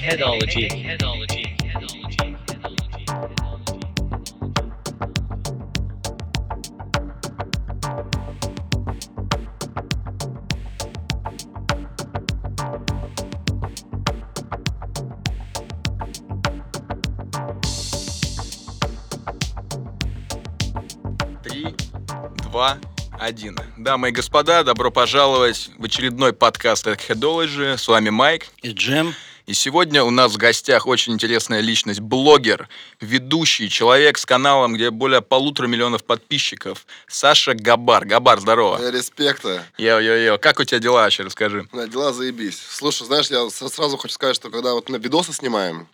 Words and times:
Eggheadology. 0.00 0.66
Три, 21.44 21.74
два, 22.44 22.78
один. 23.18 23.58
Дамы 23.76 24.08
и 24.08 24.12
господа, 24.12 24.64
добро 24.64 24.90
пожаловать 24.90 25.70
в 25.76 25.84
очередной 25.84 26.32
подкаст 26.32 26.86
Headology. 26.86 27.76
С 27.76 27.86
вами 27.86 28.08
Майк. 28.08 28.46
И 28.62 28.70
Джем. 28.70 29.14
И 29.50 29.52
сегодня 29.52 30.04
у 30.04 30.10
нас 30.10 30.34
в 30.34 30.36
гостях 30.36 30.86
очень 30.86 31.12
интересная 31.14 31.58
личность, 31.58 31.98
блогер, 31.98 32.68
ведущий, 33.00 33.68
человек 33.68 34.16
с 34.16 34.24
каналом, 34.24 34.74
где 34.74 34.90
более 34.90 35.22
полутора 35.22 35.66
миллионов 35.66 36.04
подписчиков, 36.04 36.86
Саша 37.08 37.54
Габар. 37.54 38.04
Габар, 38.04 38.38
здорово. 38.38 38.78
Э, 38.80 38.92
Респекта. 38.92 39.66
Йо-йо-йо, 39.76 40.38
как 40.38 40.60
у 40.60 40.64
тебя 40.64 40.78
дела 40.78 41.02
вообще, 41.02 41.24
расскажи. 41.24 41.66
Да, 41.72 41.88
дела 41.88 42.12
заебись. 42.12 42.60
Слушай, 42.70 43.08
знаешь, 43.08 43.26
я 43.28 43.50
сразу 43.50 43.96
хочу 43.96 44.14
сказать, 44.14 44.36
что 44.36 44.50
когда 44.50 44.72
вот 44.72 44.88
на 44.88 44.98
видосы 44.98 45.32
снимаем, 45.32 45.88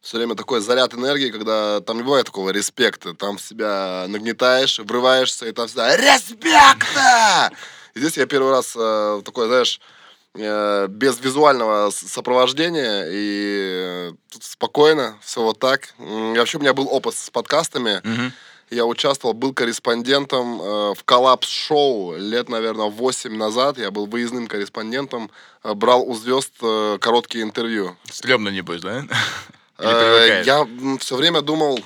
все 0.00 0.16
время 0.16 0.34
такой 0.34 0.62
заряд 0.62 0.94
энергии, 0.94 1.28
когда 1.28 1.82
там 1.82 1.98
не 1.98 2.04
бывает 2.04 2.24
такого 2.24 2.48
респекта. 2.48 3.12
Там 3.12 3.38
себя 3.38 4.06
нагнетаешь, 4.08 4.78
врываешься, 4.78 5.46
и 5.46 5.52
там 5.52 5.66
всегда 5.66 5.94
респекта! 5.94 7.52
И 7.92 7.98
здесь 7.98 8.16
я 8.16 8.24
первый 8.24 8.50
раз 8.50 8.72
э, 8.74 9.20
такой, 9.26 9.46
знаешь, 9.48 9.78
э, 9.78 10.03
без 10.34 11.20
визуального 11.20 11.90
сопровождения 11.90 13.06
и 13.08 14.10
э, 14.10 14.12
тут 14.32 14.42
спокойно, 14.42 15.16
все 15.22 15.42
вот 15.42 15.60
так. 15.60 15.94
И 15.98 16.34
Вообще 16.36 16.58
у 16.58 16.60
меня 16.60 16.74
был 16.74 16.88
опыт 16.90 17.14
с 17.14 17.30
подкастами. 17.30 18.00
Мгм. 18.02 18.32
Я 18.70 18.86
участвовал, 18.86 19.34
был 19.34 19.52
корреспондентом 19.52 20.60
э, 20.60 20.94
в 20.94 21.04
коллапс-шоу 21.04 22.16
лет, 22.16 22.48
наверное, 22.48 22.90
8 22.90 23.36
назад. 23.36 23.78
Я 23.78 23.92
был 23.92 24.06
выездным 24.06 24.48
корреспондентом, 24.48 25.30
э, 25.62 25.74
брал 25.74 26.02
у 26.02 26.14
звезд 26.14 26.52
э, 26.62 26.98
короткие 27.00 27.44
интервью. 27.44 27.96
Стрёмно, 28.10 28.48
небось, 28.48 28.80
да? 28.80 29.04
Э, 29.76 30.44
я 30.46 30.68
все 31.00 31.16
время 31.16 31.42
думал, 31.42 31.80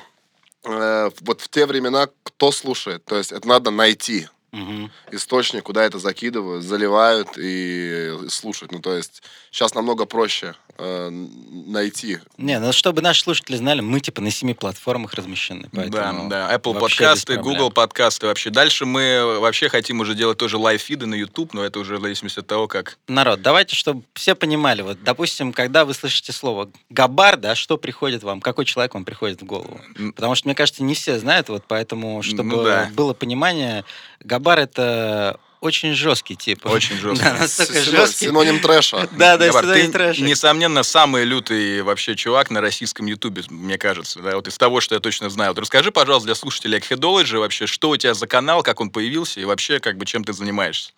э, 0.64 1.10
вот 1.22 1.40
в 1.40 1.48
те 1.48 1.64
времена, 1.64 2.08
кто 2.22 2.52
слушает. 2.52 3.02
То 3.06 3.16
есть 3.16 3.32
это 3.32 3.48
надо 3.48 3.70
найти 3.70 4.28
Мгм. 4.52 4.90
источник, 5.12 5.64
куда 5.64 5.84
это 5.84 5.98
закидывают, 5.98 6.64
заливают 6.64 7.28
и 7.36 8.14
слушать. 8.28 8.72
Ну, 8.72 8.78
то 8.78 8.94
есть 8.94 9.22
сейчас 9.50 9.74
намного 9.74 10.06
проще 10.06 10.54
э, 10.78 11.10
найти. 11.10 12.18
Не, 12.38 12.58
ну 12.58 12.72
чтобы 12.72 13.02
наши 13.02 13.22
слушатели 13.22 13.56
знали, 13.56 13.80
мы 13.80 14.00
типа 14.00 14.22
на 14.22 14.30
семи 14.30 14.54
платформах 14.54 15.14
размещены. 15.14 15.68
Поэтому 15.72 16.28
Да, 16.30 16.48
да. 16.48 16.54
Apple 16.56 16.78
подкасты. 16.78 17.36
Google 17.36 17.70
подкасты 17.70 18.26
вообще. 18.26 18.50
Дальше 18.50 18.86
мы 18.86 19.38
вообще 19.40 19.68
хотим 19.68 20.00
уже 20.00 20.14
делать 20.14 20.38
тоже 20.38 20.56
live 20.56 20.76
feed'ы 20.76 21.06
на 21.06 21.14
YouTube, 21.14 21.52
но 21.52 21.64
это 21.64 21.78
уже 21.78 21.98
в 21.98 22.00
зависимости 22.00 22.38
от 22.38 22.46
того, 22.46 22.68
как... 22.68 22.98
Народ, 23.08 23.42
давайте, 23.42 23.76
чтобы 23.76 24.02
все 24.14 24.34
понимали, 24.34 24.82
вот, 24.82 25.02
допустим, 25.02 25.52
когда 25.52 25.84
вы 25.84 25.94
слышите 25.94 26.32
слово 26.32 26.70
«габар», 26.90 27.36
да, 27.36 27.54
что 27.54 27.76
приходит 27.76 28.22
вам, 28.22 28.40
какой 28.40 28.64
человек 28.64 28.94
вам 28.94 29.04
приходит 29.04 29.42
в 29.42 29.44
голову? 29.44 29.80
Потому 30.14 30.34
что, 30.34 30.48
мне 30.48 30.54
кажется, 30.54 30.82
не 30.82 30.94
все 30.94 31.18
знают, 31.18 31.48
вот 31.48 31.64
поэтому, 31.66 32.22
чтобы 32.22 32.56
Ну 32.56 32.64
да. 32.64 32.88
было 32.94 33.12
понимание, 33.14 33.84
габар— 34.20 34.58
это 34.60 35.38
очень 35.60 35.92
жесткий 35.94 36.36
тип. 36.36 36.64
Очень 36.66 36.96
жесткий. 36.98 37.24
Да, 37.24 37.34
настолько 37.34 37.72
Сино- 37.74 37.90
жесткий. 37.90 38.26
Синоним 38.26 38.60
трэша. 38.60 39.08
Да, 39.18 39.36
да, 39.36 39.46
Габар, 39.48 39.66
ты, 39.66 39.88
трэшик. 39.88 40.24
несомненно, 40.24 40.82
самый 40.84 41.24
лютый 41.24 41.82
вообще 41.82 42.14
чувак 42.14 42.50
на 42.50 42.60
российском 42.60 43.06
ютубе, 43.06 43.42
мне 43.50 43.76
кажется. 43.78 44.20
Да? 44.20 44.36
Вот 44.36 44.46
из 44.46 44.56
того, 44.56 44.80
что 44.80 44.94
я 44.94 45.00
точно 45.00 45.30
знаю. 45.30 45.50
Вот 45.50 45.58
расскажи, 45.58 45.90
пожалуйста, 45.90 46.26
для 46.26 46.34
слушателей 46.36 46.78
Headology 46.78 47.38
вообще, 47.38 47.66
что 47.66 47.90
у 47.90 47.96
тебя 47.96 48.14
за 48.14 48.26
канал, 48.28 48.62
как 48.62 48.80
он 48.80 48.90
появился 48.90 49.40
и 49.40 49.44
вообще, 49.44 49.80
как 49.80 49.96
бы, 49.96 50.06
чем 50.06 50.22
ты 50.24 50.32
занимаешься. 50.32 50.92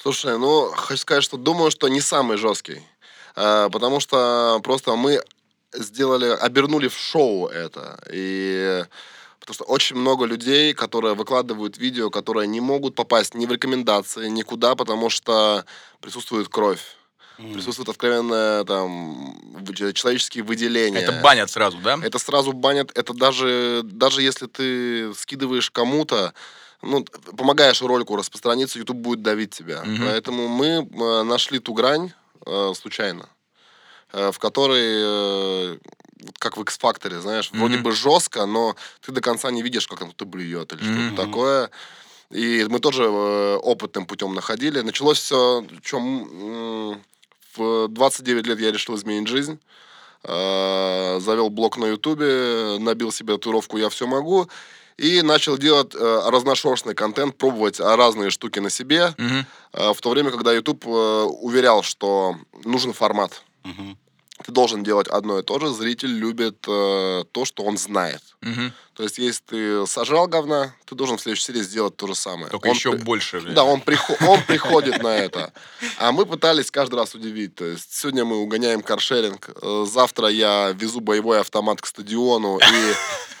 Слушай, 0.00 0.38
ну, 0.38 0.70
хочу 0.76 1.00
сказать, 1.00 1.24
что 1.24 1.36
думаю, 1.36 1.70
что 1.70 1.88
не 1.88 2.00
самый 2.00 2.36
жесткий. 2.36 2.82
Э, 3.34 3.68
Потому 3.72 3.98
что 3.98 4.60
просто 4.62 4.94
мы 4.94 5.20
сделали, 5.74 6.26
обернули 6.40 6.86
в 6.88 6.96
шоу 6.96 7.48
это. 7.48 7.98
И 8.12 8.84
потому 9.46 9.54
что 9.54 9.64
очень 9.72 9.96
много 9.96 10.24
людей, 10.24 10.74
которые 10.74 11.14
выкладывают 11.14 11.78
видео, 11.78 12.10
которые 12.10 12.48
не 12.48 12.60
могут 12.60 12.96
попасть 12.96 13.34
ни 13.34 13.46
в 13.46 13.52
рекомендации, 13.52 14.28
никуда, 14.28 14.74
потому 14.74 15.08
что 15.08 15.64
присутствует 16.00 16.48
кровь. 16.48 16.82
М. 17.38 17.52
Присутствуют 17.52 17.88
откровенные 17.88 18.64
там 18.64 19.36
человеческие 19.94 20.42
выделения. 20.42 20.98
Это 20.98 21.20
банят 21.22 21.48
сразу, 21.48 21.78
да? 21.78 21.98
Это 22.02 22.18
сразу 22.18 22.52
банят. 22.52 22.90
Это 22.98 23.14
даже, 23.14 23.82
даже 23.84 24.22
если 24.22 24.46
ты 24.46 25.14
скидываешь 25.14 25.70
кому-то, 25.70 26.34
ну, 26.82 27.04
помогаешь 27.36 27.80
ролику 27.82 28.16
распространиться, 28.16 28.78
YouTube 28.78 28.96
будет 28.96 29.22
давить 29.22 29.50
тебя. 29.50 29.82
Мгм. 29.84 30.06
Поэтому 30.06 30.48
мы 30.48 30.88
э, 30.90 31.22
нашли 31.22 31.60
ту 31.60 31.72
грань 31.72 32.12
э, 32.46 32.72
случайно, 32.74 33.28
э, 34.12 34.32
в 34.32 34.38
которой, 34.38 34.82
э, 34.82 35.78
как 36.38 36.56
в 36.56 36.62
X-Factor, 36.62 37.20
знаешь, 37.20 37.50
вроде 37.52 37.74
Мгм. 37.76 37.84
бы 37.84 37.92
жестко, 37.92 38.46
но 38.46 38.74
ты 39.00 39.12
до 39.12 39.20
конца 39.20 39.50
не 39.50 39.62
видишь, 39.62 39.86
как 39.86 39.98
там 39.98 40.10
кто-то 40.10 40.24
блюет 40.24 40.72
или 40.72 40.82
Мгм. 40.82 41.08
что-то 41.10 41.22
такое. 41.26 41.70
И 42.30 42.66
мы 42.68 42.80
тоже 42.80 43.04
э, 43.04 43.56
опытным 43.56 44.06
путем 44.06 44.34
находили. 44.34 44.80
Началось 44.80 45.18
все, 45.18 45.64
чем 45.82 47.00
в 47.56 47.88
29 47.88 48.46
лет 48.46 48.60
я 48.60 48.72
решил 48.72 48.96
изменить 48.96 49.28
жизнь. 49.28 49.58
Э, 50.24 51.20
завел 51.20 51.50
блог 51.50 51.76
на 51.78 51.86
Ютубе, 51.86 52.78
набил 52.80 53.12
себе 53.12 53.34
татуировку 53.34 53.76
«Я 53.78 53.88
все 53.88 54.06
могу» 54.06 54.48
и 54.96 55.22
начал 55.22 55.58
делать 55.58 55.94
э, 55.94 56.20
разношерстный 56.30 56.94
контент, 56.94 57.36
пробовать 57.36 57.78
разные 57.80 58.30
штуки 58.30 58.58
на 58.60 58.70
себе, 58.70 59.14
Мгм. 59.18 59.46
э, 59.74 59.92
в 59.92 60.00
то 60.00 60.10
время, 60.10 60.30
когда 60.30 60.52
YouTube 60.52 60.84
э, 60.86 60.88
уверял, 61.42 61.82
что 61.82 62.36
нужен 62.64 62.92
формат. 62.92 63.42
Мгм. 63.62 63.98
Ты 64.44 64.52
должен 64.52 64.84
делать 64.84 65.08
одно 65.08 65.38
и 65.38 65.42
то 65.42 65.58
же, 65.58 65.68
зритель 65.72 66.10
любит 66.10 66.56
э, 66.68 67.24
то, 67.32 67.44
что 67.46 67.62
он 67.64 67.78
знает. 67.78 68.20
Мгм. 68.42 68.72
То 68.94 69.02
есть, 69.02 69.16
если 69.18 69.42
ты 69.46 69.86
сожрал 69.86 70.26
говна, 70.28 70.74
ты 70.84 70.94
должен 70.94 71.16
в 71.16 71.22
следующей 71.22 71.44
серии 71.46 71.62
сделать 71.62 71.96
то 71.96 72.06
же 72.06 72.14
самое. 72.14 72.48
Только 72.50 72.66
Он 72.68 72.74
еще 72.74 72.92
при- 72.92 73.02
больше. 73.02 73.40
блин. 73.40 73.54
да, 73.54 73.64
он, 73.64 73.80
прихо- 73.80 74.16
он 74.28 74.42
приходит 74.42 75.02
на 75.02 75.16
это. 75.16 75.52
А 75.98 76.12
мы 76.12 76.26
пытались 76.26 76.70
каждый 76.70 76.96
раз 76.96 77.14
удивить. 77.14 77.54
То 77.54 77.64
есть 77.64 77.92
сегодня 77.94 78.24
мы 78.26 78.36
угоняем 78.36 78.82
каршеринг, 78.82 79.50
э, 79.62 79.86
завтра 79.90 80.28
я 80.28 80.70
везу 80.78 81.00
боевой 81.00 81.40
автомат 81.40 81.80
к 81.80 81.86
стадиону. 81.86 82.58
И 82.58 82.94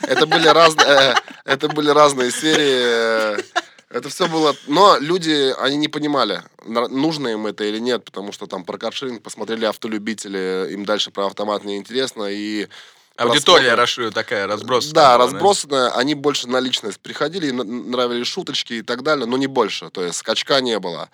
это 0.06 0.26
были 0.26 0.48
разные, 0.48 0.86
э, 0.86 1.14
это 1.44 1.68
были 1.68 1.90
разные 1.90 2.30
серии. 2.30 3.44
Это 3.88 4.08
все 4.08 4.28
было... 4.28 4.54
Но 4.66 4.98
люди, 4.98 5.54
они 5.58 5.76
не 5.76 5.88
понимали, 5.88 6.42
нужно 6.64 7.28
им 7.28 7.46
это 7.46 7.64
или 7.64 7.78
нет, 7.78 8.04
потому 8.04 8.32
что 8.32 8.46
там 8.46 8.64
про 8.64 8.78
каршеринг 8.78 9.22
посмотрели 9.22 9.64
автолюбители, 9.64 10.72
им 10.72 10.84
дальше 10.84 11.10
про 11.10 11.26
автомат 11.26 11.64
не 11.64 11.76
интересно. 11.76 12.24
И 12.24 12.68
Аудитория 13.16 13.74
расширена 13.74 14.12
такая, 14.12 14.46
разбросанная. 14.46 14.94
да, 14.94 15.16
была, 15.16 15.26
разбросанная. 15.26 15.90
Они 15.90 16.14
больше 16.14 16.48
на 16.48 16.60
личность 16.60 17.00
приходили, 17.00 17.50
нравились 17.50 18.26
шуточки 18.26 18.74
и 18.74 18.82
так 18.82 19.02
далее, 19.02 19.26
но 19.26 19.36
не 19.36 19.46
больше. 19.46 19.88
То 19.90 20.04
есть 20.04 20.18
скачка 20.18 20.60
не 20.60 20.78
было. 20.78 21.08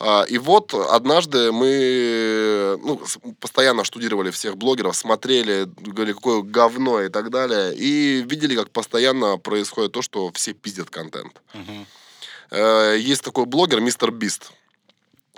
А, 0.00 0.24
И 0.28 0.38
вот 0.38 0.74
однажды 0.74 1.52
мы 1.52 2.78
ну, 2.82 3.00
постоянно 3.40 3.84
штудировали 3.84 4.30
всех 4.30 4.56
блогеров, 4.56 4.96
смотрели, 4.96 5.68
говорили, 5.78 6.14
какое 6.14 6.42
говно 6.42 7.02
и 7.02 7.08
так 7.08 7.30
далее, 7.30 7.74
и 7.74 8.22
видели, 8.22 8.56
как 8.56 8.70
постоянно 8.70 9.38
происходит 9.38 9.92
то, 9.92 10.02
что 10.02 10.30
все 10.32 10.52
пиздят 10.52 10.90
контент. 10.90 11.40
Мгм. 11.52 11.86
Э, 12.50 12.96
Есть 12.98 13.22
такой 13.22 13.46
блогер, 13.46 13.80
мистер 13.80 14.10
Бист. 14.10 14.52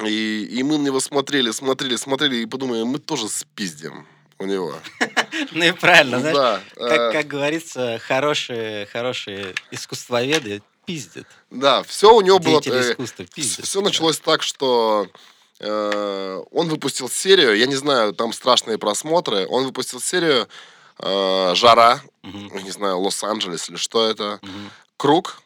И, 0.05 0.45
и 0.51 0.63
мы 0.63 0.79
на 0.79 0.83
него 0.85 1.01
смотрели, 1.01 1.51
смотрели, 1.51 1.97
смотрели, 1.97 2.37
и 2.37 2.47
подумали, 2.47 2.83
мы 2.85 2.99
тоже 2.99 3.29
спиздим 3.29 4.07
у 4.39 4.47
него. 4.47 4.75
Ну 5.53 5.65
и 5.65 5.73
правильно, 5.73 6.21
знаешь, 6.21 6.37
Да, 6.37 6.61
как, 6.77 7.01
э, 7.01 7.13
как 7.13 7.27
говорится, 7.27 8.01
хорошие, 8.07 8.87
хорошие 8.87 9.55
искусствоведы 9.71 10.63
пиздят. 10.85 11.27
Да, 11.51 11.83
все 11.83 12.15
у 12.15 12.21
него 12.21 12.39
было... 12.39 12.61
Деятели 12.61 12.89
э, 12.89 12.93
искусства 12.93 13.25
пиздят. 13.27 13.65
Все 13.65 13.81
началось 13.81 14.19
так, 14.19 14.43
что 14.43 15.09
э, 15.61 16.43
он 16.51 16.69
выпустил 16.69 17.09
серию, 17.09 17.57
я 17.57 17.67
не 17.67 17.75
знаю, 17.77 18.13
там 18.13 18.33
страшные 18.33 18.77
просмотры, 18.79 19.47
он 19.47 19.65
выпустил 19.65 20.01
серию 20.01 20.49
э, 20.99 21.53
«Жара», 21.55 22.03
не 22.23 22.71
знаю, 22.71 22.99
Лос-Анджелес 23.01 23.69
или 23.71 23.77
что 23.77 24.09
это. 24.09 24.41
«Круг», 24.97 25.43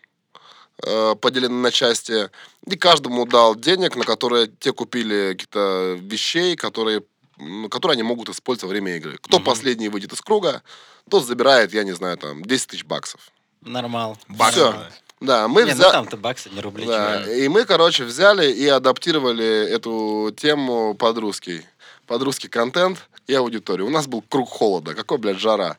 э, 0.83 1.15
поделенный 1.21 1.63
на 1.63 1.71
части, 1.71 2.31
и 2.67 2.77
каждому 2.77 3.27
дал 3.27 3.55
денег, 3.55 3.97
на 3.97 4.05
которые 4.05 4.47
те 4.49 4.73
купили 4.73 5.33
какие-то 5.33 5.97
вещей, 6.01 6.57
которые, 6.57 7.03
м, 7.39 7.69
которые 7.71 7.95
они 7.95 8.03
могут 8.03 8.29
использовать 8.29 8.65
во 8.65 8.69
время 8.71 8.97
игры. 8.97 9.19
Кто 9.23 9.37
Мгм. 9.39 9.45
последний 9.45 9.89
выйдет 9.89 10.13
из 10.13 10.21
круга, 10.21 10.63
тот 11.11 11.25
забирает, 11.27 11.73
я 11.75 11.85
не 11.85 11.93
знаю, 11.93 12.17
там, 12.19 12.43
10 12.43 12.69
тысяч 12.69 12.85
баксов. 12.85 13.21
Нормал. 13.61 14.19
Баксы. 14.29 14.61
Нормал. 14.61 14.85
Да, 15.21 15.49
мы 15.49 15.63
Не, 15.63 15.75
ну 15.75 15.83
там-то 15.91 16.17
баксы, 16.19 16.51
не 16.51 16.61
рубли. 16.61 16.85
Да, 16.87 17.25
и 17.33 17.49
мы, 17.49 17.65
короче, 17.65 18.05
взяли 18.05 18.51
и 18.53 18.67
адаптировали 18.67 19.47
эту 19.69 20.35
тему 20.37 20.95
под 20.95 21.17
русский. 21.19 21.63
Под 22.07 22.23
русский 22.23 22.49
контент. 22.49 22.99
и 23.27 23.33
аудиторию. 23.33 23.87
У 23.87 23.91
нас 23.91 24.07
был 24.07 24.21
круг 24.21 24.51
холода. 24.51 24.93
Какой, 24.95 25.17
блядь, 25.17 25.39
жара. 25.39 25.79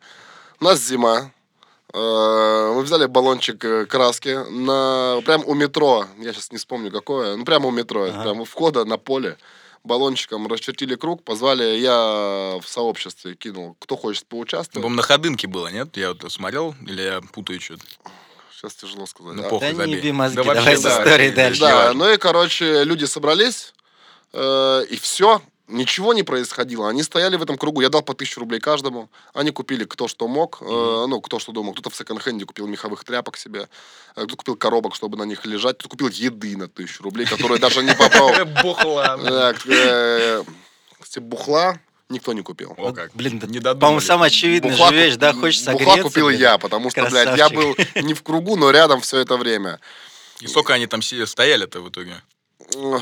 У 0.60 0.64
нас 0.64 0.80
зима. 0.80 1.30
Э, 1.98 2.74
Мы 2.76 2.82
взяли 2.84 3.06
баллончик 3.06 3.64
э, 3.64 3.86
краски 3.86 4.38
на 4.52 5.22
прям 5.26 5.44
у 5.46 5.54
метро. 5.54 6.06
Я 6.20 6.34
сейчас 6.34 6.52
не 6.52 6.58
вспомню 6.58 6.92
какое. 6.92 7.38
Ну, 7.38 7.46
прямо 7.46 7.68
у 7.68 7.72
метро. 7.72 8.04
Ага. 8.04 8.22
Прямо 8.24 8.42
у 8.42 8.46
входа 8.46 8.84
на 8.86 8.98
поле. 8.98 9.38
Баллончиком 9.86 10.48
расчертили 10.48 10.96
круг, 10.96 11.24
позвали, 11.24 11.64
я 11.78 12.58
в 12.60 12.68
сообществе 12.68 13.36
кинул, 13.36 13.76
кто 13.80 13.96
хочет 13.96 14.26
поучаствовать. 14.26 14.74
По-моему, 14.84 14.96
на 14.98 15.04
ходынке 15.04 15.48
было, 15.48 15.68
нет? 15.68 15.96
Я 15.96 16.14
вот 16.14 16.32
смотрел, 16.32 16.74
или 16.88 17.02
я 17.04 17.22
путаю 17.22 17.62
что-то? 17.62 17.84
Сейчас 18.52 18.74
тяжело 18.74 19.06
сказать. 19.06 19.36
Ну, 19.36 19.46
А, 19.46 19.50
похуй, 19.50 19.60
Да 19.68 19.72
не 19.74 19.78
забей. 19.78 19.96
еби 19.98 20.12
мозги, 20.12 20.38
Да 20.38 20.44
вообще, 20.44 20.60
давай 20.64 20.78
с 20.78 20.82
да, 20.82 20.90
историей 21.04 21.30
не- 21.30 21.36
дальше. 21.36 21.62
не 21.62 21.68
Да, 21.68 21.94
ну 21.94 22.12
и, 22.12 22.18
короче, 22.18 22.84
люди 22.84 23.06
собрались, 23.06 23.74
э, 24.34 24.86
и 24.90 24.98
все. 24.98 25.40
Ничего 25.68 26.14
не 26.14 26.22
происходило. 26.24 26.90
Они 26.90 27.02
стояли 27.02 27.38
в 27.38 27.42
этом 27.42 27.58
кругу. 27.58 27.82
Я 27.82 27.90
дал 27.90 28.04
по 28.04 28.14
тысячу 28.14 28.40
рублей 28.40 28.60
каждому. 28.60 29.10
Они 29.34 29.50
купили 29.52 29.84
кто 29.86 30.08
что 30.08 30.28
мог. 30.28 30.60
э, 30.62 30.66
ну, 30.66 31.22
кто 31.22 31.40
что 31.40 31.52
думал. 31.54 31.74
Кто-то 31.74 31.90
в 31.90 31.96
секонд-хенде 31.96 32.46
купил 32.46 32.68
меховых 32.68 33.04
тряпок 33.04 33.36
себе. 33.38 33.62
э, 34.16 34.22
Кто-то 34.22 34.36
купил 34.36 34.56
коробок, 34.58 34.94
чтобы 34.96 35.18
на 35.18 35.24
них 35.24 35.44
лежать. 35.46 35.78
Кто-то 35.80 35.90
купил 35.90 36.10
еды 36.10 36.56
на 36.56 36.68
тысячу 36.68 37.02
рублей, 37.04 37.26
которые 37.26 37.58
даже 37.60 37.82
не 37.84 37.96
попал. 37.96 38.32
Бухла. 38.64 39.18
Так, 39.18 39.66
э, 39.68 40.44
Кстати, 41.02 41.20
бухла 41.24 41.80
никто 42.10 42.34
не 42.34 42.42
купил. 42.44 42.76
О, 42.78 42.94
как. 42.94 43.12
Блин, 43.16 43.40
да, 43.40 43.48
не 43.48 43.54
по-моему, 43.60 43.74
додумались. 43.80 44.06
самое 44.06 44.28
очевидное 44.28 44.72
Бухла 44.72 44.90
же 44.92 44.96
вещь, 44.96 45.16
да, 45.16 45.34
хочется 45.34 45.72
Бухла 45.72 45.86
согреться. 45.88 46.10
купил 46.10 46.28
блин. 46.28 46.40
я, 46.40 46.58
потому 46.60 46.92
что, 46.92 47.10
блядь, 47.10 47.38
я 47.38 47.50
был 47.50 47.74
Красавчик. 47.74 48.04
не 48.04 48.14
в 48.14 48.22
кругу, 48.22 48.56
но 48.56 48.70
рядом 48.70 49.02
все 49.02 49.18
это 49.18 49.36
время. 49.38 49.80
И 50.42 50.48
сколько 50.48 50.74
они 50.76 50.86
там 50.86 51.02
стояли-то 51.02 51.82
в 51.82 51.90
итоге? 51.90 52.22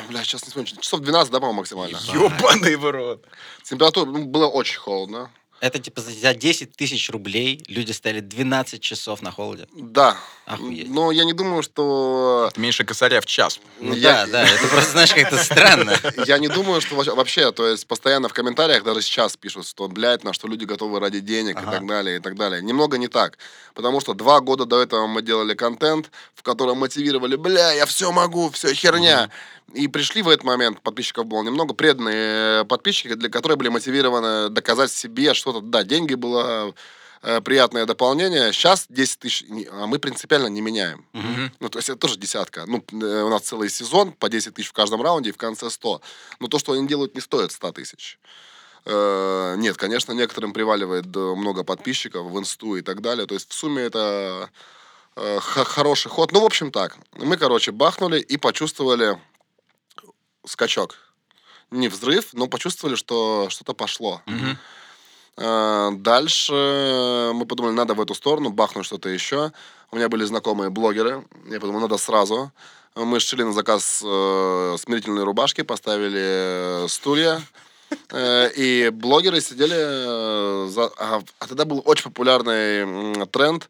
Бля, 0.09 0.23
сейчас 0.23 0.43
не 0.43 0.47
вспомню. 0.49 0.67
Часов 0.81 0.99
12, 1.01 1.31
да, 1.31 1.39
по-моему, 1.39 1.59
максимально? 1.59 1.97
Ёбаный 2.13 2.75
в 2.75 2.89
рот. 2.89 3.25
Температура 3.63 4.09
ну, 4.09 4.25
было 4.25 4.47
очень 4.47 4.79
холодно. 4.79 5.29
Это 5.63 5.79
типа 5.79 6.01
за 6.01 6.11
за 6.11 6.33
10 6.33 6.75
тысяч 6.75 7.09
рублей 7.09 7.63
люди 7.69 7.93
стояли 7.93 8.19
12 8.19 8.81
часов 8.81 9.21
на 9.21 9.31
холоде. 9.31 9.65
Да. 9.73 10.17
Охуеть. 10.45 10.89
Но 10.89 11.09
я 11.13 11.23
не 11.23 11.31
думаю, 11.31 11.63
что... 11.63 12.49
Это 12.51 12.59
меньше 12.59 12.83
косаря 12.83 13.21
в 13.21 13.25
час. 13.25 13.61
Ну 13.79 13.93
я, 13.95 14.25
да, 14.25 14.43
да, 14.43 14.43
это 14.43 14.67
просто, 14.67 14.91
знаешь, 14.91 15.13
как-то 15.13 15.37
странно. 15.37 15.97
Я 16.27 16.37
не 16.37 16.49
думаю, 16.49 16.81
что 16.81 16.95
вообще- 16.95 17.53
то 17.53 17.65
есть 17.65 17.87
постоянно 17.87 18.27
в 18.27 18.33
комментариях 18.33 18.83
даже 18.83 19.01
сейчас 19.01 19.37
пишут, 19.37 19.65
что, 19.65 19.87
блядь, 19.87 20.25
на 20.25 20.33
что 20.33 20.49
люди 20.49 20.65
готовы 20.65 20.99
ради 20.99 21.21
денег 21.21 21.55
и 21.55 21.59
Ага. 21.59 21.71
так 21.71 21.87
далее, 21.87 22.17
и 22.17 22.19
так 22.19 22.35
далее. 22.35 22.61
Немного 22.61 22.97
не 22.97 23.07
так. 23.07 23.37
Потому 23.73 24.01
что 24.01 24.13
два 24.13 24.41
года 24.41 24.65
до 24.65 24.81
этого 24.81 25.07
мы 25.07 25.21
делали 25.21 25.53
контент, 25.53 26.11
в 26.35 26.43
котором 26.43 26.79
мотивировали, 26.79 27.37
бля, 27.37 27.71
я 27.71 27.85
все 27.85 28.11
могу, 28.11 28.49
все 28.49 28.73
херня. 28.73 29.29
И 29.73 29.87
пришли 29.87 30.21
в 30.21 30.29
этот 30.29 30.43
момент, 30.43 30.81
подписчиков 30.81 31.25
было 31.25 31.41
немного, 31.41 31.73
преданные 31.73 32.61
э, 32.61 32.65
подписчики, 32.65 33.15
для 33.15 33.29
которых 33.29 33.57
были 33.57 33.69
мотивированы 33.69 34.49
доказать 34.49 34.91
себе 34.91 35.33
что-то. 35.33 35.61
Да, 35.61 35.83
деньги 35.83 36.13
было 36.13 36.75
э, 37.23 37.41
приятное 37.41 37.85
дополнение. 37.87 38.53
Сейчас 38.53 38.85
10 38.89 39.19
тысяч, 39.19 39.45
а 39.71 39.87
мы 39.87 39.97
принципиально 39.97 40.47
не 40.47 40.61
меняем. 40.61 41.05
Мгм. 41.13 41.51
Ну, 41.59 41.69
то 41.69 41.79
есть 41.79 41.89
это 41.89 41.97
тоже 41.97 42.17
десятка. 42.17 42.65
Ну, 42.67 42.83
э, 42.91 43.23
у 43.23 43.29
нас 43.29 43.41
целый 43.41 43.69
сезон, 43.69 44.11
по 44.11 44.29
10 44.29 44.53
тысяч 44.53 44.69
в 44.69 44.73
каждом 44.73 45.01
раунде, 45.01 45.31
и 45.31 45.33
в 45.33 45.37
конце 45.37 45.71
100. 45.71 46.01
Но 46.39 46.47
то, 46.47 46.59
что 46.59 46.73
они 46.73 46.87
делают, 46.87 47.15
не 47.15 47.21
стоит 47.21 47.51
100 47.51 47.71
тысяч. 47.71 48.19
Нет, 48.85 49.77
конечно, 49.77 50.11
некоторым 50.11 50.51
приваливает 50.51 51.05
много 51.05 51.63
подписчиков 51.63 52.25
в 52.25 52.37
инсту 52.37 52.75
и 52.75 52.81
так 52.81 53.01
далее. 53.01 53.25
То 53.25 53.33
есть 53.33 53.49
в 53.49 53.53
сумме 53.53 53.83
это 53.83 54.49
хороший 55.15 56.09
ход. 56.09 56.33
Ну, 56.33 56.41
в 56.41 56.45
общем 56.45 56.69
так. 56.69 56.97
Мы, 57.13 57.37
короче, 57.37 57.71
бахнули 57.71 58.19
и 58.19 58.35
почувствовали 58.35 59.17
скачок. 60.45 60.97
Не 61.71 61.87
взрыв, 61.87 62.33
но 62.33 62.47
почувствовали, 62.47 62.95
что 62.95 63.47
что-то 63.49 63.73
пошло. 63.73 64.21
Э, 65.37 65.89
Дальше 65.93 66.53
мы 67.33 67.45
подумали, 67.45 67.73
надо 67.73 67.93
в 67.95 68.01
эту 68.01 68.13
сторону, 68.13 68.49
бахнуть 68.51 68.85
что-то 68.85 69.09
еще. 69.09 69.51
У 69.91 69.95
меня 69.95 70.09
были 70.09 70.23
знакомые 70.25 70.69
блогеры. 70.69 71.25
Я 71.49 71.59
подумал, 71.59 71.81
надо 71.81 71.97
сразу. 71.97 72.51
Мы 72.95 73.19
сшили 73.19 73.41
на 73.43 73.53
заказ 73.53 74.01
э, 74.05 74.75
смирительные 74.79 75.23
рубашки, 75.25 75.61
поставили 75.63 76.83
э, 76.85 76.87
стулья. 76.89 77.41
Э, 78.09 78.49
И 78.55 78.89
блогеры 78.89 79.39
сидели... 79.39 80.67
за- 80.67 80.91
А 80.97 81.21
а 81.39 81.47
тогда 81.47 81.63
был 81.65 81.81
очень 81.85 82.05
популярный 82.05 83.25
тренд 83.27 83.69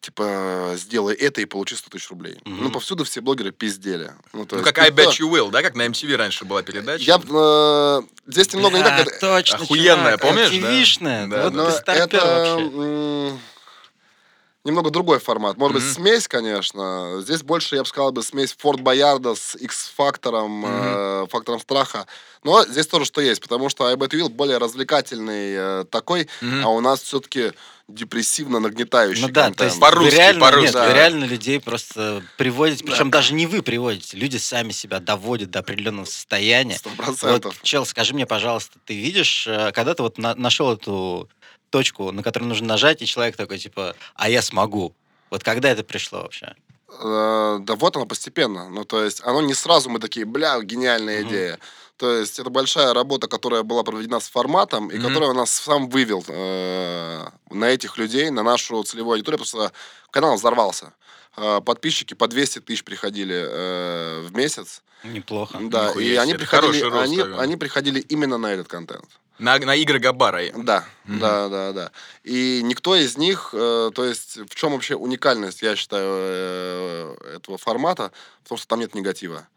типа, 0.00 0.72
сделай 0.76 1.14
это 1.14 1.40
и 1.40 1.44
получи 1.44 1.76
100 1.76 1.90
тысяч 1.90 2.08
рублей. 2.10 2.38
Мгм. 2.44 2.64
Ну, 2.64 2.70
повсюду 2.70 3.04
все 3.04 3.20
блогеры 3.20 3.52
пиздели. 3.52 4.12
Ну, 4.32 4.46
то 4.46 4.56
Ну, 4.56 4.62
есть 4.62 4.74
как 4.74 4.78
I 4.84 4.90
Bet 4.90 5.18
You 5.20 5.30
Will, 5.30 5.50
да, 5.50 5.62
как 5.62 5.74
на 5.74 5.82
MTV 5.86 6.16
раньше 6.16 6.44
была 6.44 6.62
передача. 6.62 7.04
Я, 7.04 7.16
э, 7.16 8.02
здесь 8.26 8.52
немного 8.52 8.78
не 8.78 8.82
так. 8.84 8.94
Бля, 8.94 9.02
это- 9.04 9.20
точно, 9.20 9.56
охуенная, 9.58 10.16
чувак, 10.16 10.20
помнишь, 10.20 10.50
да? 10.50 10.56
MTV-шная. 10.72 11.26
Да, 11.28 11.42
Вот 11.44 11.52
да. 11.54 11.70
Старпер 11.72 12.02
это 12.18 12.26
вообще. 12.26 13.38
Немного 14.64 14.90
другой 14.90 15.18
формат. 15.20 15.56
Может 15.56 15.74
быть, 15.76 15.84
Мгм. 15.84 15.92
смесь, 15.94 16.28
конечно. 16.28 17.20
Здесь 17.20 17.42
больше, 17.42 17.76
я 17.76 17.82
бы 17.82 17.88
сказал, 17.88 18.12
бы 18.12 18.22
смесь 18.22 18.54
Форт 18.58 18.80
Боярда 18.80 19.34
с 19.34 19.54
X-фактором, 19.56 20.64
э, 20.66 21.26
фактором 21.30 21.60
страха. 21.60 22.06
Но 22.44 22.64
здесь 22.64 22.86
тоже 22.86 23.04
что 23.06 23.20
есть, 23.20 23.40
потому 23.40 23.68
что 23.68 23.86
I 23.86 23.94
Bet 23.94 24.10
Will 24.10 24.28
более 24.28 24.58
развлекательный 24.58 25.54
э, 25.56 25.84
такой, 25.90 26.28
Мгм. 26.40 26.64
а 26.64 26.68
у 26.70 26.80
нас 26.80 27.00
все-таки 27.02 27.52
депрессивно 27.88 28.60
нагнетающий 28.60 29.22
Ну 29.22 29.28
да, 29.30 29.44
то 29.44 29.46
контент. 29.48 29.70
есть 29.70 29.80
По-русски, 29.80 30.14
реально, 30.14 30.40
по-русски, 30.40 30.64
нет, 30.66 30.72
да. 30.74 30.86
вы 30.88 30.92
реально 30.94 31.24
людей 31.24 31.58
просто 31.60 32.22
приводите, 32.36 32.84
причем 32.84 33.10
даже 33.10 33.34
не 33.34 33.46
вы 33.48 33.62
приводите, 33.62 34.16
люди 34.16 34.36
сами 34.36 34.70
себя 34.70 35.00
доводят 35.00 35.50
до 35.50 35.58
определенного 35.58 36.04
состояния. 36.04 36.76
Сто 36.76 36.90
Вот, 36.90 36.96
процентов. 36.98 37.56
чел, 37.62 37.84
скажи 37.86 38.14
мне, 38.14 38.26
пожалуйста, 38.26 38.78
ты 38.84 38.94
видишь, 38.94 39.44
э, 39.48 39.72
когда 39.72 39.94
ты 39.94 40.02
вот 40.04 40.18
на- 40.18 40.36
нашел 40.36 40.72
эту 40.72 41.28
точку, 41.70 42.12
на 42.12 42.22
которую 42.22 42.48
нужно 42.48 42.66
нажать, 42.68 43.02
и 43.02 43.06
человек 43.06 43.36
такой, 43.36 43.58
типа, 43.58 43.94
а 44.14 44.28
я 44.28 44.42
смогу. 44.42 44.94
Вот 45.30 45.42
когда 45.44 45.70
это 45.70 45.84
пришло 45.84 46.22
вообще? 46.22 46.54
Э, 47.02 47.58
Да 47.60 47.74
вот 47.76 47.96
оно 47.96 48.06
постепенно. 48.06 48.68
Ну, 48.68 48.84
то 48.84 49.02
есть, 49.04 49.22
оно 49.24 49.40
не 49.40 49.54
сразу 49.54 49.88
мы 49.90 49.98
такие, 50.00 50.26
бля, 50.26 50.60
гениальная 50.60 51.20
Мгм. 51.20 51.28
идея. 51.30 51.58
То 51.96 52.12
есть, 52.12 52.38
это 52.38 52.50
большая 52.50 52.92
работа, 52.94 53.28
которая 53.28 53.62
была 53.62 53.82
проведена 53.84 54.20
с 54.20 54.28
форматом, 54.28 54.88
и 54.90 54.96
Мгм. 54.98 55.06
которая 55.08 55.32
нас 55.32 55.50
сам 55.50 55.88
вывел 55.88 56.24
э, 56.28 57.26
на 57.50 57.64
этих 57.66 57.98
людей, 57.98 58.30
на 58.30 58.42
нашу 58.42 58.82
целевую 58.82 59.14
аудиторию, 59.14 59.38
потому 59.38 59.66
что 59.66 59.72
канал 60.10 60.34
взорвался. 60.36 60.92
Э, 61.36 61.60
подписчики 61.64 62.14
по 62.14 62.26
200 62.28 62.60
тысяч 62.60 62.84
приходили 62.84 63.34
э, 63.48 64.20
в 64.26 64.34
месяц. 64.36 64.82
Неплохо. 65.04 65.58
Да, 65.62 65.88
Нихуя 65.88 66.04
и 66.04 66.08
себе, 66.08 66.20
они 66.20 66.34
приходили, 66.34 66.82
рост, 66.82 66.96
они, 67.04 67.16
наверное. 67.16 67.38
они 67.40 67.56
приходили 67.56 68.00
именно 68.00 68.36
на 68.38 68.52
этот 68.52 68.68
контент. 68.68 69.06
На, 69.38 69.58
на 69.58 69.74
игры 69.74 69.98
Габара. 69.98 70.42
Да, 70.54 70.84
Мгм. 71.04 71.18
да, 71.20 71.48
да, 71.48 71.72
да. 71.72 71.92
И 72.24 72.60
никто 72.62 72.94
из 72.94 73.16
них, 73.16 73.50
э, 73.54 73.90
то 73.94 74.04
есть 74.04 74.36
в 74.36 74.54
чем 74.54 74.72
вообще 74.72 74.96
уникальность, 74.96 75.62
я 75.62 75.76
считаю, 75.76 76.04
э, 76.12 77.16
этого 77.36 77.56
формата, 77.56 78.12
в 78.44 78.48
том, 78.50 78.58
что 78.58 78.66
там 78.68 78.80
нет 78.80 78.94
негатива. 78.94 79.48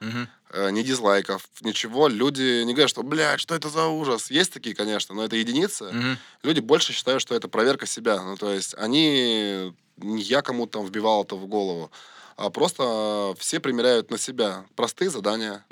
Э, 0.52 0.70
ни 0.70 0.84
дизлайков, 0.84 1.42
ничего. 1.62 2.08
Люди 2.08 2.64
не 2.64 2.74
говорят, 2.74 2.90
что, 2.92 3.04
блядь, 3.04 3.42
что 3.42 3.56
это 3.56 3.68
за 3.70 3.88
ужас. 3.88 4.32
Есть 4.32 4.54
такие, 4.54 4.74
конечно, 4.76 5.16
но 5.16 5.26
это 5.26 5.36
единицы. 5.36 5.86
Мгм. 5.92 6.18
Люди 6.44 6.60
больше 6.62 6.94
считают, 6.94 7.22
что 7.22 7.36
это 7.36 7.50
проверка 7.50 7.86
себя. 7.86 8.22
Ну, 8.22 8.38
то 8.38 8.54
есть 8.54 8.76
они... 8.78 9.74
Не 9.98 10.22
я 10.22 10.42
кому-то 10.42 10.80
там 10.80 10.86
вбивал 10.88 11.24
это 11.24 11.36
в 11.36 11.48
голову, 11.48 11.92
а 12.36 12.50
просто 12.50 13.34
все 13.38 13.60
примеряют 13.60 14.12
на 14.12 14.18
себя 14.18 14.66
простые 14.76 15.10
задания. 15.10 15.66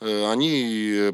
Э, 0.00 0.30
Они 0.30 1.12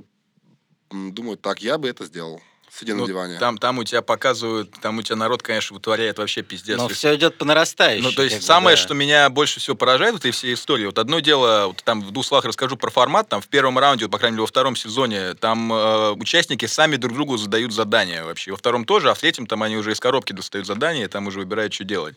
думают, 0.90 1.40
так, 1.40 1.62
я 1.62 1.78
бы 1.78 1.88
это 1.88 2.04
сделал, 2.04 2.40
сидя 2.78 2.94
Ну, 2.94 3.02
на 3.02 3.06
диване. 3.06 3.38
Там, 3.38 3.58
там 3.58 3.78
у 3.78 3.84
тебя 3.84 4.02
показывают, 4.02 4.70
там 4.80 4.98
у 4.98 5.02
тебя 5.02 5.16
народ, 5.16 5.42
конечно, 5.42 5.74
вытворяет 5.74 6.18
вообще 6.18 6.42
пиздец. 6.42 6.78
Но 6.78 6.88
все 6.88 7.14
идет 7.14 7.38
по 7.38 7.44
нарастающей. 7.44 8.02
Ну, 8.02 8.12
то 8.12 8.22
есть, 8.22 8.42
самое, 8.42 8.76
да. 8.76 8.82
что 8.82 8.94
меня 8.94 9.28
больше 9.30 9.60
всего 9.60 9.76
поражает 9.76 10.14
в 10.14 10.18
этой 10.18 10.30
всей 10.30 10.54
истории, 10.54 10.86
вот 10.86 10.98
одно 10.98 11.20
дело, 11.20 11.66
вот 11.68 11.82
там 11.84 12.02
в 12.02 12.10
двух 12.10 12.26
словах 12.26 12.44
расскажу 12.44 12.76
про 12.76 12.90
формат, 12.90 13.28
там 13.28 13.40
в 13.40 13.48
первом 13.48 13.78
раунде, 13.78 14.04
вот, 14.06 14.12
по 14.12 14.18
крайней 14.18 14.34
мере, 14.34 14.42
во 14.42 14.46
втором 14.46 14.76
сезоне, 14.76 15.34
там 15.34 15.72
э, 15.72 16.10
участники 16.12 16.66
сами 16.66 16.96
друг 16.96 17.14
другу 17.14 17.36
задают 17.36 17.72
задания 17.72 18.24
вообще. 18.24 18.50
Во 18.50 18.56
втором 18.56 18.84
тоже, 18.84 19.10
а 19.10 19.14
в 19.14 19.18
третьем 19.18 19.46
там 19.46 19.62
они 19.62 19.76
уже 19.76 19.92
из 19.92 20.00
коробки 20.00 20.32
достают 20.32 20.66
задания, 20.66 21.04
и 21.04 21.08
там 21.08 21.26
уже 21.26 21.40
выбирают, 21.40 21.72
что 21.72 21.84
делать. 21.84 22.16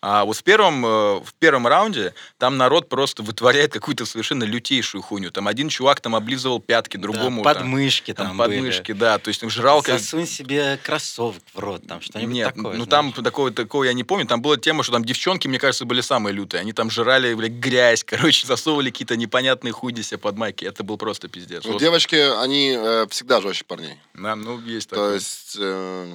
А 0.00 0.24
вот 0.24 0.36
в 0.36 0.42
первом, 0.44 0.86
э, 0.86 0.88
в 1.20 1.34
первом 1.38 1.66
раунде 1.66 2.14
там 2.38 2.56
народ 2.56 2.88
просто 2.88 3.22
вытворяет 3.22 3.72
какую-то 3.72 4.06
совершенно 4.06 4.44
лютейшую 4.44 5.02
хуйню. 5.02 5.30
Там 5.32 5.48
один 5.48 5.68
чувак 5.68 6.00
там 6.00 6.14
облизывал 6.14 6.60
пятки 6.60 6.96
Да, 6.96 7.02
другому. 7.02 7.42
там- 7.42 7.54
подмышки 7.54 8.14
там, 8.14 8.28
там, 8.28 8.36
были. 8.38 8.56
подмышки, 8.58 8.92
да. 8.92 9.18
То 9.18 9.28
есть 9.28 9.40
там 9.40 9.50
жрал 9.50 9.82
как... 9.82 9.98
Засунь 9.98 10.26
себе 10.26 10.78
кроссовок 10.82 11.42
в 11.52 11.58
рот, 11.58 11.86
там 11.88 12.00
что-нибудь 12.00 12.32
Нет, 12.32 12.54
такое. 12.54 12.76
ну 12.76 12.84
знаешь. 12.84 12.88
там 13.14 13.24
такого, 13.24 13.50
такого 13.50 13.84
я 13.84 13.92
не 13.92 14.04
помню. 14.04 14.26
Там 14.26 14.40
была 14.40 14.56
тема, 14.56 14.82
что 14.84 14.92
там 14.92 15.04
девчонки, 15.04 15.48
мне 15.48 15.58
кажется, 15.58 15.84
были 15.84 16.00
самые 16.00 16.32
лютые. 16.32 16.60
Они 16.60 16.72
там 16.72 16.90
жрали, 16.90 17.34
блядь, 17.34 17.52
грязь, 17.52 18.04
короче, 18.06 18.46
засовывали 18.46 18.90
какие-то 18.90 19.16
непонятные 19.16 19.72
худи 19.72 20.02
себе 20.02 20.18
под 20.18 20.36
майки. 20.36 20.64
Это 20.64 20.84
был 20.84 20.96
просто 20.96 21.26
пиздец. 21.28 21.64
Ну, 21.64 21.72
Вот, 21.72 21.80
девочки, 21.80 22.14
они 22.40 22.76
э, 22.78 23.06
всегда 23.10 23.40
жестче 23.40 23.64
парней. 23.64 23.98
да, 24.14 24.36
ну, 24.36 24.60
есть 24.60 24.88
То 24.90 24.94
такое. 24.94 25.14
есть 25.14 25.56
э, 25.58 26.12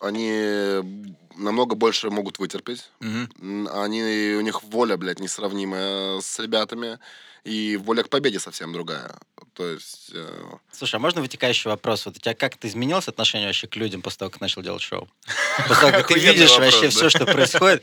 они 0.00 0.30
намного 1.40 1.74
больше 1.74 2.10
могут 2.10 2.38
вытерпеть. 2.38 2.90
М, 3.00 3.68
Они, 3.72 4.02
у 4.36 4.40
них 4.40 4.62
воля, 4.62 4.96
блядь, 4.96 5.20
несравнимая 5.20 6.20
с 6.20 6.38
ребятами. 6.38 6.98
И 7.42 7.78
воля 7.78 8.02
к 8.02 8.10
победе 8.10 8.38
совсем 8.38 8.70
другая. 8.72 9.14
То 9.54 9.66
есть... 9.66 10.10
э, 10.12 10.42
Слушай, 10.72 10.96
а 10.96 10.98
можно 10.98 11.22
вытекающий 11.22 11.70
вопрос? 11.70 12.04
Вот 12.04 12.16
у 12.16 12.20
тебя 12.20 12.34
как-то 12.34 12.68
изменилось 12.68 13.08
отношение 13.08 13.48
вообще 13.48 13.66
к 13.66 13.76
людям 13.76 14.02
после 14.02 14.18
того, 14.18 14.30
как 14.30 14.42
начал 14.42 14.60
делать 14.62 14.82
шоу? 14.82 15.08
После 15.66 15.80
того, 15.80 15.90
как 15.92 16.08
ты 16.08 16.18
видишь 16.18 16.58
вообще 16.58 16.90
все, 16.90 17.08
что 17.08 17.24
происходит, 17.24 17.82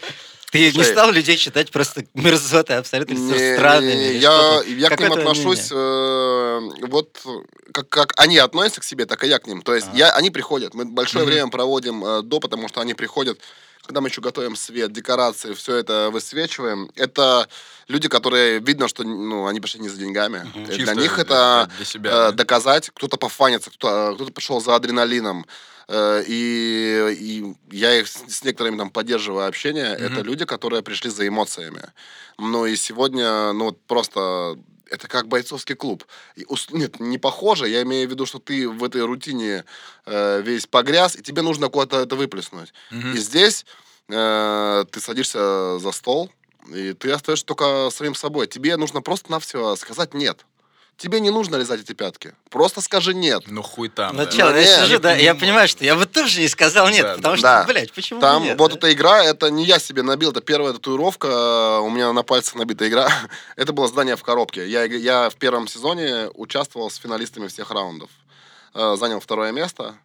ты 0.52 0.72
не 0.72 0.84
стал 0.84 1.12
людей 1.12 1.38
считать 1.38 1.72
просто 1.72 2.06
мерзоты, 2.14 2.74
абсолютно 2.74 3.14
Не, 3.16 3.56
странными? 3.56 3.94
не, 3.96 4.18
я, 4.20 4.62
я 4.64 4.90
к 4.92 5.00
ним 5.00 5.14
отношусь? 5.14 5.72
Э, 6.58 6.86
вот 6.88 7.18
как, 7.74 7.90
как 7.90 8.14
они 8.18 8.38
относятся 8.38 8.82
к 8.82 8.84
себе, 8.84 9.06
так 9.06 9.24
и 9.24 9.28
я 9.28 9.40
к 9.40 9.48
ним. 9.48 9.62
То 9.62 9.74
есть 9.76 9.88
Ага. 9.88 9.98
я, 9.98 10.12
они 10.12 10.30
приходят. 10.32 10.74
Мы 10.74 10.86
большое 10.86 11.24
Мгм. 11.26 11.34
время 11.34 11.50
проводим 11.50 12.04
э, 12.06 12.22
до, 12.22 12.40
потому 12.40 12.68
что 12.68 12.82
они 12.82 12.94
приходят, 12.94 13.40
когда 13.86 14.02
мы 14.02 14.10
еще 14.10 14.22
готовим 14.22 14.56
свет, 14.56 14.92
декорации, 14.92 15.54
все 15.54 15.76
это 15.76 16.10
высвечиваем. 16.12 16.90
Это 16.96 17.48
люди, 17.88 18.10
которые 18.10 18.60
видно, 18.60 18.88
что 18.90 19.04
ну, 19.04 19.46
они 19.48 19.60
пришли 19.62 19.80
не 19.82 19.90
за 19.90 19.98
деньгами. 19.98 20.46
Э, 20.68 20.76
Для 20.76 20.94
них 20.94 21.14
для- 21.16 21.24
это 21.24 21.70
для 21.78 21.86
себя. 21.86 22.10
э, 22.10 22.14
да. 22.14 22.32
доказать, 22.34 22.90
кто-то 22.94 23.18
пофанится, 23.18 23.70
кто-то, 23.70 24.16
кто 24.16 24.26
пришел 24.32 24.60
за 24.62 24.76
адреналином. 24.76 25.46
Э, 25.90 26.22
И, 26.28 27.16
и 27.18 27.56
я 27.72 27.98
их 27.98 28.08
с, 28.10 28.44
некоторыми 28.44 28.78
там 28.78 28.90
поддерживаю 28.90 29.48
общение. 29.48 29.96
Мгм. 29.96 30.04
Это 30.06 30.22
люди, 30.22 30.44
которые 30.46 30.82
пришли 30.82 31.10
за 31.10 31.26
эмоциями. 31.26 31.82
Ну 32.38 32.66
и 32.66 32.76
сегодня, 32.76 33.54
ну 33.54 33.66
вот 33.66 33.80
просто 33.88 34.58
это 34.92 35.08
как 35.08 35.28
бойцовский 35.28 35.76
клуб. 35.76 36.06
И 36.36 36.46
Нет, 36.72 37.00
не 37.00 37.18
похоже. 37.18 37.70
Я 37.70 37.82
имею 37.84 38.08
в 38.08 38.12
виду, 38.12 38.26
что 38.26 38.40
ты 38.40 38.68
в 38.68 38.84
этой 38.84 39.04
рутине 39.04 39.66
э, 40.06 40.42
весь 40.42 40.68
погряз, 40.68 41.16
и 41.16 41.22
тебе 41.22 41.42
нужно 41.42 41.70
куда-то 41.70 42.00
это 42.00 42.16
выплеснуть. 42.16 42.74
Мгм. 42.92 43.14
И 43.14 43.18
здесь 43.18 43.66
э, 44.10 44.86
ты 44.92 45.00
садишься 45.00 45.80
за 45.80 45.92
стол, 45.92 46.32
и 46.74 46.94
ты 46.94 47.12
остаешься 47.12 47.46
только 47.46 47.90
своим 47.92 48.16
собой. 48.16 48.48
Тебе 48.48 48.78
нужно 48.78 49.02
просто 49.02 49.32
на 49.32 49.40
все 49.40 49.76
сказать 49.76 50.14
нет. 50.14 50.46
Тебе 50.98 51.20
не 51.20 51.30
нужно 51.30 51.58
лизать 51.58 51.82
эти 51.82 51.94
пятки. 51.94 52.34
Просто 52.50 52.82
скажи 52.82 53.14
нет. 53.14 53.44
Ну 53.46 53.62
хуй 53.62 53.88
там. 53.88 54.16
Ну, 54.16 54.26
да. 54.26 54.32
чел, 54.32 54.50
Ну, 54.50 54.56
я 54.56 54.62
нет, 54.64 54.80
сижу, 54.86 55.00
да, 55.00 55.14
я 55.16 55.36
понимаю. 55.36 55.68
что 55.68 55.86
я 55.86 55.96
бы 55.96 56.08
тоже 56.08 56.42
не 56.42 56.48
сказал 56.48 56.90
нет, 56.90 57.04
Да, 57.04 57.16
потому 57.18 57.36
что, 57.38 57.44
да. 57.44 57.64
блядь, 57.66 57.94
почему 57.94 58.20
Там 58.20 58.44
нет, 58.44 58.58
вот 58.58 58.72
да? 58.72 58.78
эта 58.78 58.94
игра, 58.94 59.24
это 59.24 59.52
не 59.52 59.64
я 59.64 59.78
себе 59.78 60.02
набил, 60.02 60.32
это 60.32 60.42
первая 60.42 60.74
татуировка, 60.74 61.28
э, 61.28 61.80
у 61.82 61.90
меня 61.92 62.12
на 62.14 62.24
пальце 62.24 62.58
набита 62.58 62.88
игра. 62.90 63.10
это 63.56 63.74
было 63.74 63.88
здание 63.88 64.16
в 64.16 64.24
коробке. 64.24 64.68
Я, 64.68 64.86
я 64.86 65.30
в 65.30 65.36
первом 65.36 65.68
сезоне 65.68 66.30
участвовал 66.34 66.90
с 66.90 66.96
финалистами 66.98 67.48
всех 67.48 67.70
раундов. 67.70 68.10
Э, 68.74 68.96
Занял 68.98 69.20
второе 69.20 69.52
место, 69.52 69.96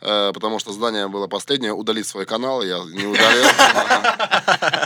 потому 0.00 0.58
что 0.58 0.72
здание 0.72 1.08
было 1.08 1.26
последнее. 1.26 1.72
Удалить 1.72 2.06
свой 2.06 2.24
канал, 2.26 2.62
я 2.62 2.78
не 2.78 3.06
удалил. 3.06 3.46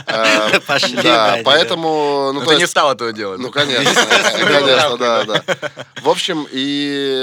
Э, 0.07 0.59
Пошли, 0.61 1.01
Да, 1.01 1.39
поэтому... 1.43 2.31
ну, 2.33 2.41
то 2.41 2.47
ты 2.47 2.55
не 2.57 2.67
стал 2.67 2.91
этого 2.91 3.11
делать. 3.13 3.39
ну, 3.39 3.49
конечно, 3.51 3.93
конечно, 3.93 4.97
да, 4.97 5.23
да. 5.25 5.43
В 6.01 6.09
общем, 6.09 6.45
и... 6.51 7.13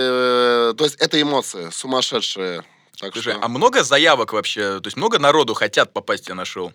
э, 0.71 0.75
То 0.77 0.85
есть, 0.85 0.97
это 0.97 1.21
эмоции 1.21 1.71
сумасшедшие. 1.71 2.65
Так 2.99 3.13
Слушай, 3.15 3.35
что... 3.35 3.43
а 3.45 3.49
много 3.49 3.83
заявок 3.85 4.33
вообще? 4.33 4.81
То 4.81 4.87
есть 4.87 4.97
много 4.97 5.19
народу 5.19 5.55
хотят 5.55 5.93
попасть 5.93 6.25
тебе 6.27 6.35
на 6.35 6.45
шоу? 6.45 6.73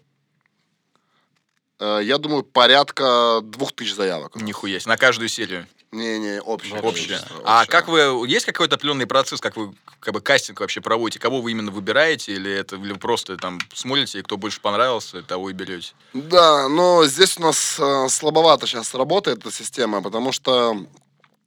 Э, 1.79 1.99
Я 2.03 2.17
думаю, 2.17 2.43
порядка 2.43 3.39
двух 3.43 3.73
тысяч 3.73 3.93
заявок. 3.95 4.35
Нихуя 4.35 4.79
себе, 4.79 4.89
на 4.89 4.97
каждую 4.97 5.29
серию. 5.29 5.67
Не-не, 5.91 6.41
общее. 6.41 6.79
Общее. 6.81 7.07
количество, 7.17 7.41
А 7.45 7.61
общее. 7.61 7.71
как 7.71 7.87
вы, 7.87 8.27
есть 8.27 8.45
какой-то 8.45 8.75
определенный 8.75 9.07
процесс, 9.07 9.39
как 9.39 9.55
вы 9.55 9.73
как 9.99 10.13
бы 10.13 10.21
кастинг 10.21 10.59
вообще 10.59 10.81
проводите? 10.81 11.19
Кого 11.19 11.41
вы 11.41 11.51
именно 11.51 11.71
выбираете? 11.71 12.33
Или 12.33 12.51
это 12.51 12.75
или 12.75 12.91
вы 12.91 12.99
просто 12.99 13.37
там 13.37 13.59
смотрите, 13.73 14.19
и 14.19 14.21
кто 14.21 14.37
больше 14.37 14.59
понравился, 14.61 15.21
того 15.23 15.49
и 15.49 15.53
берете? 15.53 15.93
Да, 16.13 16.67
но 16.67 17.05
здесь 17.05 17.37
у 17.37 17.41
нас 17.41 17.77
э, 17.79 18.07
слабовато 18.09 18.67
сейчас 18.67 18.93
работает 18.93 19.39
эта 19.39 19.51
система, 19.51 20.01
потому 20.01 20.31
что 20.33 20.75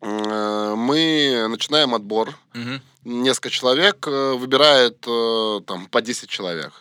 э, 0.01 0.75
мы 0.77 1.47
начинаем 1.49 1.95
отбор. 1.95 2.35
Мгм. 2.55 2.81
Несколько 3.05 3.51
человек 3.51 4.07
э, 4.07 4.33
выбирает 4.35 5.05
э, 5.07 5.61
там 5.67 5.87
по 5.87 6.01
10 6.01 6.29
человек. 6.29 6.73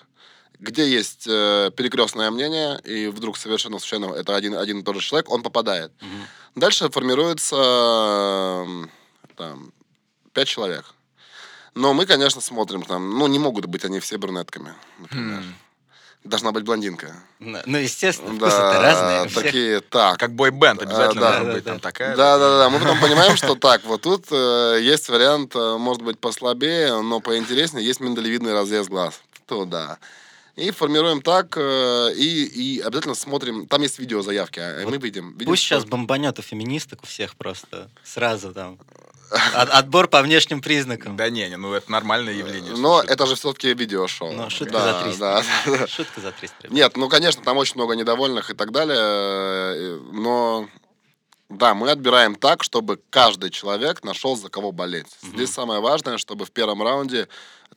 Где 0.59 0.89
есть 0.89 1.25
э, 1.27 1.71
перекрестное 1.75 2.31
мнение, 2.31 2.79
и 2.83 3.07
вдруг 3.07 3.37
совершенно 3.37 3.79
случайно 3.79 4.13
это 4.13 4.35
один, 4.35 4.55
один 4.57 4.79
и 4.79 4.83
тот 4.83 4.95
же 4.95 5.01
человек, 5.01 5.29
он 5.29 5.41
попадает. 5.43 5.91
Мгм. 6.01 6.27
Дальше 6.59 6.89
формируется 6.89 7.55
там, 9.35 9.71
5 10.33 10.47
человек. 10.47 10.85
Но 11.73 11.93
мы, 11.93 12.05
конечно, 12.05 12.41
смотрим 12.41 12.83
там, 12.83 13.17
ну, 13.17 13.27
не 13.27 13.39
могут 13.39 13.65
быть 13.65 13.85
они 13.85 13.99
все 13.99 14.17
брюнетками, 14.17 14.73
например. 14.99 15.39
Хм. 15.39 15.53
Должна 16.25 16.51
быть 16.51 16.65
блондинка. 16.65 17.15
Ну, 17.39 17.59
ну, 17.65 17.77
естественно, 17.77 18.35
вкусы-то 18.35 18.81
разные. 18.81 19.29
такие, 19.29 19.79
так. 19.79 20.19
Как 20.19 20.33
бойбенд 20.33 20.81
обязательно 20.81 21.21
да, 21.21 21.31
должна 21.31 21.45
да, 21.45 21.53
быть 21.53 21.63
да. 21.63 21.71
там 21.71 21.79
такая. 21.79 22.15
Да, 22.17 22.37
да, 22.37 22.57
да. 22.57 22.69
Мы 22.69 22.79
потом 22.79 22.99
понимаем, 22.99 23.37
что 23.37 23.55
так, 23.55 23.85
вот 23.85 24.01
тут 24.01 24.25
э, 24.29 24.79
есть 24.81 25.07
вариант, 25.07 25.55
э, 25.55 25.77
может 25.77 26.01
быть, 26.01 26.19
послабее, 26.19 27.01
но 27.01 27.21
поинтереснее, 27.21 27.85
есть 27.85 28.01
миндалевидный 28.01 28.51
разрез 28.51 28.89
глаз. 28.89 29.21
Туда. 29.47 29.97
И 30.59 30.71
формируем 30.71 31.21
так, 31.21 31.55
э, 31.57 32.13
и, 32.15 32.45
и 32.77 32.79
обязательно 32.81 33.15
смотрим. 33.15 33.65
Там 33.67 33.81
есть 33.81 33.99
видеозаявки, 33.99 34.59
а 34.59 34.83
мы 34.85 34.97
видим. 34.97 35.31
видим, 35.33 35.45
Пусть 35.45 35.63
что- 35.63 35.75
сейчас 35.75 35.85
бомбанет 35.85 36.37
у 36.39 36.41
феминисток 36.41 37.03
у 37.03 37.05
всех 37.05 37.35
просто 37.35 37.89
сразу 38.03 38.53
там. 38.53 38.77
От- 39.53 39.69
отбор 39.69 40.07
по 40.07 40.21
внешним 40.23 40.59
признакам. 40.59 41.15
Да 41.15 41.29
не, 41.29 41.47
не, 41.49 41.55
ну 41.57 41.71
это 41.73 41.91
нормальное 41.91 42.33
явление. 42.33 42.73
Но 42.75 43.01
это 43.01 43.25
же 43.27 43.35
все-таки 43.35 43.73
видеошоу. 43.73 44.31
Ну, 44.33 44.49
шутка 44.49 44.73
Да, 44.73 44.93
за 44.93 45.03
300. 45.03 45.19
да, 45.19 45.43
да. 45.77 45.87
Шутка 45.87 46.19
за 46.21 46.31
300. 46.31 46.55
ребят. 46.63 46.71
Нет, 46.75 46.97
ну, 46.97 47.07
конечно, 47.09 47.43
там 47.43 47.57
очень 47.57 47.75
много 47.75 47.95
недовольных 47.95 48.49
и 48.49 48.53
так 48.55 48.71
далее, 48.71 48.97
э, 48.99 49.99
но 50.13 50.67
да, 51.49 51.73
мы 51.75 51.89
отбираем 51.91 52.35
так, 52.35 52.63
чтобы 52.63 52.99
каждый 53.11 53.49
человек 53.51 54.03
нашел 54.03 54.35
за 54.35 54.49
кого 54.49 54.71
болеть. 54.71 55.07
Здесь 55.21 55.51
самое 55.51 55.79
важное, 55.79 56.17
чтобы 56.17 56.45
в 56.45 56.51
первом 56.51 56.81
раунде 56.83 57.27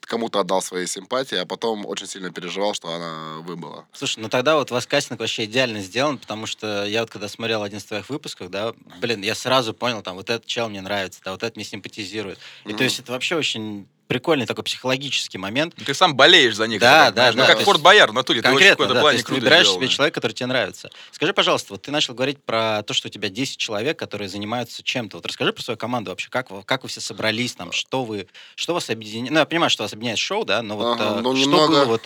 кому-то 0.07 0.41
отдал 0.41 0.63
свои 0.63 0.87
симпатии, 0.87 1.37
а 1.37 1.47
потом 1.47 1.87
очень 1.87 2.07
сильно 2.07 2.31
переживал, 2.31 2.75
что 2.75 2.93
она 2.93 3.41
выбыла. 3.41 3.87
Слушай, 3.93 4.21
ну 4.21 4.29
тогда 4.29 4.57
вот 4.57 4.71
у 4.71 4.75
вас 4.75 4.87
кастинг 4.87 5.21
вообще 5.21 5.45
идеально 5.45 5.81
сделан, 5.81 6.19
потому 6.19 6.47
что 6.47 6.85
я 6.85 7.01
вот 7.01 7.11
когда 7.11 7.29
смотрел 7.29 7.63
один 7.63 7.79
из 7.79 7.85
твоих 7.85 8.09
выпусков, 8.11 8.51
да, 8.51 8.75
блин, 9.01 9.23
я 9.23 9.35
сразу 9.35 9.75
понял, 9.75 10.03
там, 10.03 10.17
вот 10.17 10.31
этот 10.31 10.47
чел 10.47 10.69
мне 10.69 10.81
нравится, 10.81 11.21
да, 11.25 11.33
вот 11.33 11.43
этот 11.43 11.57
мне 11.57 11.65
симпатизирует. 11.65 12.39
И 12.65 12.69
то 12.69 12.75
Мгм. 12.75 12.83
есть 12.85 12.99
это 13.01 13.13
вообще 13.13 13.37
очень 13.37 13.89
прикольный 14.13 14.47
такой 14.47 14.65
психологический 14.65 15.39
момент. 15.39 15.75
Ты 15.75 15.95
сам 15.95 16.15
болеешь 16.15 16.55
за 16.57 16.67
них. 16.67 16.81
Да, 16.81 17.11
да, 17.11 17.13
знаешь. 17.13 17.35
да, 17.35 17.41
Ну, 17.43 17.47
то 17.47 17.55
как 17.55 17.65
Форт 17.65 17.81
Бояр 17.81 18.11
в 18.11 18.15
натуре. 18.15 18.43
Ты 18.43 18.49
очень 18.49 18.57
в 18.57 18.59
Конкретно, 18.61 18.87
да, 18.89 18.95
то 18.95 19.01
плане 19.01 19.17
есть 19.17 19.27
ты 19.27 19.35
выбираешь 19.35 19.67
сделал, 19.67 19.81
себе 19.81 19.89
человека, 19.89 20.15
который 20.21 20.33
тебе 20.33 20.47
нравится. 20.47 20.91
Скажи, 21.11 21.33
пожалуйста, 21.33 21.73
вот 21.73 21.83
ты 21.83 21.91
начал 21.91 22.15
говорить 22.15 22.43
про 22.45 22.83
то, 22.83 22.93
что 22.95 23.09
у 23.09 23.11
тебя 23.11 23.29
10 23.29 23.57
человек, 23.57 23.99
которые 23.99 24.29
занимаются 24.29 24.83
чем-то. 24.83 25.17
Вот 25.17 25.27
расскажи 25.27 25.53
про 25.53 25.63
свою 25.63 25.79
команду 25.79 26.11
вообще, 26.11 26.29
как 26.31 26.51
вы, 26.51 26.63
как 26.63 26.83
вы 26.83 26.89
все 26.89 27.01
собрались, 27.01 27.55
там, 27.55 27.73
что 27.73 28.05
вы, 28.05 28.27
что 28.55 28.75
вас 28.75 28.91
объединяет. 28.91 29.33
Ну, 29.33 29.39
я 29.39 29.47
понимаю, 29.47 29.71
что 29.71 29.83
вас 29.85 29.93
объединяет 29.93 30.19
шоу, 30.19 30.45
да, 30.45 30.63
но 30.63 30.77
вот 30.77 31.01
Ага, 31.01 31.19
э, 31.19 31.21
ну, 31.23 31.35
что 31.37 31.45
немного- 31.47 31.69
было 31.73 31.85
вот 31.87 32.03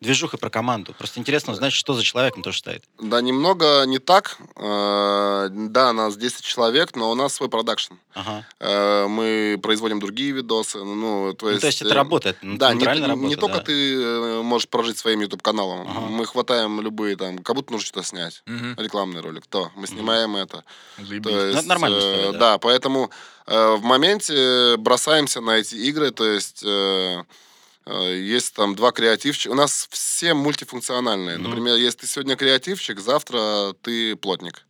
движуха 0.00 0.38
про 0.38 0.50
команду? 0.50 0.94
Просто 0.98 1.20
интересно 1.20 1.52
узнать, 1.52 1.72
что 1.72 1.94
за 1.94 2.02
человек 2.02 2.36
на 2.36 2.42
то 2.42 2.52
стоит. 2.52 2.84
Да, 2.98 3.20
немного 3.20 3.84
не 3.86 3.98
так. 3.98 4.38
Э, 4.56 5.48
Да, 5.50 5.92
нас 5.92 6.16
10 6.16 6.42
человек, 6.44 6.96
но 6.96 7.10
у 7.10 7.14
нас 7.14 7.34
свой 7.34 7.48
продакшн. 7.48 7.94
Ага. 8.14 8.46
Э, 8.58 9.06
Мы 9.08 9.58
производим 9.62 10.00
другие 10.00 10.32
видосы. 10.32 10.78
Ну, 10.78 11.34
то 11.34 11.46
Ну, 11.46 11.50
есть, 11.52 11.60
то 11.60 11.66
есть 11.66 11.82
это 11.82 11.90
э, 11.90 11.94
работает, 11.94 12.38
Да, 12.42 12.74
не, 12.74 12.84
работа, 12.84 13.14
не 13.14 13.36
только 13.36 13.58
да. 13.58 13.62
ты 13.64 14.42
можешь 14.42 14.68
прожить 14.68 14.98
своим 14.98 15.20
YouTube-каналом. 15.20 15.88
Ага. 15.88 16.00
Мы 16.00 16.26
хватаем 16.26 16.80
любые 16.80 17.16
там, 17.16 17.38
как 17.38 17.56
будто 17.56 17.72
нужно 17.72 17.86
что-то 17.86 18.06
снять. 18.06 18.42
Мгм. 18.46 18.76
Рекламный 18.78 19.20
ролик. 19.20 19.46
То, 19.46 19.70
мы 19.76 19.86
снимаем 19.86 20.36
это. 20.36 20.64
Заебись. 20.98 21.22
То 21.32 21.46
есть, 21.46 21.58
это 21.58 21.68
нормальная 21.68 22.00
э, 22.00 22.02
история, 22.02 22.32
да. 22.32 22.38
да. 22.38 22.58
поэтому 22.58 23.10
э, 23.46 23.74
в 23.76 23.82
моменте 23.82 24.76
бросаемся 24.78 25.40
на 25.40 25.52
эти 25.58 25.74
игры, 25.74 26.10
то 26.10 26.24
есть 26.24 26.64
есть 27.86 28.54
там 28.54 28.74
два 28.74 28.92
креативчика. 28.92 29.52
У 29.52 29.54
нас 29.54 29.88
все 29.90 30.34
мультифункциональные. 30.34 31.38
Мгм. 31.38 31.50
Например, 31.50 31.76
если 31.76 32.00
ты 32.00 32.06
сегодня 32.06 32.36
креативчик, 32.36 33.00
завтра 33.00 33.74
ты 33.82 34.16
плотник. 34.16 34.66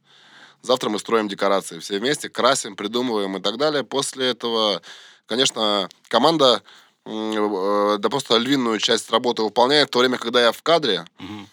Завтра 0.62 0.90
мы 0.90 0.98
строим 0.98 1.28
декорации 1.28 1.78
все 1.78 1.98
вместе, 1.98 2.28
красим, 2.28 2.76
придумываем 2.76 3.36
и 3.36 3.40
так 3.40 3.56
далее. 3.56 3.82
После 3.82 4.30
этого, 4.30 4.82
конечно, 5.26 5.88
команда 6.08 6.62
э, 7.06 7.96
да 7.98 8.08
просто 8.08 8.36
львиную 8.36 8.78
часть 8.78 9.10
работы 9.10 9.42
выполняет, 9.42 9.88
в 9.88 9.90
то 9.90 10.00
время, 10.00 10.18
когда 10.18 10.42
я 10.42 10.52
в 10.52 10.62
кадре, 10.62 11.04
Мгм. 11.18 11.48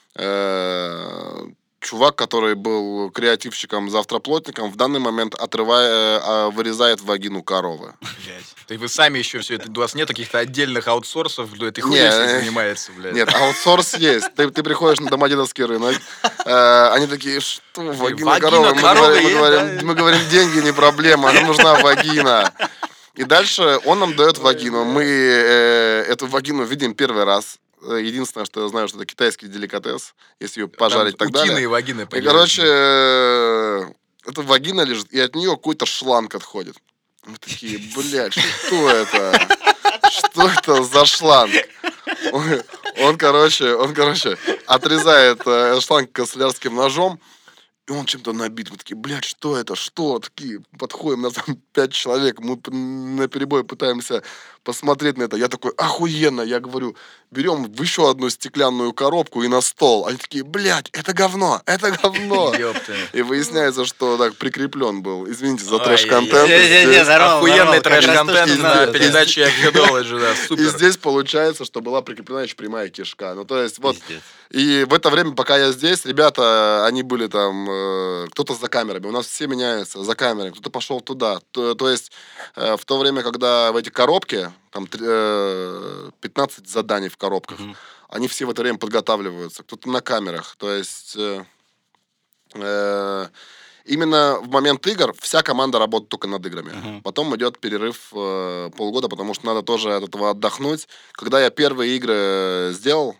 Э, 1.87 1.89
чувак, 1.89 2.15
который 2.15 2.55
был 2.55 3.09
креативщиком, 3.11 3.89
завтра 3.89 4.19
плотником, 4.19 4.71
в 4.71 4.75
данный 4.75 4.99
момент 4.99 5.35
отрывая, 5.35 6.19
а, 6.23 6.49
вырезает 6.49 7.01
вагину 7.01 7.43
коровы. 7.43 7.93
Блядь. 8.01 8.55
Ты 8.67 8.77
вы 8.77 8.89
сами 8.89 9.19
еще 9.19 9.39
все 9.39 9.55
это, 9.55 9.69
у 9.71 9.79
вас 9.79 9.95
нет 9.95 10.07
каких-то 10.07 10.39
отдельных 10.39 10.87
аутсорсов, 10.87 11.53
кто 11.53 11.67
этой 11.67 11.81
Не, 11.81 11.89
хуйней 11.89 12.07
э, 12.07 12.39
занимается, 12.39 12.91
блядь. 12.91 13.13
Нет, 13.13 13.33
аутсорс 13.33 13.95
есть. 13.95 14.33
Ты, 14.35 14.49
ты 14.49 14.63
приходишь 14.63 14.99
на 14.99 15.09
домодедовский 15.09 15.65
рынок, 15.65 15.95
э, 16.45 16.89
они 16.93 17.07
такие, 17.07 17.39
что, 17.39 17.61
вагина, 17.81 18.31
Вагина 18.31 18.39
коровы? 18.39 18.75
Мы 18.75 18.81
коровы 18.81 19.07
говорим, 19.07 19.23
мы, 19.23 19.33
говорим, 19.33 19.77
да? 19.77 19.85
мы 19.85 19.95
говорим, 19.95 20.29
деньги 20.29 20.65
не 20.65 20.73
проблема, 20.73 21.31
нам 21.31 21.47
нужна 21.47 21.75
вагина. 21.75 22.53
И 23.15 23.23
дальше 23.23 23.79
он 23.85 23.99
нам 23.99 24.15
дает 24.15 24.37
вагину. 24.37 24.83
Мы 24.83 25.03
э, 25.03 26.03
эту 26.07 26.27
вагину 26.27 26.63
видим 26.63 26.93
первый 26.93 27.23
раз. 27.23 27.57
Э, 27.81 27.99
Единственное, 28.01 28.45
что 28.45 28.63
я 28.63 28.69
знаю, 28.69 28.87
что 28.87 28.97
это 28.97 29.05
китайский 29.05 29.47
деликатес, 29.47 30.15
если 30.39 30.61
ее 30.61 30.67
пожарить 30.67 31.15
и 31.15 31.17
так 31.17 31.29
утиные 31.29 31.47
далее. 31.49 31.67
вагины. 31.67 32.07
И, 32.11 32.21
короче, 32.21 32.63
э, 32.65 33.85
эта 34.25 34.41
вагина 34.41 34.81
лежит, 34.81 35.11
и 35.13 35.19
от 35.19 35.35
нее 35.35 35.51
какой-то 35.51 35.85
шланг 35.85 36.35
отходит. 36.35 36.75
Мы 37.25 37.37
такие, 37.37 37.79
блядь, 37.95 38.33
что 38.33 38.89
это? 38.89 39.47
Что 40.09 40.47
это 40.49 40.83
за 40.83 41.05
шланг? 41.05 41.53
Он, 42.31 42.43
он, 43.01 43.17
короче, 43.17 43.75
он, 43.75 43.93
короче, 43.93 44.37
отрезает 44.65 45.41
э, 45.45 45.79
шланг 45.81 46.11
канцелярским 46.11 46.73
ножом, 46.75 47.19
и 47.87 47.91
он 47.91 48.05
чем-то 48.05 48.33
набит. 48.33 48.69
Мы 48.71 48.77
такие, 48.77 48.95
блядь, 48.97 49.23
что 49.25 49.57
это? 49.57 49.75
Что? 49.75 50.19
Такие, 50.19 50.61
подходим, 50.79 51.21
нас 51.21 51.33
там 51.33 51.57
пять 51.73 51.93
человек, 51.93 52.39
мы 52.39 52.59
на 52.71 53.27
перебой 53.27 53.63
пытаемся 53.63 54.23
посмотреть 54.67 55.17
на 55.17 55.23
это. 55.23 55.37
Я 55.37 55.47
такой, 55.47 55.71
охуенно, 55.77 56.41
я 56.41 56.59
говорю, 56.59 56.93
берем 57.31 57.71
в 57.71 57.81
еще 57.81 58.09
одну 58.09 58.29
стеклянную 58.29 58.91
коробку 58.91 59.41
и 59.43 59.47
на 59.47 59.61
стол. 59.61 60.05
Они 60.07 60.17
такие, 60.17 60.43
блядь, 60.43 60.89
это 60.91 61.13
говно, 61.13 61.61
это 61.65 61.91
говно. 61.91 62.53
И 63.13 63.21
выясняется, 63.21 63.85
что 63.85 64.17
так 64.17 64.35
прикреплен 64.35 65.01
был. 65.01 65.25
Извините 65.31 65.63
за 65.63 65.79
трэш-контент. 65.79 66.49
Охуенный 67.09 67.79
трэш-контент 67.79 68.61
на 68.61 68.87
передаче 68.87 69.45
Archaeology, 69.47 70.19
да, 70.19 70.33
И 70.33 70.47
супер. 70.47 70.67
здесь 70.67 70.97
получается, 70.97 71.63
что 71.63 71.79
была 71.79 72.01
прикреплена 72.01 72.41
еще 72.41 72.55
прямая 72.55 72.89
кишка. 72.89 73.35
Ну, 73.35 73.45
то 73.45 73.63
есть, 73.63 73.79
вот. 73.79 73.95
И 74.49 74.85
в 74.89 74.93
это 74.93 75.09
время, 75.09 75.31
пока 75.31 75.57
я 75.57 75.71
здесь, 75.71 76.05
ребята, 76.05 76.85
они 76.85 77.03
были 77.03 77.27
там, 77.27 77.69
э, 77.69 78.27
кто-то 78.31 78.53
за 78.53 78.67
камерами. 78.67 79.07
У 79.07 79.11
нас 79.11 79.27
все 79.27 79.47
меняются 79.47 80.03
за 80.03 80.15
камерами. 80.15 80.51
Кто-то 80.51 80.69
пошел 80.69 80.99
туда. 80.99 81.39
То, 81.51 81.73
то 81.73 81.89
есть, 81.89 82.11
э, 82.55 82.75
в 82.75 82.83
то 82.85 82.97
время, 82.97 83.23
когда 83.23 83.71
в 83.71 83.77
эти 83.77 83.89
коробки, 83.89 84.49
там 84.71 84.87
три- 84.87 85.05
э, 85.07 86.11
15 86.21 86.67
заданий 86.67 87.09
в 87.09 87.17
коробках, 87.17 87.59
Мгм. 87.59 87.75
они 88.09 88.27
все 88.27 88.45
в 88.45 88.49
это 88.49 88.61
время 88.61 88.77
подготавливаются. 88.77 89.63
Кто-то 89.63 89.89
на 89.89 90.01
камерах. 90.01 90.55
То 90.57 90.71
есть... 90.71 91.15
э, 91.17 91.45
э, 92.53 93.27
Именно 93.89 94.39
в 94.41 94.49
момент 94.49 94.85
игр 94.87 95.13
вся 95.17 95.41
команда 95.43 95.79
работает 95.79 96.09
только 96.09 96.27
над 96.27 96.45
играми. 96.45 96.73
Мгм. 96.73 97.01
Потом 97.03 97.33
идет 97.37 97.57
перерыв 97.59 98.09
э, 98.13 98.69
полгода, 98.75 99.07
потому 99.07 99.33
что 99.33 99.45
надо 99.45 99.61
тоже 99.63 99.95
от 99.95 100.03
этого 100.03 100.29
отдохнуть. 100.31 100.89
Когда 101.13 101.39
я 101.41 101.49
первые 101.51 101.95
игры 101.95 102.13
э, 102.13 102.71
сделал, 102.73 103.15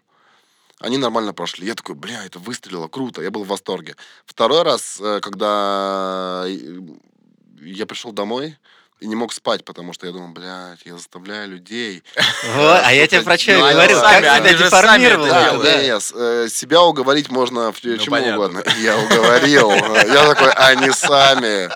они 0.79 0.97
нормально 0.97 1.31
прошли. 1.33 1.65
Я 1.67 1.73
такой, 1.75 1.95
бля, 1.95 2.25
это 2.25 2.39
выстрелило, 2.39 2.89
круто. 2.89 3.21
Я 3.21 3.31
был 3.31 3.45
в 3.45 3.47
восторге. 3.47 3.95
Второй 4.25 4.63
раз, 4.63 5.01
когда 5.21 6.43
я 7.61 7.85
пришел 7.85 8.11
домой 8.11 8.57
и 8.99 9.07
не 9.07 9.15
мог 9.15 9.31
спать, 9.33 9.63
потому 9.63 9.93
что 9.93 10.07
я 10.07 10.11
думал, 10.11 10.29
блядь, 10.29 10.81
я 10.85 10.97
заставляю 10.97 11.49
людей 11.49 12.03
Вот, 12.55 12.81
а 12.83 12.91
я 12.91 13.05
тебе 13.07 13.21
про 13.21 13.37
что 13.37 13.51
Ну, 13.53 13.59
сами, 13.99 14.23
как 14.25 14.37
тебя 14.47 14.53
деформировало. 14.57 15.63
да. 15.63 15.99
с- 15.99 16.13
э, 16.15 16.47
себя 16.49 16.81
уговорить 16.81 17.29
можно 17.29 17.71
в 17.71 17.79
Ну, 17.83 17.97
чему 17.97 18.15
понятно. 18.15 18.35
угодно. 18.35 18.63
Я 18.81 18.97
уговорил. 18.97 19.69
Я 19.71 20.33
такой, 20.33 20.51
они 20.53 20.91
сами. 20.91 21.69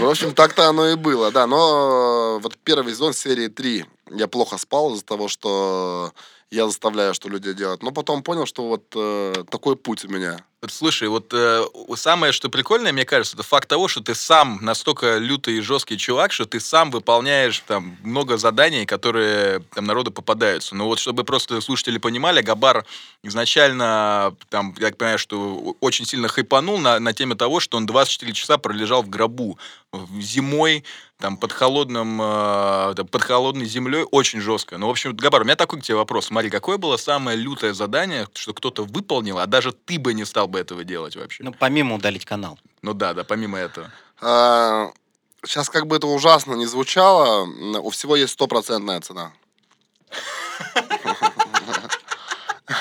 В 0.00 0.08
общем, 0.08 0.34
так-то 0.34 0.68
оно 0.68 0.88
и 0.88 0.96
было, 0.96 1.30
да. 1.30 1.46
Но 1.46 2.40
вот 2.42 2.56
первый 2.64 2.92
сезон 2.92 3.12
серии 3.14 3.46
3 3.48 3.84
я 4.14 4.26
плохо 4.26 4.58
спал 4.58 4.92
из-за 4.94 5.04
того, 5.04 5.28
что 5.28 6.12
я 6.50 6.66
заставляю, 6.66 7.14
что 7.14 7.28
люди 7.28 7.52
делают. 7.52 7.82
Но 7.82 7.90
потом 7.92 8.22
понял, 8.22 8.46
что 8.46 8.66
вот 8.68 8.84
э, 8.94 9.44
такой 9.50 9.76
путь 9.76 10.04
у 10.04 10.08
меня. 10.08 10.38
Слушай, 10.68 11.08
вот 11.08 11.34
э, 11.34 11.64
самое, 11.96 12.32
что 12.32 12.48
прикольное, 12.48 12.90
мне 12.90 13.04
кажется, 13.04 13.36
это 13.36 13.42
факт 13.42 13.68
того, 13.68 13.88
что 13.88 14.00
ты 14.00 14.14
сам 14.14 14.58
настолько 14.62 15.18
лютый 15.18 15.58
и 15.58 15.60
жесткий 15.60 15.98
чувак, 15.98 16.32
что 16.32 16.46
ты 16.46 16.60
сам 16.60 16.90
выполняешь 16.90 17.62
там 17.66 17.98
много 18.02 18.38
заданий, 18.38 18.86
которые 18.86 19.60
там 19.74 19.84
народу 19.84 20.10
попадаются. 20.10 20.74
Но 20.74 20.86
вот 20.86 20.98
чтобы 20.98 21.24
просто 21.24 21.60
слушатели 21.60 21.98
понимали, 21.98 22.40
Габар 22.40 22.86
изначально, 23.22 24.34
там, 24.48 24.74
я 24.78 24.90
понимаю, 24.92 25.18
что 25.18 25.76
очень 25.80 26.06
сильно 26.06 26.28
хайпанул 26.28 26.78
на, 26.78 27.00
на 27.00 27.12
теме 27.12 27.34
того, 27.34 27.60
что 27.60 27.76
он 27.76 27.84
24 27.84 28.32
часа 28.32 28.56
пролежал 28.56 29.02
в 29.02 29.10
гробу 29.10 29.58
зимой, 30.20 30.84
там, 31.18 31.38
под 31.38 31.52
холодным, 31.52 32.20
э, 32.20 32.94
под 33.10 33.22
холодной 33.22 33.64
землей, 33.64 34.04
очень 34.10 34.40
жестко. 34.40 34.76
Ну, 34.76 34.86
в 34.86 34.90
общем, 34.90 35.16
Габар, 35.16 35.42
у 35.42 35.44
меня 35.44 35.56
такой 35.56 35.80
к 35.80 35.82
тебе 35.82 35.96
вопрос. 35.96 36.26
Смотри, 36.26 36.50
какое 36.50 36.76
было 36.76 36.98
самое 36.98 37.38
лютое 37.38 37.72
задание, 37.72 38.28
что 38.34 38.52
кто-то 38.52 38.84
выполнил, 38.84 39.38
а 39.38 39.46
даже 39.46 39.72
ты 39.72 39.98
бы 39.98 40.12
не 40.12 40.26
стал 40.26 40.45
бы 40.46 40.58
этого 40.58 40.84
делать 40.84 41.16
вообще? 41.16 41.42
Ну, 41.44 41.52
помимо 41.52 41.94
удалить 41.94 42.24
канал. 42.24 42.58
Ну 42.82 42.94
да, 42.94 43.14
да, 43.14 43.24
помимо 43.24 43.58
этого. 43.58 43.90
Сейчас 45.44 45.68
как 45.68 45.86
бы 45.86 45.96
это 45.96 46.06
ужасно 46.06 46.54
не 46.54 46.66
звучало, 46.66 47.46
у 47.80 47.90
всего 47.90 48.16
есть 48.16 48.32
стопроцентная 48.32 49.00
цена. 49.00 49.32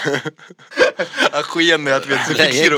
Охуенный 1.32 1.94
ответ, 1.94 2.20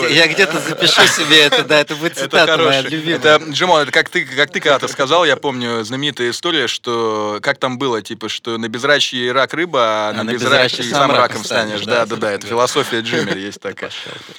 я, 0.10 0.28
где-то 0.28 0.60
запишу 0.60 1.06
себе 1.08 1.44
это, 1.44 1.64
да, 1.64 1.80
это 1.80 1.96
будет 1.96 2.14
Это 2.14 2.22
цитата 2.22 2.58
моя 2.58 2.72
хороший. 2.82 2.90
любимая. 2.90 3.18
Это, 3.18 3.44
Джимон, 3.50 3.82
это 3.82 3.92
как 3.92 4.10
ты, 4.10 4.26
как 4.26 4.52
ты 4.52 4.60
когда-то 4.60 4.88
сказал, 4.88 5.26
я 5.26 5.36
помню, 5.36 5.84
знаменитая 5.84 6.32
история, 6.32 6.68
что 6.68 7.40
как 7.42 7.58
там 7.58 7.78
было, 7.78 8.02
типа, 8.02 8.30
что 8.30 8.58
на 8.58 8.68
безрачье 8.68 9.32
рак 9.32 9.54
рыба, 9.54 10.10
а 10.10 10.14
на, 10.14 10.24
на 10.24 10.34
безрачье 10.34 10.84
сам 10.84 11.12
раком 11.12 11.44
станешь. 11.44 11.86
Да, 11.86 12.06
да, 12.06 12.16
да, 12.16 12.32
это 12.32 12.48
философия 12.48 13.02
Джиммера 13.02 13.38
есть 13.38 13.62
такая. 13.62 13.92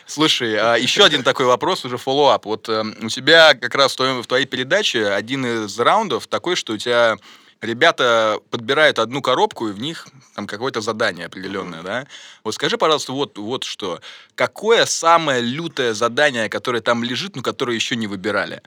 Слушай, 0.06 0.56
а 0.56 0.76
еще 0.76 1.04
один 1.04 1.22
такой 1.22 1.46
вопрос, 1.46 1.84
уже 1.84 1.98
follow-up. 1.98 2.44
Вот 2.46 2.68
э, 2.68 2.84
у 3.02 3.08
тебя 3.08 3.54
как 3.54 3.74
раз 3.74 3.96
в 3.98 4.24
твоей 4.26 4.46
передаче 4.46 5.06
один 5.08 5.64
из 5.64 5.78
раундов 5.78 6.26
такой, 6.26 6.56
что 6.56 6.74
у 6.74 6.76
тебя 6.76 7.16
ребята 7.60 8.40
подбирают 8.50 8.98
одну 8.98 9.22
коробку, 9.22 9.68
и 9.68 9.72
в 9.72 9.80
них 9.80 10.06
там 10.34 10.46
какое-то 10.46 10.80
задание 10.80 11.26
определенное, 11.26 11.82
да? 11.82 12.06
Вот 12.44 12.54
скажи, 12.54 12.78
пожалуйста, 12.78 13.12
вот, 13.12 13.38
вот 13.38 13.64
что. 13.64 14.00
Какое 14.34 14.86
самое 14.86 15.40
лютое 15.40 15.94
задание, 15.94 16.48
которое 16.48 16.80
там 16.80 17.04
лежит, 17.04 17.36
но 17.36 17.42
которое 17.42 17.74
еще 17.74 17.96
не 17.96 18.06
выбирали? 18.06 18.62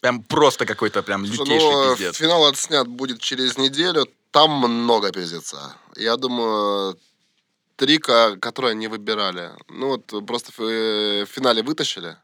Прям 0.00 0.22
просто 0.22 0.66
какой-то 0.66 1.02
прям 1.02 1.24
лютейший 1.24 1.70
ну, 1.70 1.96
пиздец. 1.96 2.16
финал 2.16 2.46
отснят 2.46 2.86
будет 2.86 3.20
через 3.20 3.56
неделю. 3.58 4.06
Там 4.30 4.50
много 4.50 5.10
пиздеца. 5.10 5.74
Я 5.96 6.16
думаю, 6.16 6.98
три, 7.76 7.98
ко- 7.98 8.36
которые 8.36 8.74
не 8.74 8.88
выбирали. 8.88 9.50
Ну, 9.68 9.88
вот 9.88 10.26
просто 10.26 10.52
э, 10.62 11.24
в 11.24 11.26
финале 11.26 11.62
вытащили. 11.62 12.16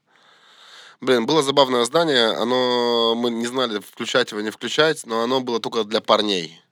Блин, 1.03 1.27
было 1.27 1.43
забавное 1.43 1.85
здание. 1.85 2.29
Оно, 2.29 3.17
мы 3.17 3.31
не 3.31 3.47
знали, 3.49 3.81
включать 3.81 4.31
его, 4.31 4.41
не 4.41 4.51
включать, 4.51 5.05
но 5.05 5.23
оно 5.23 5.41
было 5.41 5.59
только 5.59 5.83
для 5.83 6.01
парней. 6.01 6.63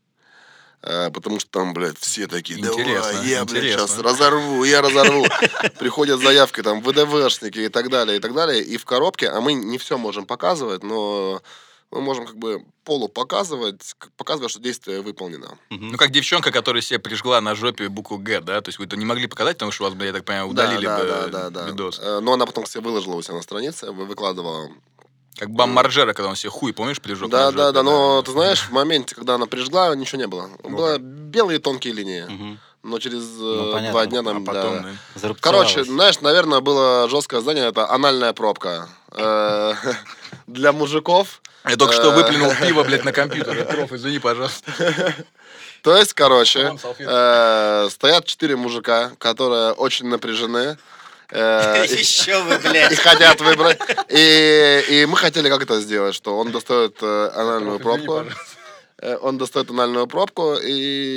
Э, 0.83 1.11
Потому 1.11 1.41
что 1.41 1.51
там, 1.51 1.75
блядь, 1.75 1.99
все 1.99 2.29
такие, 2.29 2.63
давай, 2.63 2.81
Интересно, 2.81 3.23
я, 3.25 3.45
блядь, 3.45 3.65
интересно. 3.65 3.89
сейчас 3.89 3.99
разорву, 3.99 4.63
я 4.63 4.83
разорву. 4.83 5.27
Приходят 5.81 6.21
заявки, 6.21 6.63
там, 6.63 6.81
ВДВшники 6.81 7.59
и 7.59 7.69
так 7.69 7.91
далее, 7.91 8.19
и 8.19 8.21
так 8.21 8.33
далее. 8.33 8.63
И 8.63 8.77
в 8.77 8.85
коробке, 8.85 9.29
а 9.29 9.41
мы 9.41 9.53
не 9.53 9.79
все 9.79 9.99
можем 9.99 10.27
показывать, 10.27 10.85
но 10.85 11.43
мы 11.91 12.01
можем 12.01 12.27
как 12.27 12.37
бы 12.37 12.65
полу 12.85 13.09
показывать, 13.09 13.95
показывая, 14.17 14.49
что 14.49 14.61
действие 14.61 15.01
выполнено. 15.01 15.59
Ну, 15.71 15.97
как 15.97 16.11
девчонка, 16.11 16.53
которая 16.53 16.83
себе 16.83 16.99
прижгла 16.99 17.41
на 17.41 17.55
жопе 17.55 17.89
букву 17.89 18.19
Г, 18.19 18.41
да? 18.41 18.61
То 18.61 18.69
есть 18.69 18.79
вы 18.79 18.85
это 18.87 18.97
не 18.97 19.05
могли 19.05 19.27
показать, 19.27 19.57
потому 19.57 19.73
что 19.73 19.85
у 19.87 19.91
вас, 19.91 20.01
я 20.03 20.13
так 20.13 20.25
понимаю, 20.25 20.49
удалили 20.49 20.87
да, 20.87 20.99
бы 20.99 21.07
да, 21.07 21.27
да, 21.27 21.51
да. 21.51 21.67
видос. 21.67 21.99
Э, 22.01 22.21
Но 22.21 22.33
она 22.35 22.47
потом 22.47 22.67
себе 22.67 22.83
выложила 22.83 23.17
у 23.17 23.23
себя 23.23 23.35
на 23.35 23.43
странице, 23.43 23.91
вы- 23.91 24.07
выкладывала. 24.07 24.71
Как 25.37 25.51
Бам 25.51 25.71
Маржера, 25.71 26.13
когда 26.13 26.29
он 26.29 26.37
себе 26.37 26.51
хуй, 26.51 26.73
помнишь, 26.73 27.01
прижег 27.01 27.29
Да, 27.31 27.51
да, 27.51 27.73
да, 27.73 27.83
но 27.83 28.21
ты 28.23 28.33
знаешь, 28.33 28.61
в 28.63 28.73
моменте, 28.73 29.15
когда 29.15 29.37
она 29.37 29.47
прижгла, 29.47 29.95
ничего 29.95 30.21
не 30.21 30.27
было. 30.27 30.51
Ну 30.63 30.77
Было 30.77 30.99
белые 30.99 31.59
тонкие 31.59 31.95
линии. 31.95 32.59
Но 32.83 32.99
через 32.99 33.25
э, 33.25 33.41
Ну, 33.41 33.73
понятно. 33.73 33.91
два 33.93 34.07
дня 34.07 34.21
А 34.21 34.23
нам... 34.23 34.45
потом, 34.45 34.83
да. 34.83 35.29
да. 35.29 35.35
Короче, 35.39 35.85
знаешь, 35.85 36.21
наверное, 36.23 36.61
было 36.61 37.09
жесткое 37.11 37.41
здание, 37.41 37.67
это 37.67 37.91
анальная 37.91 38.33
пробка. 38.33 38.89
Э, 39.13 39.75
Для 40.47 40.73
мужиков. 40.73 41.43
Я 41.69 41.77
только 41.77 41.93
что 41.95 42.13
Э, 42.13 42.15
выплюнул 42.17 42.53
пиво, 42.55 42.83
блядь, 42.85 43.05
на 43.05 43.13
компьютер. 43.13 43.65
Проф, 43.67 43.93
извини, 43.93 44.19
пожалуйста. 44.19 44.73
То 45.83 45.97
есть, 45.97 46.13
короче, 46.15 46.73
э, 46.99 47.89
стоят 47.91 48.25
четыре 48.27 48.57
мужика, 48.57 49.13
которые 49.19 49.73
очень 49.73 50.07
напряжены. 50.09 50.77
э, 51.31 51.87
и- 51.89 51.95
Еще 51.97 52.41
вы, 52.43 52.55
и 52.55 52.59
блядь. 52.59 52.99
хотят 52.99 53.41
выбрать. 53.41 53.79
И, 54.09 54.85
и 54.89 55.07
мы 55.07 55.17
хотели 55.17 55.49
как 55.49 55.63
это 55.63 55.81
сделать, 55.81 56.15
что 56.15 56.37
он 56.39 56.51
достает 56.51 57.03
анальную 57.03 57.79
пробку. 57.79 58.25
Он 59.23 59.39
достает 59.39 59.71
анальную 59.71 60.07
пробку, 60.07 60.57
и 60.57 60.73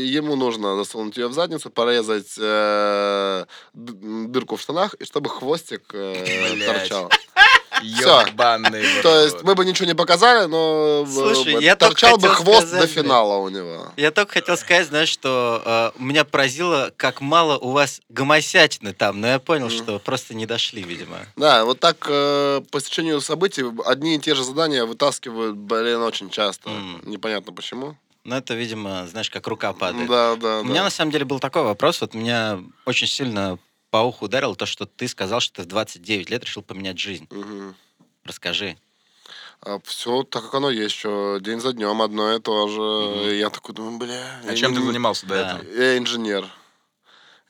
ему 0.08 0.38
нужно 0.38 0.78
засунуть 0.78 1.18
ее 1.18 1.28
в 1.28 1.34
задницу, 1.34 1.70
порезать 1.70 2.34
э, 2.38 3.46
дырку 3.74 4.56
в 4.56 4.62
штанах, 4.62 4.94
и 4.94 5.04
чтобы 5.04 5.30
хвостик 5.30 5.82
э, 5.94 6.64
торчал. 6.66 7.12
Всё. 7.84 8.22
Ёбаный 8.22 8.84
в 8.84 9.02
То 9.02 9.24
есть 9.24 9.44
мы 9.44 9.56
бы 9.56 9.66
ничего 9.66 9.88
не 9.88 9.96
показали, 9.96 10.48
но 10.48 11.06
Слушай, 11.06 11.56
э, 11.56 11.62
я 11.62 11.76
торчал 11.76 12.18
бы 12.18 12.30
хвост 12.30 12.68
сказать, 12.68 12.82
до 12.82 12.88
финала 12.88 13.38
у 13.38 13.50
него. 13.50 13.92
Я 13.98 14.12
только 14.12 14.34
хотел 14.34 14.58
сказать, 14.58 14.88
знаешь, 14.88 15.10
что 15.10 15.62
э, 15.66 15.92
меня 16.00 16.24
поразило, 16.24 16.92
как 16.96 17.22
мало 17.22 17.58
у 17.58 17.72
вас 17.72 18.02
гомосятины 18.10 18.94
там, 18.94 19.22
но 19.22 19.28
я 19.28 19.40
понял, 19.40 19.70
что 19.70 20.00
просто 20.00 20.34
не 20.34 20.46
дошли, 20.46 20.84
видимо. 20.84 21.18
Да, 21.36 21.66
вот 21.66 21.80
так 21.80 22.06
э, 22.10 22.62
по 22.72 22.80
стечению 22.80 23.22
событий 23.22 23.64
одни 23.86 24.16
и 24.16 24.20
те 24.20 24.36
же 24.36 24.44
задания 24.44 24.86
вытаскивают, 24.86 25.56
блин, 25.56 26.02
очень 26.02 26.30
часто. 26.30 26.70
Непонятно 27.04 27.54
почему. 27.54 27.98
Ну, 28.26 28.36
это, 28.36 28.54
видимо, 28.54 29.06
знаешь, 29.08 29.30
как 29.30 29.48
рука 29.48 29.74
падает. 29.74 30.08
Да, 30.08 30.36
да, 30.38 30.62
У 30.62 30.64
меня, 30.64 30.84
на 30.84 30.90
самом 30.90 31.12
деле, 31.12 31.26
был 31.26 31.40
такой 31.40 31.64
вопрос. 31.64 32.00
Вот 32.00 32.14
меня 32.14 32.60
очень 32.86 33.08
сильно 33.08 33.60
по 33.94 33.98
уху 33.98 34.26
ударило 34.26 34.56
то, 34.56 34.66
что 34.66 34.88
ты 34.88 35.08
сказал, 35.08 35.40
что 35.40 35.58
ты 35.58 35.62
в 35.62 35.66
29 35.68 36.32
лет 36.32 36.44
решил 36.44 36.64
поменять 36.64 36.98
жизнь. 36.98 37.28
Мгм. 37.30 37.76
Расскажи. 38.26 38.76
А 39.62 39.78
все 39.84 40.24
так, 40.24 40.42
как 40.46 40.56
оно 40.56 40.72
есть, 40.72 40.96
что 40.96 41.38
день 41.40 41.60
за 41.62 41.74
днем 41.74 42.02
одно 42.02 42.34
и 42.34 42.40
то 42.40 42.68
же. 42.68 42.82
Мгм. 42.82 43.30
И 43.30 43.36
Я 43.38 43.52
такой 43.52 43.76
думаю, 43.76 44.00
бля... 44.00 44.42
А 44.50 44.56
чем 44.56 44.74
ты 44.74 44.80
не- 44.80 44.88
занимался 44.88 45.28
до 45.28 45.36
Да. 45.36 45.60
этого? 45.60 45.72
Я 45.80 45.98
инженер. 46.00 46.48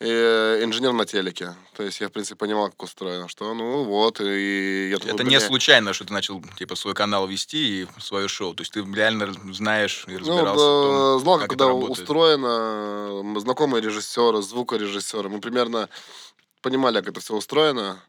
И, 0.01 0.06
инженер 0.06 0.91
на 0.91 1.06
телеке. 1.06 1.56
То 1.77 1.84
есть 1.84 2.01
я, 2.01 2.10
в 2.10 2.12
принципе, 2.12 2.36
понимал, 2.36 2.69
как 2.71 2.84
устроено. 2.84 3.29
Что, 3.29 3.53
ну 3.53 3.86
вот, 3.86 4.19
и 4.19 4.89
я 4.89 4.97
такой, 4.97 5.13
Это 5.13 5.23
не 5.23 5.38
бля, 5.38 5.39
случайно, 5.39 5.93
что 5.93 6.03
ты 6.03 6.12
начал 6.12 6.43
типа 6.58 6.75
свой 6.75 6.93
канал 6.93 7.25
вести 7.25 7.84
и 7.84 7.88
свое 8.01 8.27
шоу. 8.27 8.53
То 8.53 8.63
есть 8.63 8.73
ты 8.73 8.82
реально 8.84 9.34
знаешь 9.53 10.03
и 10.10 10.12
Ну, 10.12 10.17
разбирался 10.19 10.65
в 10.65 10.82
да, 10.82 10.88
том, 11.13 11.19
знал, 11.21 11.34
как 11.39 11.41
как 11.43 11.51
это 11.53 11.58
когда 11.63 11.67
работает. 11.67 11.99
устроено, 11.99 13.21
мы 13.23 13.39
знакомые 13.39 13.82
режиссеры, 13.82 14.41
звукорежиссеры, 14.41 15.29
мы 15.29 15.39
примерно 15.39 15.88
понимали, 16.63 16.99
как 16.99 17.10
это 17.10 17.19
все 17.19 17.36
устроено. 17.36 17.99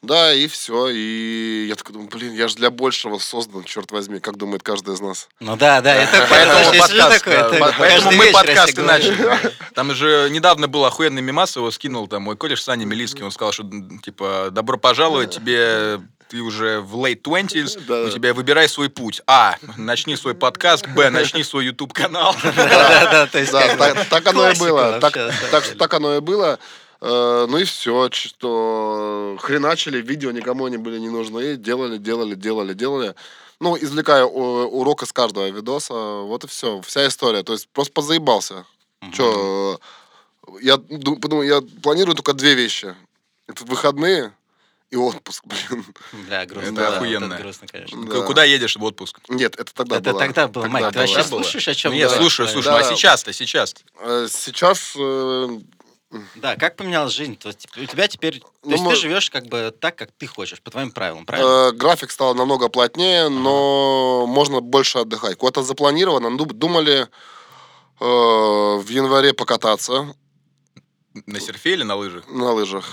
Да, 0.00 0.32
и 0.32 0.46
все. 0.46 0.88
И 0.90 1.66
я 1.68 1.74
такой 1.74 1.94
думаю, 1.94 2.08
блин, 2.08 2.32
я 2.32 2.46
же 2.46 2.54
для 2.54 2.70
большего 2.70 3.18
создан, 3.18 3.64
черт 3.64 3.90
возьми, 3.90 4.20
как 4.20 4.36
думает 4.36 4.62
каждый 4.62 4.94
из 4.94 5.00
нас. 5.00 5.28
Ну 5.40 5.56
да, 5.56 5.80
да, 5.80 5.92
это 5.92 6.24
Поэтому 6.30 6.78
подкаст, 6.78 7.24
да, 7.26 7.72
поэтому 7.76 8.12
мы 8.12 8.26
вечер 8.26 8.32
подкаст 8.34 8.56
я 8.56 8.64
и 8.64 8.70
себе 8.70 8.82
говорю. 8.84 9.28
начали. 9.30 9.52
Там 9.74 9.92
же 9.94 10.28
недавно 10.30 10.68
был 10.68 10.84
охуенный 10.84 11.20
мимас, 11.20 11.56
его 11.56 11.68
скинул 11.72 12.06
там 12.06 12.22
мой 12.22 12.36
кореш 12.36 12.62
Саня 12.62 12.84
Милицкий, 12.84 13.24
он 13.24 13.32
сказал, 13.32 13.50
что 13.50 13.68
типа 14.04 14.50
добро 14.52 14.78
пожаловать, 14.78 15.34
тебе 15.34 16.00
ты 16.28 16.42
уже 16.42 16.80
в 16.80 16.94
late 16.94 17.22
20s, 17.22 17.80
Да. 17.88 18.02
у 18.02 18.10
тебя 18.10 18.34
выбирай 18.34 18.68
свой 18.68 18.90
путь. 18.90 19.22
А, 19.26 19.56
начни 19.76 20.14
свой 20.14 20.34
подкаст, 20.34 20.86
Б, 20.88 21.10
начни 21.10 21.42
свой 21.42 21.64
YouTube 21.64 21.92
канал. 21.92 22.36
Да, 22.44 23.28
как 23.32 23.78
бы 23.78 24.04
так, 24.10 24.26
оно 24.26 24.50
и 24.50 24.58
было. 24.58 25.00
Так 25.00 25.94
оно 25.94 26.16
и 26.16 26.20
было. 26.20 26.58
Э, 27.00 27.46
Ну 27.48 27.58
и 27.58 27.64
все, 27.64 28.10
что 28.12 29.36
хреначили, 29.40 30.00
видео 30.00 30.30
никому 30.32 30.66
они 30.66 30.76
были 30.78 30.98
не 30.98 31.08
нужны, 31.10 31.56
делали, 31.56 31.98
делали, 31.98 32.34
делали, 32.34 32.74
делали. 32.74 33.14
Ну, 33.60 33.76
извлекая 33.76 34.24
урок 34.24 35.02
из 35.02 35.12
каждого 35.12 35.48
видоса, 35.50 35.92
вот 35.94 36.44
и 36.44 36.46
все, 36.46 36.80
вся 36.82 37.06
история. 37.08 37.42
То 37.42 37.52
есть 37.54 37.68
просто 37.68 37.92
позаебался. 37.92 38.64
Че, 39.12 39.78
я 40.60 40.76
ду- 40.76 41.16
подумал, 41.16 41.42
я 41.42 41.60
планирую 41.82 42.14
только 42.14 42.32
две 42.34 42.54
вещи. 42.54 42.94
Это 43.48 43.64
выходные 43.64 44.32
и 44.90 44.96
отпуск, 44.96 45.44
блин. 45.46 45.84
Бля, 46.26 46.46
грустно. 46.46 46.68
Это 46.68 46.74
да, 46.76 46.96
охуенно. 46.96 47.34
это 47.34 47.42
грустно, 47.42 47.66
конечно. 47.66 48.04
Да. 48.06 48.20
Куда 48.22 48.44
едешь 48.44 48.76
в 48.76 48.82
отпуск? 48.84 49.18
Нет, 49.28 49.54
это 49.58 49.72
тогда 49.74 49.96
Это 49.96 50.10
было. 50.12 50.20
тогда 50.20 50.48
было, 50.48 50.66
Майк, 50.66 50.92
ты 50.92 50.98
вообще 51.00 51.16
было. 51.16 51.24
слушаешь, 51.42 51.68
о 51.68 51.74
чем 51.74 51.92
Нет, 51.92 52.02
говорят? 52.04 52.20
слушаю, 52.22 52.48
слушаю. 52.48 52.74
Да. 52.74 52.80
Ну 52.80 52.86
а 52.86 52.94
сейчас-то, 52.96 53.32
сейчас 53.32 53.74
Э, 54.00 54.28
Сейчас 54.30 54.92
э, 54.96 55.48
Да, 56.36 56.56
как 56.56 56.76
поменялась 56.76 57.12
жизнь? 57.12 57.36
То 57.36 57.48
есть 57.48 57.68
у 57.76 57.84
тебя 57.84 58.08
теперь... 58.08 58.40
То 58.40 58.46
Ну, 58.64 58.70
есть 58.72 58.82
мы- 58.84 58.90
ты 58.90 58.96
живешь 58.96 59.30
как 59.30 59.46
бы 59.46 59.74
так, 59.78 59.94
как 59.96 60.10
ты 60.12 60.26
хочешь, 60.26 60.60
по 60.62 60.70
твоим 60.70 60.90
правилам, 60.90 61.26
правильно? 61.26 61.68
Э, 61.68 61.72
график 61.72 62.10
стал 62.10 62.34
намного 62.34 62.68
плотнее, 62.70 63.28
но 63.28 64.24
можно 64.26 64.60
больше 64.60 64.98
отдыхать. 65.00 65.36
Куда-то 65.36 65.62
запланировано. 65.62 66.30
Ну, 66.30 66.46
Думали 66.46 67.02
э, 67.02 68.04
в 68.04 68.88
январе 68.88 69.34
покататься 69.34 70.14
на 71.26 71.40
серфе 71.40 71.72
или 71.74 71.82
на 71.82 71.96
лыжах? 71.96 72.26
на 72.28 72.52
лыжах. 72.52 72.86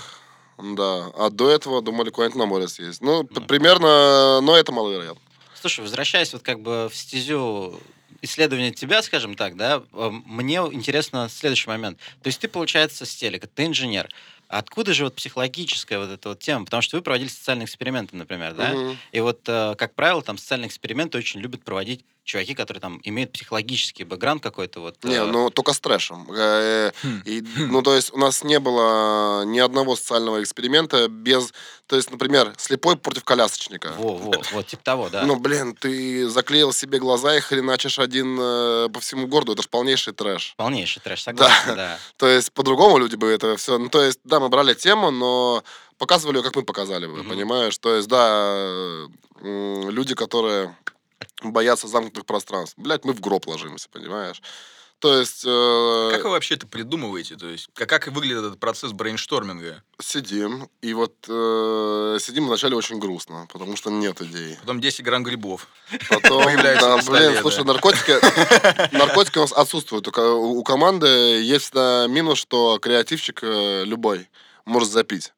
Да. 0.58 1.10
А 1.16 1.30
до 1.30 1.48
этого 1.50 1.80
думали 1.82 2.10
куда-нибудь 2.10 2.38
на 2.38 2.46
море 2.46 2.68
съездить. 2.68 3.00
Ну, 3.02 3.24
п- 3.24 3.40
примерно, 3.42 4.40
но 4.42 4.56
это 4.56 4.72
маловероятно. 4.72 5.20
Слушай, 5.60 5.80
возвращаясь 5.80 6.32
вот 6.32 6.42
как 6.42 6.60
бы 6.60 6.88
в 6.92 6.96
стезю 6.96 7.78
исследования 8.22 8.70
тебя, 8.70 9.02
скажем 9.02 9.34
так, 9.34 9.56
да, 9.56 9.82
э, 9.92 10.10
мне 10.24 10.56
интересно 10.56 11.28
следующий 11.28 11.68
момент. 11.68 11.98
То 12.22 12.28
есть 12.28 12.40
ты, 12.40 12.48
получается, 12.48 13.04
с 13.06 13.14
телека, 13.14 13.46
ты 13.46 13.66
инженер. 13.66 14.08
Откуда 14.48 14.94
же 14.94 15.04
вот 15.04 15.16
психологическая 15.16 15.98
вот 15.98 16.10
эта 16.10 16.28
вот 16.30 16.38
тема? 16.38 16.64
Потому 16.64 16.82
что 16.82 16.96
вы 16.96 17.02
проводили 17.02 17.28
социальные 17.28 17.64
эксперименты, 17.64 18.16
например, 18.16 18.54
да? 18.54 18.72
Мгм. 18.72 18.98
И 19.12 19.20
вот, 19.20 19.40
э, 19.46 19.74
как 19.76 19.94
правило, 19.94 20.22
там 20.22 20.38
социальные 20.38 20.68
эксперименты 20.68 21.18
очень 21.18 21.40
любят 21.40 21.64
проводить 21.64 22.04
чуваки, 22.26 22.54
которые 22.54 22.80
там 22.80 23.00
имеют 23.04 23.32
психологический 23.32 24.04
бэкграунд 24.04 24.42
какой-то 24.42 24.80
вот. 24.80 25.02
Не, 25.04 25.14
э, 25.14 25.24
ну 25.24 25.48
только 25.48 25.72
с 25.72 25.80
трэшем. 25.80 26.28
Э, 26.36 26.90
Хм. 27.02 27.22
и, 27.24 27.42
ну, 27.56 27.82
то 27.82 27.94
есть 27.94 28.12
у 28.12 28.18
нас 28.18 28.42
не 28.42 28.58
было 28.58 29.44
ни 29.44 29.60
одного 29.60 29.96
социального 29.96 30.42
эксперимента 30.42 31.08
без... 31.08 31.52
То 31.86 31.94
есть, 31.94 32.10
например, 32.10 32.52
слепой 32.58 32.96
против 32.96 33.22
колясочника. 33.22 33.94
Во, 33.96 34.16
во, 34.16 34.32
вот, 34.52 34.66
типа 34.66 34.82
того, 34.82 35.08
да. 35.08 35.22
Ну, 35.24 35.36
блин, 35.36 35.74
ты 35.74 36.28
заклеил 36.28 36.72
себе 36.72 36.98
глаза 36.98 37.36
и 37.36 37.40
хреначишь 37.40 38.00
один 38.00 38.36
э, 38.40 38.88
по 38.92 38.98
всему 38.98 39.28
городу. 39.28 39.52
Это 39.52 39.62
же 39.62 39.68
полнейший 39.68 40.12
трэш. 40.12 40.54
Полнейший 40.56 41.00
трэш, 41.02 41.22
согласен, 41.22 41.76
да. 41.76 41.98
То 42.16 42.26
есть, 42.26 42.52
по-другому 42.52 42.98
люди 42.98 43.14
бы 43.14 43.28
это 43.28 43.56
все... 43.56 43.78
Ну, 43.78 43.88
то 43.88 44.02
есть, 44.02 44.18
да, 44.24 44.40
мы 44.40 44.48
брали 44.48 44.74
тему, 44.74 45.12
но 45.12 45.62
показывали 45.96 46.38
ее, 46.38 46.42
как 46.42 46.56
мы 46.56 46.64
показали 46.64 47.06
бы, 47.06 47.18
Мгм. 47.18 47.28
понимаешь? 47.30 47.78
То 47.78 47.94
есть, 47.94 48.08
да, 48.08 48.26
э, 48.28 49.06
люди, 49.42 50.16
которые 50.16 50.74
боятся 51.42 51.88
замкнутых 51.88 52.26
пространств. 52.26 52.74
Блядь, 52.78 53.04
мы 53.04 53.12
в 53.12 53.20
гроб 53.20 53.46
ложимся, 53.46 53.88
понимаешь? 53.90 54.42
То 54.98 55.18
есть, 55.18 55.44
э, 55.46 56.10
Как 56.12 56.24
вы 56.24 56.30
вообще 56.30 56.54
это 56.54 56.66
придумываете? 56.66 57.36
То 57.36 57.48
есть, 57.48 57.68
как, 57.74 57.88
как 57.88 58.06
выглядит 58.08 58.38
этот 58.38 58.58
процесс 58.58 58.92
brainstorming'а? 58.92 59.82
сидим, 60.00 60.70
и 60.80 60.94
вот 60.94 61.14
э, 61.28 62.18
сидим 62.20 62.46
вначале 62.46 62.76
очень 62.76 62.98
грустно, 62.98 63.46
потому 63.52 63.76
что 63.76 63.90
нет 63.90 64.20
идей. 64.22 64.56
Потом 64.60 64.80
10 64.80 65.04
грамм 65.04 65.22
грибов. 65.22 65.68
Потом, 66.08 66.44
да, 66.56 66.98
блин, 67.06 67.38
слушай, 67.42 67.64
наркотики, 67.64 68.12
наркотики 68.96 69.38
у 69.38 69.42
нас 69.42 69.52
отсутствуют. 69.52 70.04
Только 70.04 70.32
у, 70.32 70.62
команды 70.62 71.06
есть 71.06 71.66
всегда 71.66 72.06
минус, 72.08 72.38
что 72.38 72.78
креативщик 72.78 73.40
э, 73.42 73.84
любой 73.84 74.28
может 74.64 74.90
запить. 74.90 75.32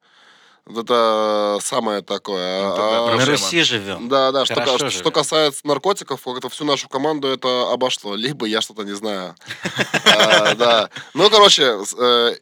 Это 0.75 1.57
самое 1.61 2.01
такое. 2.01 2.61
Ну, 2.61 2.75
А- 2.77 3.13
а- 3.13 3.15
На. 3.17 3.25
Руси 3.25 3.63
живем. 3.63 4.07
да, 4.07 4.31
да, 4.31 4.45
что, 4.45 4.77
же. 4.77 4.89
что 4.91 5.11
касается 5.11 5.65
наркотиков, 5.65 6.27
это 6.27 6.47
всю 6.49 6.63
нашу 6.63 6.87
команду 6.89 7.27
это 7.27 7.71
обошло. 7.71 8.15
Либо 8.15 8.45
я 8.45 8.61
что-то 8.61 8.83
не 8.83 8.93
знаю. 8.93 9.35
А, 10.05 10.53
Да. 10.55 10.89
Ну, 11.13 11.29
короче, 11.29 11.79
э, 11.97 12.35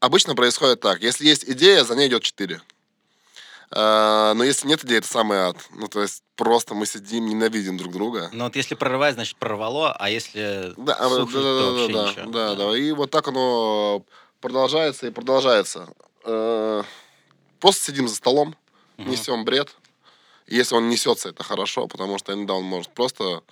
обычно 0.00 0.34
происходит 0.34 0.80
так. 0.80 1.02
Если 1.02 1.26
есть 1.26 1.44
идея, 1.48 1.84
за 1.84 1.94
ней 1.96 2.08
идет 2.08 2.22
четыре. 2.22 2.60
А, 3.74 4.34
Но 4.34 4.44
если 4.44 4.68
нет 4.68 4.84
идеи, 4.84 4.98
это 4.98 5.08
самый 5.08 5.38
ад. 5.38 5.56
Ну, 5.70 5.88
то 5.88 6.02
есть 6.02 6.22
просто 6.36 6.74
мы 6.74 6.84
сидим, 6.84 7.26
ненавидим 7.26 7.78
друг 7.78 7.92
друга. 7.92 8.28
Но 8.32 8.44
вот 8.44 8.56
если 8.56 8.74
прорывать, 8.74 9.14
значит 9.14 9.36
прорвало, 9.38 9.92
а 9.92 10.10
если 10.10 10.74
Да, 10.76 10.94
а, 10.94 11.08
сухнет, 11.08 11.32
да, 11.34 11.40
то 11.40 11.64
да, 11.64 11.70
вообще 11.70 11.92
да, 11.94 12.02
ничего. 12.10 12.30
да, 12.32 12.54
да, 12.54 12.76
И 12.76 12.92
вот 12.92 13.10
так 13.10 13.28
оно 13.28 14.04
продолжается 14.40 15.06
и 15.06 15.10
продолжается. 15.10 15.88
Просто 17.62 17.84
сидим 17.84 18.08
за 18.08 18.16
столом, 18.16 18.56
Мгм. 18.96 19.10
несем 19.12 19.44
бред. 19.44 19.74
И 20.46 20.56
Если 20.56 20.74
он 20.74 20.88
несется, 20.88 21.28
это 21.28 21.44
хорошо, 21.44 21.86
потому 21.86 22.18
что 22.18 22.32
иногда 22.32 22.54
он 22.54 22.64
может 22.64 22.92
просто... 22.92 23.42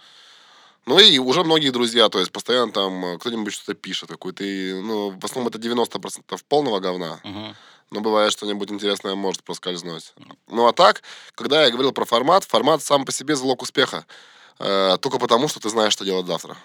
Ну 0.85 0.99
и 0.99 1.19
уже 1.19 1.45
многие 1.45 1.71
друзья, 1.71 2.09
то 2.09 2.19
есть 2.19 2.33
постоянно 2.33 2.73
там 2.73 3.05
э, 3.05 3.19
кто-нибудь 3.19 3.53
что-то 3.53 3.75
пишет, 3.75 4.09
какой-то, 4.09 4.43
ну, 4.43 5.11
в 5.11 5.25
основном 5.25 5.49
это 5.49 5.59
90% 5.59 6.43
полного 6.49 6.81
говна, 6.81 7.21
Мгм. 7.23 7.55
но 7.91 8.01
бывает 8.01 8.33
что-нибудь 8.33 8.73
интересное 8.73 9.15
может 9.15 9.45
проскользнуть. 9.45 10.13
Ну 10.49 10.67
а 10.67 10.73
так, 10.73 11.03
когда 11.37 11.65
я 11.65 11.71
говорил 11.71 11.93
про 11.93 12.05
формат, 12.05 12.43
формат 12.43 12.83
сам 12.83 13.05
по 13.05 13.13
себе 13.13 13.37
залог 13.37 13.63
успеха. 13.63 14.05
Э, 14.59 14.97
только 15.01 15.19
потому, 15.19 15.47
что 15.47 15.61
ты 15.61 15.69
знаешь, 15.69 15.93
что 15.93 16.05
делать 16.05 16.27
завтра. 16.27 16.57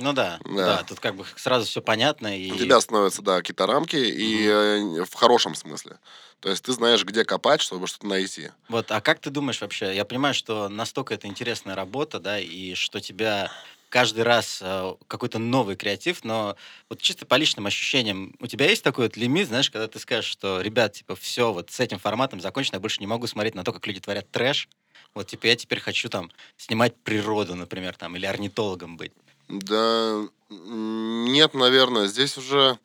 Ну 0.00 0.12
да, 0.12 0.38
Да. 0.44 0.66
да, 0.66 0.84
тут 0.84 1.00
как 1.00 1.16
бы 1.16 1.24
сразу 1.36 1.66
все 1.66 1.82
понятно. 1.82 2.38
И... 2.38 2.52
У 2.52 2.56
тебя 2.56 2.80
становятся, 2.80 3.22
да, 3.22 3.38
какие-то 3.38 3.66
рамки, 3.66 3.96
и 3.96 4.46
э, 4.46 5.04
в 5.04 5.14
хорошем 5.14 5.54
смысле. 5.54 5.98
То 6.40 6.48
есть 6.48 6.64
ты 6.64 6.72
знаешь, 6.72 7.04
где 7.04 7.24
копать, 7.24 7.60
чтобы 7.60 7.86
что-то 7.88 8.06
найти. 8.06 8.50
Вот, 8.68 8.90
а 8.92 9.00
как 9.00 9.18
ты 9.18 9.30
думаешь 9.30 9.60
вообще? 9.60 9.94
Я 9.94 10.04
понимаю, 10.04 10.34
что 10.34 10.68
настолько 10.68 11.14
это 11.14 11.26
интересная 11.26 11.74
работа, 11.74 12.20
да, 12.20 12.38
и 12.38 12.74
что 12.74 13.00
тебя 13.00 13.50
каждый 13.88 14.22
раз 14.22 14.60
э, 14.62 14.94
какой-то 15.06 15.38
новый 15.38 15.74
креатив, 15.74 16.22
но 16.22 16.56
вот 16.88 17.00
чисто 17.00 17.26
по 17.26 17.34
личным 17.34 17.66
ощущениям, 17.66 18.34
у 18.38 18.46
тебя 18.46 18.68
есть 18.68 18.84
такой 18.84 19.06
вот 19.06 19.16
лимит, 19.16 19.48
знаешь, 19.48 19.70
когда 19.70 19.88
ты 19.88 19.98
скажешь, 19.98 20.30
что, 20.30 20.60
ребят, 20.60 20.92
типа, 20.92 21.16
все, 21.16 21.52
вот 21.52 21.70
с 21.70 21.80
этим 21.80 21.98
форматом 21.98 22.40
закончено, 22.40 22.76
я 22.76 22.80
больше 22.80 23.00
не 23.00 23.06
могу 23.06 23.26
смотреть 23.26 23.54
на 23.54 23.64
то, 23.64 23.72
как 23.72 23.86
люди 23.86 24.00
творят 24.00 24.30
трэш, 24.30 24.68
вот, 25.14 25.26
типа, 25.26 25.46
я 25.46 25.56
теперь 25.56 25.80
хочу 25.80 26.08
там 26.08 26.30
снимать 26.56 26.94
природу, 26.96 27.54
например, 27.54 27.96
там, 27.96 28.14
или 28.16 28.26
орнитологом 28.26 28.96
быть. 28.96 29.12
Да, 29.48 30.22
нет, 30.50 31.54
наверное, 31.54 32.06
здесь 32.06 32.36
уже 32.36 32.78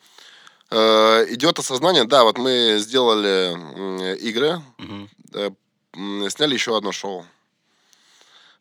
э, 0.72 1.26
идет 1.34 1.60
осознание. 1.60 2.06
Да, 2.06 2.24
вот 2.24 2.38
мы 2.38 2.78
сделали 2.80 4.18
игры, 4.20 4.62
Мгм. 4.78 5.10
э, 5.34 5.50
сняли 6.30 6.54
еще 6.54 6.76
одно 6.78 6.92
шоу. 6.92 7.26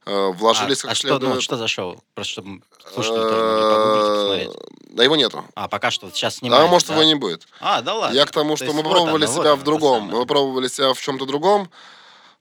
Э, 0.04 0.30
вложились 0.32 0.80
а, 0.80 0.82
как 0.82 0.90
а 0.92 0.94
что, 0.96 1.08
ну, 1.08 1.18
следует. 1.20 1.42
что 1.42 1.56
за 1.56 1.68
шоу? 1.68 2.02
Просто 2.14 2.32
чтобы 2.32 2.62
слушатели 2.92 3.22
тоже 3.22 4.14
посмотреть. 4.16 4.48
Э, 4.50 4.86
Да 4.94 5.04
его 5.04 5.14
нету. 5.16 5.44
А, 5.54 5.68
пока 5.68 5.90
что 5.92 6.06
вот 6.06 6.16
сейчас 6.16 6.34
А 6.34 6.38
снимаем. 6.38 6.68
может, 6.68 6.88
его 6.90 7.02
и 7.02 7.06
не 7.06 7.14
будет. 7.14 7.46
А, 7.60 7.80
да 7.82 7.94
ладно. 7.94 8.14
Я 8.16 8.26
к 8.26 8.32
тому, 8.32 8.50
То 8.50 8.56
что 8.56 8.64
есть 8.66 8.76
мы 8.76 8.82
вот 8.82 8.90
пробовали 8.90 9.24
оно, 9.24 9.32
вот 9.32 9.40
себя 9.40 9.52
оно, 9.52 9.56
в 9.56 9.60
то 9.60 9.64
другом. 9.64 10.02
Мы 10.04 10.26
пробовали 10.26 10.66
себя 10.68 10.92
в 10.92 11.00
чем-то 11.00 11.24
другом. 11.24 11.70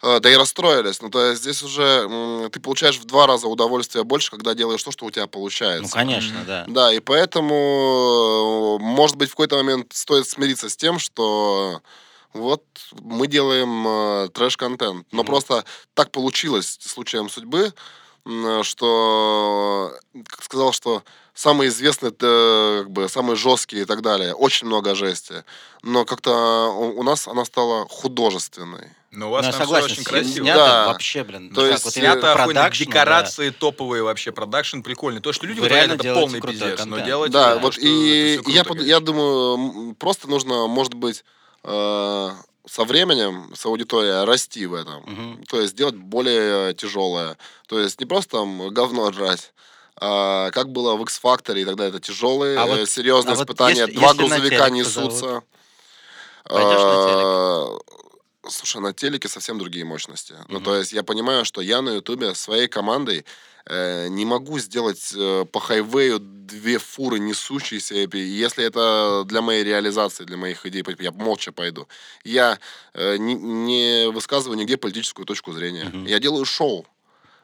Э, 0.03 0.19
Да 0.19 0.29
и 0.31 0.35
расстроились. 0.35 1.01
Ну, 1.01 1.09
то 1.09 1.23
есть 1.25 1.41
здесь 1.43 1.61
уже 1.63 2.49
ты 2.51 2.59
получаешь 2.59 2.97
в 2.99 3.05
два 3.05 3.27
раза 3.27 3.47
удовольствия 3.47 4.03
больше, 4.03 4.31
когда 4.31 4.53
делаешь 4.53 4.83
то, 4.83 4.91
что 4.91 5.05
у 5.05 5.11
тебя 5.11 5.27
получается. 5.27 5.83
Ну, 5.83 5.89
конечно, 5.89 6.43
да. 6.45 6.65
Да, 6.67 6.93
и 6.93 6.99
поэтому, 6.99 8.77
э, 8.79 8.83
может 8.83 9.15
быть, 9.17 9.29
в 9.29 9.33
какой-то 9.33 9.57
момент 9.57 9.93
стоит 9.93 10.27
смириться 10.27 10.69
с 10.69 10.75
тем, 10.75 10.99
что 10.99 11.81
вот 12.33 12.63
мы 12.99 13.27
делаем 13.27 13.87
э, 13.87 14.29
трэш-контент. 14.29 15.05
Но 15.11 15.19
Мгм. 15.23 15.27
просто 15.27 15.65
так 15.93 16.11
получилось 16.11 16.77
случаем 16.81 17.29
судьбы, 17.29 17.73
что, 18.63 19.93
как 20.27 20.43
сказал, 20.43 20.71
что 20.73 21.03
самые 21.33 21.69
известные, 21.69 22.11
э, 22.19 22.79
как 22.83 22.91
бы, 22.91 23.09
самые 23.09 23.35
жесткие 23.35 23.81
и 23.83 23.85
так 23.85 24.01
далее, 24.01 24.33
очень 24.33 24.67
много 24.67 24.95
жести. 24.95 25.43
Но 25.83 26.05
как-то 26.05 26.67
у 26.69 27.03
нас 27.03 27.27
она 27.27 27.45
стала 27.45 27.87
художественной. 27.87 28.95
Но 29.11 29.27
у 29.27 29.31
вас 29.31 29.45
Ну, 29.45 29.51
там 29.51 29.61
согласен, 29.61 29.85
очень 29.91 30.03
с- 30.03 30.05
красиво. 30.07 30.45
снято 30.45 30.59
Да. 30.59 30.87
вообще, 30.87 31.23
блин. 31.25 31.49
То 31.53 31.61
ну 31.61 31.67
есть 31.67 31.83
вот 31.83 31.93
Снято 31.93 32.31
охуенно, 32.31 32.45
продакшн, 32.45 32.83
да. 32.83 32.85
декорации 32.85 33.49
топовые 33.49 34.03
вообще, 34.03 34.31
продакшн 34.31 34.79
прикольный. 34.81 35.19
То, 35.19 35.33
что 35.33 35.45
люди 35.45 35.59
Вы 35.59 35.67
реально 35.67 35.93
это 35.93 36.13
полный 36.13 36.39
крутой 36.39 36.59
пиздец. 36.59 36.79
Но 36.79 36.85
контент. 36.85 37.05
делать 37.05 37.31
Да, 37.31 37.55
то, 37.55 37.59
вот 37.59 37.73
что- 37.73 37.81
и 37.81 38.37
всё 38.41 38.51
я, 38.51 38.63
круто, 38.63 38.79
под- 38.79 38.87
я 38.87 38.99
думаю, 39.01 39.95
просто 39.95 40.29
нужно, 40.29 40.67
может 40.67 40.93
быть, 40.93 41.25
э, 41.63 42.29
со 42.65 42.83
временем, 42.85 43.51
с 43.53 43.65
аудиторией 43.65 44.23
расти 44.23 44.65
в 44.65 44.73
этом. 44.75 45.01
Мгм. 45.03 45.43
То 45.45 45.59
есть 45.59 45.75
делать 45.75 45.95
более 45.95 46.73
тяжелое. 46.73 47.35
То 47.67 47.79
есть 47.79 47.99
не 47.99 48.05
просто 48.05 48.37
там 48.37 48.69
говно 48.69 49.11
жрать, 49.11 49.51
а 49.99 50.51
как 50.51 50.71
было 50.71 50.95
в 50.95 51.01
X-Factor 51.03 51.59
и 51.59 51.65
тогда 51.65 51.85
это 51.85 51.99
тяжелые, 51.99 52.57
А 52.57 52.65
вот- 52.65 52.87
серьезные 52.89 53.33
а 53.33 53.35
вот 53.35 53.43
испытания. 53.43 53.81
если- 53.81 53.91
Два 53.93 54.07
если 54.11 54.21
на 54.23 54.27
грузовика 54.29 54.69
телек 54.69 54.71
несутся. 54.71 55.41
Пойдешь 56.43 56.79
на 56.79 56.93
А, 56.93 57.77
Слушай, 58.47 58.81
на 58.81 58.93
телеке 58.93 59.27
совсем 59.27 59.59
другие 59.59 59.85
мощности. 59.85 60.33
Ну, 60.47 60.55
Мгм. 60.55 60.63
то 60.63 60.75
есть 60.75 60.93
я 60.93 61.03
понимаю, 61.03 61.45
что 61.45 61.61
я 61.61 61.81
на 61.81 61.91
Ютубе 61.91 62.33
своей 62.33 62.67
командой 62.67 63.23
э, 63.67 64.07
не 64.07 64.25
могу 64.25 64.57
сделать 64.57 65.13
э, 65.15 65.45
по 65.45 65.59
хайвею 65.59 66.19
две 66.19 66.79
фуры 66.79 67.19
несущиеся. 67.19 67.95
И 67.95 68.17
если 68.17 68.65
это 68.65 69.23
для 69.27 69.41
моей 69.41 69.63
реализации, 69.63 70.23
для 70.23 70.37
моих 70.37 70.65
идей, 70.65 70.83
я 70.99 71.11
молча 71.11 71.51
пойду. 71.51 71.87
Я 72.23 72.57
э, 72.93 73.17
не, 73.17 73.35
не 73.35 74.09
высказываю 74.09 74.57
нигде 74.57 74.77
политическую 74.77 75.25
точку 75.25 75.51
зрения. 75.51 75.85
Мгм. 75.85 76.05
Я 76.05 76.19
делаю 76.19 76.45
шоу. 76.45 76.87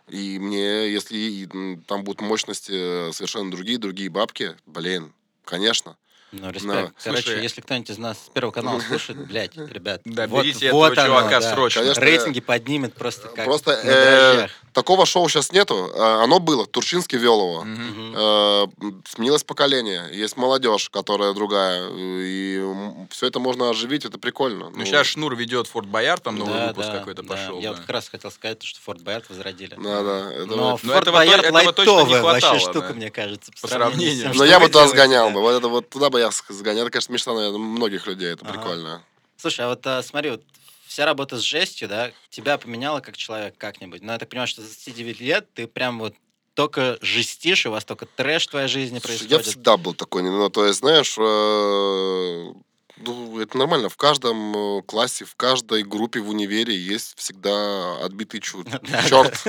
И 0.08 0.40
мне, 0.40 0.92
если 0.92 1.48
там 1.86 2.04
будут 2.04 2.22
мощности 2.22 2.72
э, 3.10 3.12
совершенно 3.14 3.52
другие, 3.52 3.78
другие 3.78 4.10
бабки, 4.10 4.56
блин, 4.66 5.14
конечно. 5.46 5.98
Ну, 6.34 6.50
респект. 6.52 6.66
Да. 6.66 6.92
Короче, 7.04 7.24
Слушай- 7.24 7.42
если 7.44 7.62
кто-нибудь 7.62 7.90
из 7.90 7.98
нас 7.98 8.18
с 8.18 8.30
Первого 8.34 8.52
канала 8.52 8.80
слушает, 8.82 9.26
блядь, 9.28 9.56
ребят, 9.56 10.02
Да, 10.04 10.28
вот, 10.28 10.44
берите 10.44 10.72
вот 10.74 10.92
этого 10.92 11.06
оно, 11.08 11.20
чувака 11.22 11.40
да. 11.40 11.54
срочно. 11.54 11.82
Конечно, 11.84 12.02
Рейтинги 12.02 12.40
поднимет 12.42 12.94
просто 12.96 13.30
как 13.30 13.46
Просто 13.46 13.72
э, 13.84 14.48
такого 14.74 15.06
шоу 15.06 15.30
сейчас 15.30 15.52
нету. 15.54 15.90
А, 15.96 16.24
Оно 16.24 16.40
было. 16.40 16.66
Турчинский 16.66 17.18
вел 17.18 17.40
его. 17.40 17.64
Мгм. 17.64 18.14
Э, 18.18 18.66
Сменилось 19.08 19.44
поколение. 19.46 20.10
Есть 20.12 20.36
молодежь, 20.36 20.90
которая 20.90 21.34
другая. 21.34 21.90
И 21.96 22.62
все 23.10 23.28
это 23.28 23.40
можно 23.40 23.70
оживить, 23.70 24.04
это 24.06 24.18
прикольно. 24.20 24.70
Ну, 24.70 24.84
сейчас 24.86 25.08
Шнур 25.08 25.34
ведет 25.36 25.68
Форт 25.68 25.88
Боярд, 25.88 26.24
там 26.24 26.36
новый 26.38 26.54
Да, 26.56 26.68
выпуск 26.68 26.88
да, 26.90 27.00
какой-то 27.00 27.24
да. 27.24 27.30
пошел. 27.36 27.58
Я 27.60 27.70
да. 27.70 27.70
вот 27.72 27.80
как 27.82 27.90
раз 27.90 28.10
хотел 28.10 28.32
сказать, 28.32 28.62
что 28.64 28.82
Форт 28.82 29.02
Боярд 29.02 29.30
возродили. 29.30 29.76
Да, 29.78 30.04
да. 30.04 30.34
это 30.34 30.46
Но 30.48 30.72
вот- 30.72 30.84
Ну, 30.84 30.92
Форт 30.92 31.02
этого 31.04 31.16
Боярд 31.18 31.42
то- 31.44 31.48
этого 31.48 31.74
точно 31.74 31.92
не 31.92 31.98
лайтовая 31.98 32.22
вообще 32.42 32.60
штука, 32.60 32.88
да. 32.90 32.94
мне 32.96 33.10
кажется. 33.12 33.52
По, 33.54 33.62
По 33.62 33.68
сравнению 33.68 33.78
с 33.78 34.20
сравнению. 34.20 34.32
тем, 34.34 34.38
Но 34.40 34.46
я 34.46 34.60
бы 34.60 34.68
туда 34.68 34.88
сгонял 34.88 35.30
бы. 35.32 35.42
Вот, 35.42 35.52
это, 35.58 35.68
вот 35.70 35.90
туда 35.90 36.10
бы 36.10 36.17
я 36.18 36.32
сгонял. 36.50 36.84
Это, 36.84 36.92
конечно, 36.92 37.14
мечта, 37.14 37.34
наверное, 37.34 37.58
многих 37.60 38.08
людей. 38.08 38.34
Это 38.34 38.46
Ага. 38.46 38.54
прикольно. 38.54 39.04
Слушай, 39.38 39.66
а 39.66 39.70
вот 39.70 39.86
а, 39.86 40.02
смотри, 40.04 40.32
вот 40.32 40.44
вся 40.88 41.06
работа 41.06 41.38
с 41.38 41.42
жестью, 41.42 41.88
да, 41.88 42.12
тебя 42.30 42.58
поменяла 42.58 43.02
как 43.02 43.18
человек 43.18 43.56
как-нибудь. 43.58 44.02
Но 44.02 44.14
я 44.14 44.18
так 44.18 44.30
понимаю, 44.30 44.48
что 44.48 44.62
за 44.62 44.68
29 44.68 45.20
лет 45.20 45.48
ты 45.54 45.68
прям 45.68 46.00
вот 46.00 46.16
только 46.54 46.98
жестишь, 47.02 47.68
у 47.68 47.72
вас 47.72 47.86
только 47.86 48.08
трэш 48.08 48.48
в 48.48 48.52
твоей 48.52 48.68
жизни 48.68 48.98
происходит. 48.98 49.32
Я 49.32 49.40
всегда 49.40 49.78
был 49.78 49.94
такой, 49.94 50.24
ну, 50.24 50.50
то 50.50 50.66
есть, 50.66 50.80
знаешь, 50.80 51.16
э, 51.20 52.54
ну, 52.98 53.40
это 53.40 53.58
нормально. 53.58 53.90
В 53.90 53.98
каждом 53.98 54.80
э, 54.80 54.82
классе, 54.82 55.26
в 55.26 55.36
каждой 55.36 55.84
группе 55.84 56.20
в 56.20 56.30
универе 56.30 56.76
есть 56.76 57.16
всегда 57.18 58.04
отбитый 58.04 58.40
чу- 58.40 58.64
черт, 59.08 59.40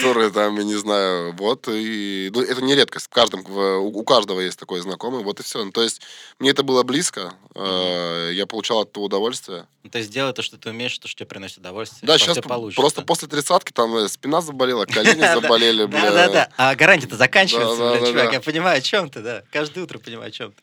который 0.00 0.30
там, 0.30 0.56
я 0.56 0.64
не 0.64 0.74
знаю, 0.76 1.32
вот, 1.36 1.68
и 1.68 2.30
ну, 2.34 2.42
это 2.42 2.62
не 2.62 2.74
редкость. 2.74 3.06
В 3.06 3.10
каждом, 3.10 3.42
в- 3.42 3.78
у 3.78 4.02
каждого 4.04 4.40
есть 4.40 4.58
такой 4.58 4.80
знакомый, 4.80 5.22
вот 5.22 5.40
и 5.40 5.42
все. 5.42 5.62
Ну, 5.64 5.70
то 5.72 5.82
есть, 5.82 6.00
мне 6.38 6.50
это 6.50 6.62
было 6.62 6.82
близко, 6.82 7.34
э, 7.54 8.30
я 8.34 8.46
получал 8.46 8.80
от 8.80 8.90
этого 8.90 9.04
удовольствие. 9.04 9.66
Ну, 9.82 9.90
то 9.90 9.98
есть 9.98 10.10
делай 10.10 10.32
то, 10.32 10.42
что 10.42 10.56
ты 10.58 10.70
умеешь, 10.70 10.98
то, 10.98 11.08
что 11.08 11.18
тебе 11.20 11.26
приносит 11.28 11.58
удовольствие. 11.58 12.06
Да, 12.06 12.18
сейчас 12.18 12.38
получится. 12.38 12.80
просто 12.80 13.02
после 13.02 13.28
тридцатки 13.28 13.72
там 13.72 13.96
э, 13.96 14.08
спина 14.08 14.40
заболела, 14.40 14.84
колени 14.86 15.20
заболели, 15.20 15.84
бля. 15.86 16.00
Да, 16.02 16.10
да, 16.12 16.28
да. 16.32 16.48
А 16.56 16.74
гарантия-то 16.74 17.16
заканчивается, 17.16 17.78
да, 18.00 18.06
чувак. 18.06 18.32
Я 18.32 18.40
понимаю, 18.40 18.78
о 18.78 18.80
чем 18.80 19.08
ты, 19.10 19.20
да. 19.20 19.42
Каждое 19.52 19.84
утро 19.84 19.98
понимаю, 19.98 20.28
о 20.28 20.32
чем 20.32 20.52
ты. 20.52 20.62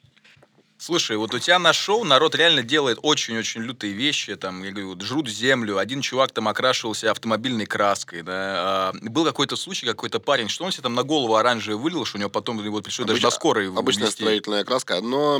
Слушай, 0.79 1.17
вот 1.17 1.33
у 1.33 1.39
тебя 1.39 1.57
на 1.57 1.73
шоу 1.73 2.03
народ 2.03 2.35
реально 2.35 2.61
делает 2.61 2.99
очень-очень 3.01 3.61
лютые 3.61 3.93
вещи. 3.93 4.35
Там, 4.35 4.63
я 4.63 4.69
говорю, 4.69 4.89
вот 4.89 5.01
жрут 5.01 5.27
землю. 5.27 5.79
Один 5.79 6.01
чувак 6.01 6.31
там 6.31 6.47
окрашивался 6.47 7.09
автомобильной 7.09 7.65
краской. 7.65 8.21
Да. 8.21 8.33
А, 8.33 8.93
был 9.01 9.25
какой-то 9.25 9.55
случай, 9.55 9.87
какой-то 9.87 10.19
парень, 10.19 10.49
что 10.49 10.65
он 10.65 10.71
себе 10.71 10.83
там 10.83 10.93
на 10.93 11.01
голову 11.03 11.35
оранжевый 11.35 11.81
вылил, 11.81 12.05
что 12.05 12.17
у 12.17 12.19
него 12.19 12.29
потом 12.29 12.63
его 12.63 12.79
пришлось 12.81 13.07
даже 13.07 13.17
Обычно- 13.17 13.27
на 13.27 13.31
скорой 13.31 13.67
Обычная 13.69 14.05
везти. 14.07 14.21
строительная 14.21 14.63
краска. 14.63 15.01
Но, 15.01 15.39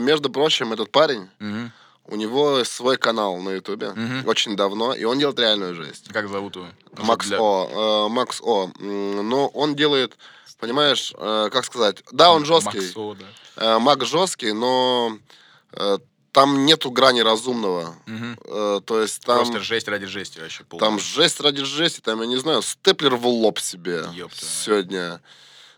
между 0.00 0.28
прочим, 0.28 0.72
этот 0.72 0.90
парень, 0.90 1.28
Мгм. 1.38 1.70
у 2.08 2.16
него 2.16 2.64
свой 2.64 2.96
канал 2.96 3.36
на 3.38 3.50
Ютубе 3.50 3.90
Мгм. 3.90 4.26
очень 4.26 4.56
давно, 4.56 4.92
и 4.92 5.04
он 5.04 5.20
делает 5.20 5.38
реальную 5.38 5.76
жесть. 5.76 6.08
Как 6.12 6.28
зовут 6.28 6.56
его? 6.56 6.66
Макс 6.98 7.28
для- 7.28 7.38
О. 7.40 8.06
э, 8.06 8.12
Макс 8.12 8.40
О. 8.42 8.72
Но 8.80 9.46
он 9.54 9.76
делает, 9.76 10.16
понимаешь, 10.58 11.12
э, 11.16 11.48
как 11.52 11.64
сказать, 11.64 12.02
да, 12.12 12.32
он 12.32 12.44
жесткий, 12.44 12.78
Макс 12.80 12.96
О, 12.96 13.14
да. 13.14 13.26
э, 13.76 13.78
Мак 13.78 14.04
жесткий, 14.04 14.52
но 14.52 15.16
э, 15.72 15.98
там 16.32 16.66
нету 16.66 16.90
грани 16.90 17.20
разумного. 17.20 17.94
Мгм. 18.06 18.38
Э, 18.44 18.80
То 18.84 19.00
есть 19.00 19.22
там, 19.22 19.38
Просто 19.38 19.60
жесть 19.60 19.88
ради 19.88 20.06
жести 20.06 20.40
вообще. 20.40 20.64
полная. 20.64 20.88
там 20.88 20.98
жесть 20.98 21.40
ради 21.40 21.62
жести, 21.64 22.00
там, 22.00 22.20
я 22.20 22.26
не 22.26 22.36
знаю, 22.36 22.62
степлер 22.62 23.14
в 23.16 23.26
лоб 23.26 23.58
себе 23.60 24.02
мать. 24.02 24.32
сегодня. 24.34 25.20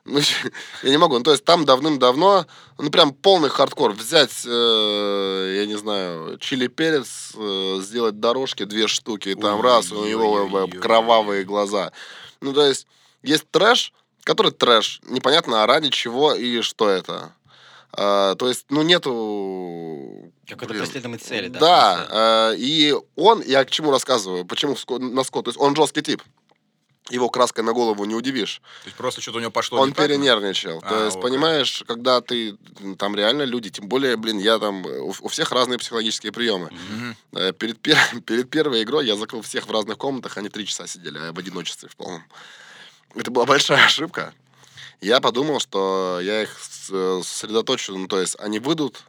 Ну, 0.08 0.20
я 0.84 0.90
не 0.90 0.98
могу. 0.98 1.18
Ну, 1.18 1.24
то 1.24 1.32
есть 1.32 1.44
там 1.44 1.64
давным-давно, 1.64 2.46
ну, 2.78 2.90
прям 2.90 3.12
полный 3.12 3.48
хардкор. 3.48 3.90
Взять, 3.92 4.44
э, 4.46 5.54
я 5.58 5.66
не 5.66 5.76
знаю, 5.76 6.38
чили-перец, 6.38 7.32
э, 7.34 7.78
сделать 7.82 8.20
дорожки, 8.20 8.64
две 8.64 8.86
штуки, 8.86 9.30
и 9.30 9.34
там 9.34 9.60
раз, 9.60 9.90
у 9.92 10.04
него 10.06 10.30
Ой-ой-ой-ой. 10.30 10.70
кровавые 10.80 11.44
глаза. 11.44 11.92
Ну, 12.40 12.52
то 12.54 12.64
есть 12.64 12.86
есть 13.22 13.50
трэш, 13.50 13.92
который 14.26 14.50
трэш. 14.50 15.00
Непонятно, 15.04 15.62
а 15.62 15.66
ради 15.66 15.88
чего 15.88 16.34
и 16.34 16.60
что 16.60 16.88
это. 16.88 17.32
А, 17.92 18.34
то 18.34 18.48
есть, 18.48 18.66
ну, 18.68 18.82
нету... 18.82 20.32
Какой-то 20.48 20.74
преследуемой 20.74 21.18
цели, 21.18 21.48
да. 21.48 21.60
Да, 21.60 22.50
э, 22.50 22.56
и 22.58 22.94
он, 23.14 23.40
я 23.42 23.64
к 23.64 23.70
чему 23.70 23.90
рассказываю, 23.90 24.44
почему 24.44 24.76
на 24.98 25.22
скот, 25.22 25.44
то 25.44 25.48
есть 25.48 25.60
он 25.60 25.74
жесткий 25.76 26.02
тип. 26.02 26.22
Его 27.08 27.30
краской 27.30 27.62
на 27.62 27.72
голову 27.72 28.04
не 28.04 28.16
удивишь. 28.16 28.60
То 28.82 28.88
есть 28.88 28.96
просто 28.96 29.20
что-то 29.20 29.38
у 29.38 29.40
него 29.40 29.52
пошло 29.52 29.78
Он 29.78 29.88
не 29.88 29.94
так, 29.94 30.08
перенервничал. 30.08 30.80
А, 30.82 30.88
То 30.88 31.04
есть, 31.04 31.16
окей. 31.16 31.30
понимаешь, 31.30 31.84
когда 31.86 32.20
ты 32.20 32.56
там 32.98 33.14
реально 33.14 33.42
люди, 33.42 33.70
тем 33.70 33.88
более, 33.88 34.16
блин, 34.16 34.38
я 34.38 34.58
там 34.58 34.84
у, 34.84 35.14
у 35.20 35.28
всех 35.28 35.52
разные 35.52 35.78
психологические 35.78 36.32
приемы. 36.32 36.70
Э, 37.32 37.52
Перед, 37.52 37.78
пер- 37.78 38.20
перед 38.26 38.50
первой 38.50 38.82
игрой 38.82 39.06
я 39.06 39.14
закрыл 39.14 39.42
всех 39.42 39.68
в 39.68 39.70
разных 39.70 39.98
комнатах, 39.98 40.36
они 40.36 40.48
три 40.48 40.66
часа 40.66 40.88
сидели 40.88 41.16
а 41.16 41.26
я 41.26 41.32
в 41.32 41.38
одиночестве 41.38 41.88
в 41.88 41.94
полном. 41.94 42.24
Это 43.16 43.30
была 43.30 43.46
большая 43.46 43.84
ошибка. 43.86 44.32
Я 45.00 45.20
подумал, 45.20 45.60
что 45.60 46.20
я 46.22 46.42
их 46.42 46.56
сосредоточу, 46.58 47.96
ну, 47.96 48.06
то 48.08 48.20
есть 48.20 48.36
они 48.38 48.58
выйдут 48.58 49.02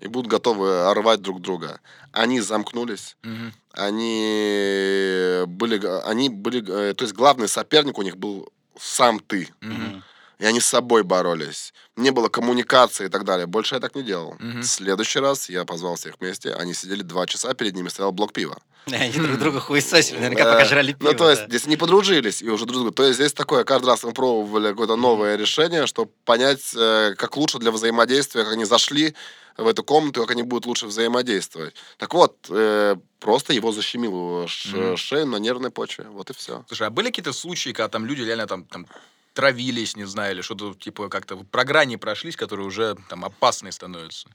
и 0.00 0.08
будут 0.08 0.30
готовы 0.30 0.92
рвать 0.94 1.20
друг 1.22 1.40
друга. 1.40 1.80
Они 2.12 2.40
замкнулись, 2.40 3.16
Мгм. 3.22 3.52
они 3.72 5.44
были, 5.46 5.80
они 6.04 6.28
были, 6.28 6.60
э, 6.90 6.94
то 6.94 7.04
есть 7.04 7.14
главный 7.14 7.48
соперник 7.48 7.98
у 7.98 8.02
них 8.02 8.16
был 8.16 8.52
сам 8.78 9.18
ты. 9.20 9.48
Мгм. 9.60 10.02
И 10.38 10.44
они 10.46 10.60
с 10.60 10.66
собой 10.66 11.02
боролись. 11.04 11.72
Не 11.96 12.10
было 12.10 12.28
коммуникации 12.28 13.06
и 13.06 13.08
так 13.08 13.24
далее. 13.24 13.46
Больше 13.46 13.74
я 13.76 13.80
так 13.80 13.94
не 13.94 14.02
делал. 14.02 14.36
В 14.38 14.62
следующий 14.64 15.20
раз 15.20 15.48
я 15.48 15.64
позвал 15.64 15.94
всех 15.96 16.14
вместе. 16.20 16.52
Они 16.54 16.74
сидели 16.74 17.02
два 17.02 17.26
часа, 17.26 17.54
перед 17.54 17.74
ними 17.76 17.88
стоял 17.88 18.12
блок 18.12 18.32
пива. 18.32 18.58
Они 18.86 19.12
друг 19.12 19.38
друга 19.38 19.60
хуесосили, 19.60 20.18
наверняка 20.18 20.44
пока 20.44 20.64
жрали 20.66 20.92
пиво. 20.92 21.10
Ну, 21.12 21.16
то 21.16 21.30
есть, 21.30 21.46
здесь 21.46 21.64
они 21.66 21.76
подружились 21.78 22.42
и 22.42 22.50
уже 22.50 22.66
друг 22.66 22.76
друга. 22.82 22.92
То 22.92 23.04
есть, 23.04 23.14
здесь 23.18 23.32
такое, 23.32 23.64
каждый 23.64 23.86
раз 23.86 24.02
мы 24.04 24.12
пробовали 24.12 24.68
какое-то 24.68 24.96
новое 24.96 25.36
решение, 25.36 25.86
чтобы 25.86 26.10
понять, 26.26 26.60
э, 26.76 27.14
как 27.16 27.36
лучше 27.38 27.58
для 27.58 27.70
взаимодействия, 27.70 28.44
как 28.44 28.52
они 28.52 28.66
зашли 28.66 29.14
в 29.56 29.66
эту 29.68 29.84
комнату, 29.84 30.20
как 30.20 30.32
они 30.32 30.42
будут 30.42 30.66
лучше 30.66 30.86
взаимодействовать. 30.86 31.74
Так 31.96 32.12
вот, 32.12 32.36
э, 32.50 32.96
просто 33.20 33.54
его 33.54 33.72
защемило 33.72 34.46
ш- 34.48 34.96
шею 34.96 35.26
на 35.28 35.36
нервной 35.36 35.70
почве. 35.70 36.04
Вот 36.10 36.28
и 36.28 36.34
все. 36.34 36.64
Слушай, 36.68 36.88
а 36.88 36.90
были 36.90 37.06
какие-то 37.06 37.32
случаи, 37.32 37.70
когда 37.70 37.88
там 37.88 38.04
люди 38.04 38.20
реально 38.20 38.46
там, 38.46 38.64
там 38.64 38.86
травились, 39.34 39.96
не 39.96 40.04
знаю, 40.04 40.34
или 40.34 40.40
что-то 40.40 40.74
типа 40.74 41.08
как-то 41.08 41.36
про 41.36 41.64
грани 41.64 41.96
прошлись, 41.96 42.36
которые 42.36 42.66
уже 42.66 42.96
там 43.08 43.24
опасные 43.24 43.72
становятся? 43.72 44.28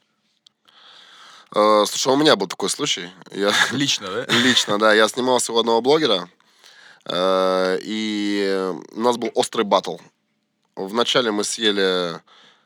Э, 1.56 1.86
Слушай, 1.88 2.14
у 2.14 2.18
меня 2.18 2.36
был 2.36 2.48
такой 2.48 2.70
случай. 2.70 3.10
Я 3.32 3.52
Лично, 3.72 4.08
да? 4.08 4.26
лично, 4.28 4.78
да, 4.78 4.94
я 4.94 5.08
снимался 5.08 5.54
у 5.54 5.58
одного 5.58 5.82
блогера, 5.82 6.30
э, 7.06 7.80
и 7.82 8.74
у 8.92 9.00
нас 9.00 9.18
был 9.18 9.32
острый 9.34 9.64
батл. 9.64 9.98
Вначале 10.76 11.32
мы 11.32 11.44
съели 11.44 12.22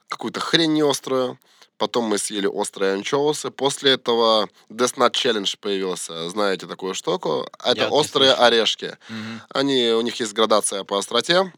какую-то 0.07 0.39
хрень 0.39 0.73
неострую, 0.73 1.39
потом 1.77 2.05
мы 2.05 2.17
съели 2.17 2.45
острые 2.45 2.93
анчоусы. 2.93 3.49
После 3.49 3.93
этого 3.93 4.47
Death 4.69 4.97
Nut 4.97 5.11
Challenge 5.13 5.57
появился. 5.59 6.29
Знаете 6.29 6.67
такую 6.67 6.93
штуку? 6.93 7.47
Это 7.63 7.81
Я 7.81 7.89
острые 7.89 8.33
орешки. 8.33 8.97
Мгм. 9.09 9.41
Они, 9.49 9.91
у 9.91 10.01
них 10.01 10.19
есть 10.19 10.33
градация 10.33 10.83
по 10.83 10.97
остроте. 10.97 11.51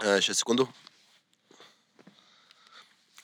Сейчас, 0.00 0.38
секунду. 0.38 0.68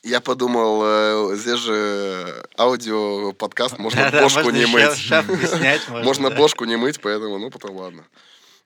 Я 0.03 0.21
подумал, 0.21 0.83
э, 0.85 1.37
здесь 1.37 1.59
же 1.61 2.47
аудио 2.59 3.33
подкаст, 3.33 3.79
можно 3.79 4.03
Да-да, 4.03 4.23
бошку 4.23 4.41
можно 4.43 4.59
не 4.59 4.67
мыть. 4.67 4.93
снять, 4.99 5.89
можно, 5.89 6.05
Можно 6.05 6.31
да. 6.31 6.37
бошку 6.37 6.65
не 6.67 6.77
мыть, 6.77 7.01
поэтому, 7.01 7.39
ну, 7.39 7.51
потом 7.51 7.77
ладно. 7.77 8.05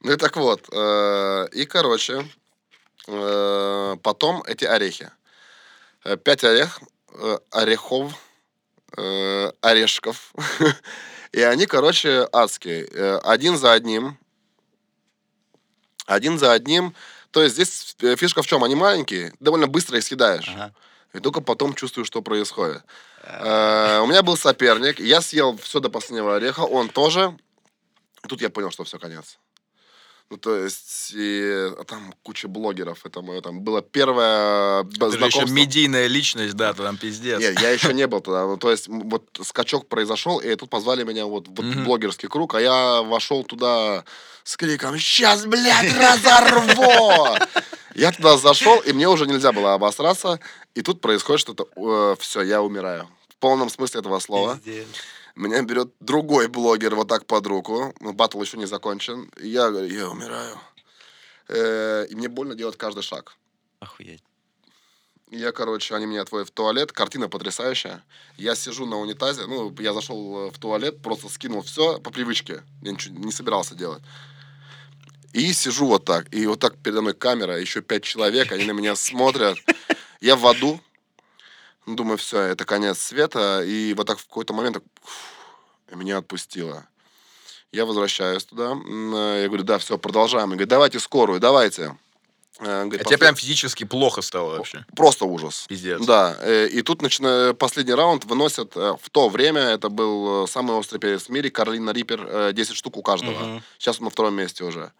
Ну 0.00 0.12
и 0.12 0.16
так 0.16 0.36
вот. 0.36 0.68
э, 0.72 1.48
И, 1.52 1.64
короче, 1.64 2.28
э, 3.06 3.96
потом 4.02 4.42
эти 4.48 4.64
орехи. 4.64 5.10
Э, 6.04 6.16
Пять 6.16 6.42
орех, 6.42 6.80
э, 7.14 7.38
орехов, 7.52 8.12
э, 8.96 9.52
орешков. 9.60 10.32
И 11.32 11.40
они, 11.42 11.66
короче, 11.66 12.26
адские. 12.32 12.88
Э, 12.92 13.18
Один 13.22 13.56
за 13.58 13.72
одним. 13.72 14.18
Один 16.06 16.36
за 16.38 16.52
одним. 16.52 16.94
То 17.30 17.42
есть 17.42 17.54
здесь 17.54 17.96
э, 18.00 18.16
фишка 18.16 18.42
в 18.42 18.46
чем? 18.46 18.64
Они 18.64 18.74
маленькие, 18.74 19.32
довольно 19.40 19.66
быстро 19.66 19.98
их 19.98 20.04
съедаешь. 20.04 20.48
Ага. 20.54 20.72
И 21.14 21.20
только 21.20 21.40
потом 21.40 21.74
чувствую, 21.74 22.04
что 22.04 22.22
происходит. 22.22 22.82
Э, 23.22 24.00
У 24.00 24.06
меня 24.06 24.22
был 24.22 24.36
соперник, 24.36 25.00
я 25.00 25.20
съел 25.20 25.56
все 25.58 25.80
до 25.80 25.90
последнего 25.90 26.36
ореха, 26.36 26.60
он 26.60 26.88
тоже. 26.88 27.36
Тут 28.28 28.42
я 28.42 28.50
понял, 28.50 28.70
что 28.70 28.84
все, 28.84 28.98
конец. 28.98 29.38
Ну, 30.30 30.36
то 30.36 30.54
есть, 30.56 31.12
и, 31.14 31.70
а 31.78 31.84
там 31.84 32.12
куча 32.22 32.48
блогеров, 32.48 33.06
это 33.06 33.22
мое 33.22 33.40
там 33.40 33.60
было 33.62 33.80
первое 33.80 34.82
б- 34.82 34.90
Ты 34.90 34.98
же 35.12 35.16
еще 35.16 35.18
знакомство. 35.30 35.54
медийная 35.54 36.06
личность, 36.06 36.54
да, 36.54 36.74
ты 36.74 36.82
там 36.82 36.98
пиздец. 36.98 37.40
Нет, 37.40 37.58
я 37.62 37.70
еще 37.70 37.94
не 37.94 38.06
был 38.06 38.20
туда. 38.20 38.44
Ну, 38.46 38.58
то 38.58 38.70
есть, 38.70 38.88
вот 38.88 39.24
скачок 39.42 39.88
произошел, 39.88 40.38
и 40.38 40.54
тут 40.54 40.68
позвали 40.68 41.02
меня 41.02 41.24
вот, 41.24 41.48
вот 41.48 41.60
в 41.60 41.62
Мгм. 41.62 41.84
блогерский 41.84 42.28
круг, 42.28 42.54
а 42.54 42.60
я 42.60 43.00
вошел 43.00 43.42
туда 43.42 44.04
с 44.44 44.56
криком 44.58 44.98
«Сейчас, 44.98 45.46
блядь, 45.46 45.96
разорву!» 45.96 47.38
Я 47.94 48.12
туда 48.12 48.36
зашел, 48.36 48.80
и 48.80 48.92
мне 48.92 49.08
уже 49.08 49.26
нельзя 49.26 49.52
было 49.52 49.72
обосраться, 49.74 50.40
и 50.74 50.82
тут 50.82 51.00
происходит 51.00 51.40
что-то, 51.40 52.16
все, 52.20 52.42
я 52.42 52.60
умираю. 52.62 53.08
В 53.30 53.36
полном 53.36 53.70
смысле 53.70 54.00
этого 54.00 54.18
слова. 54.18 54.56
Пиздец. 54.62 54.86
Меня 55.38 55.62
берет 55.62 55.92
другой 56.00 56.48
блогер 56.48 56.96
вот 56.96 57.06
так 57.06 57.24
под 57.24 57.46
руку. 57.46 57.94
Ну, 58.00 58.12
Батл 58.12 58.42
еще 58.42 58.56
не 58.56 58.66
закончен. 58.66 59.30
И 59.40 59.48
я 59.48 59.70
говорю, 59.70 59.86
я 59.86 60.10
умираю. 60.10 60.58
Э, 61.46 62.06
И 62.10 62.16
мне 62.16 62.28
больно 62.28 62.56
делать 62.56 62.76
каждый 62.76 63.04
шаг. 63.04 63.36
Охуеть. 63.78 64.24
Я, 65.30 65.52
короче, 65.52 65.94
они 65.94 66.06
меня 66.06 66.22
отводят 66.22 66.48
в 66.48 66.50
туалет. 66.50 66.90
Картина 66.90 67.28
потрясающая. 67.28 68.02
Я 68.36 68.56
сижу 68.56 68.84
на 68.84 68.96
унитазе. 68.96 69.46
Ну, 69.46 69.72
я 69.78 69.92
зашел 69.92 70.48
э, 70.48 70.50
в 70.50 70.58
туалет, 70.58 71.02
просто 71.02 71.28
скинул 71.28 71.62
все 71.62 72.00
по 72.00 72.10
привычке. 72.10 72.64
Я 72.82 72.90
ничего 72.90 73.16
не 73.16 73.30
собирался 73.30 73.76
делать. 73.76 74.02
И 75.32 75.52
сижу 75.52 75.86
вот 75.86 76.04
так. 76.04 76.34
И 76.34 76.46
вот 76.46 76.58
так 76.58 76.76
передо 76.78 77.00
мной 77.00 77.14
камера, 77.14 77.60
еще 77.60 77.80
пять 77.80 78.02
человек, 78.02 78.50
они 78.50 78.64
на 78.64 78.72
меня 78.72 78.96
смотрят. 78.96 79.56
Я 80.20 80.34
в 80.34 80.44
аду. 80.48 80.80
Думаю, 81.94 82.18
все, 82.18 82.40
это 82.40 82.64
конец 82.64 82.98
света. 82.98 83.62
И 83.64 83.94
вот 83.94 84.06
так 84.06 84.18
в 84.18 84.26
какой-то 84.26 84.52
момент 84.52 84.74
так, 84.74 84.82
фу, 85.02 85.96
меня 85.96 86.18
отпустило. 86.18 86.86
Я 87.72 87.84
возвращаюсь 87.84 88.44
туда. 88.44 88.72
Э, 88.86 89.40
Я 89.42 89.48
говорю, 89.48 89.64
да, 89.64 89.78
все, 89.78 89.98
продолжаем. 89.98 90.50
Я 90.50 90.56
говорю, 90.56 90.66
давайте 90.68 91.00
скорую, 91.00 91.40
давайте. 91.40 91.96
Э, 92.60 92.84
говорит, 92.84 93.00
А 93.00 93.04
тебе 93.04 93.16
«Послед- 93.16 93.18
прям 93.18 93.34
физически 93.36 93.84
плохо 93.84 94.20
стало 94.22 94.56
вообще. 94.56 94.84
Просто 94.96 95.24
ужас. 95.26 95.66
Пиздец. 95.68 96.04
Да, 96.04 96.36
э, 96.40 96.66
и 96.68 96.82
тут 96.82 97.02
начина... 97.02 97.54
последний 97.58 97.94
раунд 97.94 98.24
выносят 98.24 98.74
в 98.74 99.10
то 99.10 99.28
время, 99.28 99.60
это 99.60 99.88
был 99.90 100.46
самый 100.48 100.76
острый 100.76 100.98
перец 100.98 101.24
в 101.24 101.28
мире, 101.30 101.50
Каролина 101.50 101.90
Риппер, 101.90 102.26
э, 102.28 102.52
10 102.52 102.74
штук 102.76 102.96
у 102.96 103.02
каждого. 103.02 103.38
Мгм. 103.38 103.62
Сейчас 103.78 103.98
он 103.98 104.04
на 104.04 104.10
втором 104.10 104.34
месте 104.34 104.64
уже. 104.64 104.92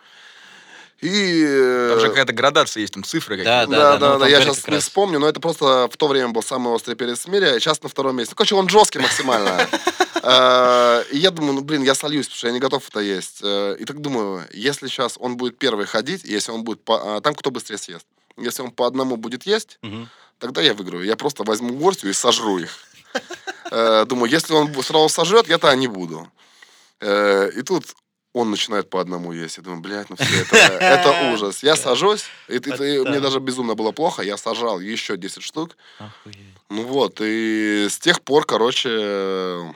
И... 1.01 1.45
э, 1.47 1.89
Там 1.93 2.01
же 2.01 2.09
какая-то 2.09 2.33
градация 2.33 2.81
есть, 2.81 2.93
там 2.95 3.05
цифры 3.05 3.37
Да, 3.43 3.61
какие-то. 3.65 3.71
Да, 3.81 3.97
да, 3.99 4.13
ну, 4.15 4.19
да, 4.21 4.29
я 4.29 4.41
сейчас 4.41 4.67
не 4.67 4.75
раз. 4.75 4.83
вспомню, 4.85 5.19
но 5.21 5.29
это 5.29 5.39
просто 5.41 5.89
в 5.93 5.97
то 5.97 6.09
время 6.09 6.29
был 6.31 6.43
самый 6.43 6.73
острый 6.73 6.95
перец 6.97 7.25
в 7.25 7.29
мире, 7.29 7.53
а 7.53 7.61
сейчас 7.61 7.83
на 7.83 7.89
втором 7.89 8.17
месте. 8.17 8.33
Ну, 8.33 8.37
короче, 8.37 8.55
он 8.57 8.69
жесткий 8.69 8.99
максимально. 8.99 9.67
Э, 10.21 11.05
И 11.13 11.19
я 11.19 11.31
думаю, 11.31 11.53
ну, 11.55 11.61
блин, 11.63 11.83
я 11.85 11.95
сольюсь, 11.95 12.27
потому 12.27 12.39
что 12.39 12.47
я 12.49 12.53
не 12.53 12.59
готов 12.59 12.87
это 12.89 12.99
есть. 12.99 13.39
Э, 13.43 13.77
И 13.79 13.85
так 13.85 14.01
думаю, 14.01 14.45
если 14.53 14.89
сейчас 14.89 15.15
он 15.21 15.37
будет 15.37 15.57
первый 15.59 15.87
ходить, 15.87 16.25
если 16.25 16.51
он 16.51 16.65
будет... 16.65 16.83
по- 16.83 17.17
а, 17.17 17.21
Там 17.21 17.35
кто 17.37 17.51
быстрее 17.53 17.79
съест. 17.79 18.05
Если 18.37 18.61
он 18.63 18.73
по 18.73 18.87
одному 18.87 19.17
будет 19.17 19.47
есть, 19.47 19.79
тогда 20.41 20.61
я 20.61 20.75
выиграю. 20.75 21.05
Я 21.05 21.15
просто 21.17 21.45
возьму 21.45 21.73
горстью 21.75 22.11
и 22.11 22.13
сожру 22.13 22.59
их. 22.59 22.71
Думаю, 23.71 24.31
если 24.31 24.55
он 24.55 24.75
сразу 24.83 25.09
сожрет, 25.09 25.49
я 25.49 25.59
тогда 25.59 25.77
не 25.77 25.87
буду. 25.89 26.29
И 27.01 27.63
тут 27.65 27.85
он 28.39 28.51
начинает 28.51 28.89
по 28.89 29.01
одному 29.01 29.33
есть. 29.33 29.57
Я 29.57 29.63
думаю, 29.65 29.81
блядь, 29.81 30.09
ну 30.11 30.17
все, 30.17 30.43
это, 30.43 30.57
это 30.57 31.31
ужас. 31.33 31.63
Я 31.63 31.75
сажусь, 31.77 32.25
и, 32.49 32.59
Вот 32.59 32.81
и 32.81 33.01
мне 33.01 33.21
даже 33.21 33.41
безумно 33.41 33.75
было 33.75 33.91
плохо. 33.93 34.23
Я 34.23 34.37
сажал 34.37 34.79
еще 34.81 35.17
10 35.17 35.43
штук. 35.43 35.77
Охуеть. 35.99 36.39
Ну 36.71 36.85
вот, 36.85 37.21
и 37.21 37.89
с 37.91 37.99
тех 37.99 38.21
пор, 38.23 38.45
короче, 38.45 38.91
э, 38.93 39.73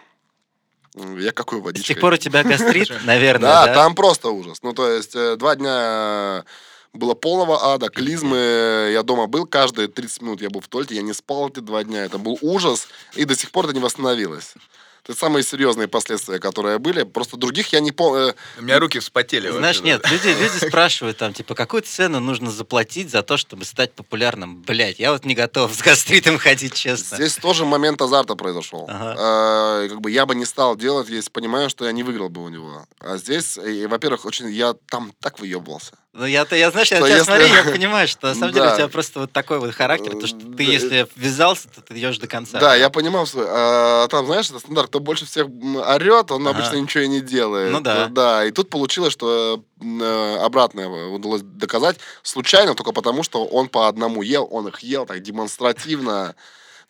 я 1.19 1.33
какой 1.33 1.61
С 1.61 1.65
водичкой. 1.65 1.95
тех 1.95 2.01
пор 2.01 2.13
у 2.13 2.17
тебя 2.19 2.45
гастрит, 2.45 2.91
наверное, 3.05 3.49
Да, 3.51 3.67
да? 3.67 3.75
там 3.75 3.95
просто 3.95 4.29
ужас. 4.31 4.63
Ну, 4.63 4.73
то 4.73 4.89
есть, 4.89 5.17
э, 5.17 5.37
два 5.37 5.57
дня 5.57 6.45
было 6.93 7.15
полного 7.15 7.73
ада, 7.73 7.89
клизмы. 7.89 8.91
Я 8.93 9.03
дома 9.03 9.27
был, 9.27 9.47
каждые 9.47 9.89
30 9.89 10.23
минут 10.23 10.43
я 10.43 10.51
был 10.51 10.61
в 10.61 10.69
туалете, 10.69 10.95
я 10.95 11.03
не 11.03 11.15
спал 11.15 11.49
эти 11.49 11.61
два 11.61 11.83
дня. 11.83 12.05
Это 12.05 12.19
был 12.19 12.39
ужас, 12.43 12.87
и 13.15 13.25
до 13.25 13.35
сих 13.35 13.51
пор 13.51 13.65
это 13.65 13.75
не 13.75 13.81
восстановилось. 13.81 14.55
Это 15.05 15.19
самые 15.19 15.43
серьезные 15.43 15.89
последствия, 15.89 16.39
которые 16.39 16.79
были. 16.79 17.03
Просто 17.03 17.37
других 17.37 17.73
я 17.73 17.81
не 17.81 17.91
помню. 17.91 18.37
У 18.57 18.63
меня 18.63 18.79
руки 18.79 19.01
вспотели 19.01 19.49
Знаешь, 19.49 19.79
вообще, 19.79 19.93
нет, 19.95 20.03
да. 20.03 20.11
люди, 20.11 20.29
люди 20.29 20.65
спрашивают 20.69 21.17
там, 21.17 21.35
типа, 21.35 21.57
какую 21.57 21.83
цену 21.83 22.21
нужно 22.21 22.53
заплатить 22.53 23.11
за 23.11 23.23
то, 23.23 23.37
чтобы 23.37 23.65
стать 23.65 23.93
популярным? 23.95 24.63
Блять, 24.63 25.01
я 25.01 25.13
вот 25.13 25.25
не 25.25 25.35
готов 25.35 25.75
с 25.75 25.83
гастритом 25.83 26.39
ходить, 26.39 26.75
честно. 26.75 27.17
Здесь 27.17 27.35
тоже 27.35 27.65
момент 27.65 28.01
азарта 28.01 28.37
произошел. 28.37 28.87
Ага. 28.89 29.17
А, 29.19 29.89
как 29.89 30.01
бы 30.01 30.11
я 30.11 30.25
бы 30.25 30.37
не 30.37 30.45
стал 30.45 30.77
делать, 30.77 31.09
если 31.09 31.31
понимаю, 31.31 31.69
что 31.69 31.85
я 31.85 31.91
не 31.91 32.05
выиграл 32.05 32.29
бы 32.29 32.45
у 32.45 32.49
него. 32.49 32.87
А 33.01 33.17
здесь, 33.17 33.57
и, 33.57 33.87
во-первых, 33.87 34.25
очень 34.25 34.51
я 34.51 34.75
там 34.89 35.13
так 35.21 35.41
выебывался. 35.41 35.95
Ну, 36.15 36.27
я-то, 36.27 36.55
я, 36.55 36.71
знаешь, 36.71 36.91
я 36.91 36.99
тебя 36.99 37.09
если- 37.09 37.25
смотрю, 37.25 37.47
я 37.47 37.65
понимаю, 37.73 38.07
что 38.07 38.27
на 38.29 38.35
самом 38.35 38.53
деле 38.53 38.67
Да. 38.67 38.75
у 38.75 38.77
тебя 38.77 38.89
просто 38.89 39.21
вот 39.21 39.33
такой 39.33 39.59
вот 39.61 39.73
характер, 39.75 40.13
то, 40.13 40.27
что 40.27 40.39
ты, 40.41 40.45
Да. 40.47 40.63
если 40.63 41.07
ввязался, 41.17 41.69
то 41.71 41.81
ты 41.81 41.99
идешь 41.99 42.19
до 42.19 42.27
конца. 42.27 42.61
Да, 42.61 42.75
я 42.75 42.91
понимал, 42.91 43.25
что 43.25 43.47
а, 43.49 44.09
там, 44.09 44.27
знаешь, 44.27 44.51
это 44.51 44.59
стандарт, 44.59 44.89
кто 44.89 45.01
больше 45.01 45.25
всех 45.25 45.47
орет, 45.47 46.31
он 46.31 46.47
Ага. 46.47 46.59
обычно 46.59 46.77
ничего 46.77 47.05
и 47.05 47.09
не 47.09 47.23
делает. 47.23 47.73
Ну 47.73 47.81
да. 47.81 48.09
Да, 48.09 48.45
и 48.45 48.51
тут 48.51 48.69
получилось, 48.69 49.15
что 49.15 49.65
э, 49.81 50.37
обратное 50.43 50.87
удалось 50.89 51.41
доказать 51.41 51.97
случайно, 52.23 52.75
только 52.75 52.93
потому, 52.93 53.23
что 53.23 53.47
он 53.47 53.69
по 53.69 53.89
одному 53.89 54.21
ел, 54.21 54.47
он 54.51 54.69
их 54.69 54.81
ел 54.81 55.07
так 55.07 55.23
демонстративно. 55.23 56.35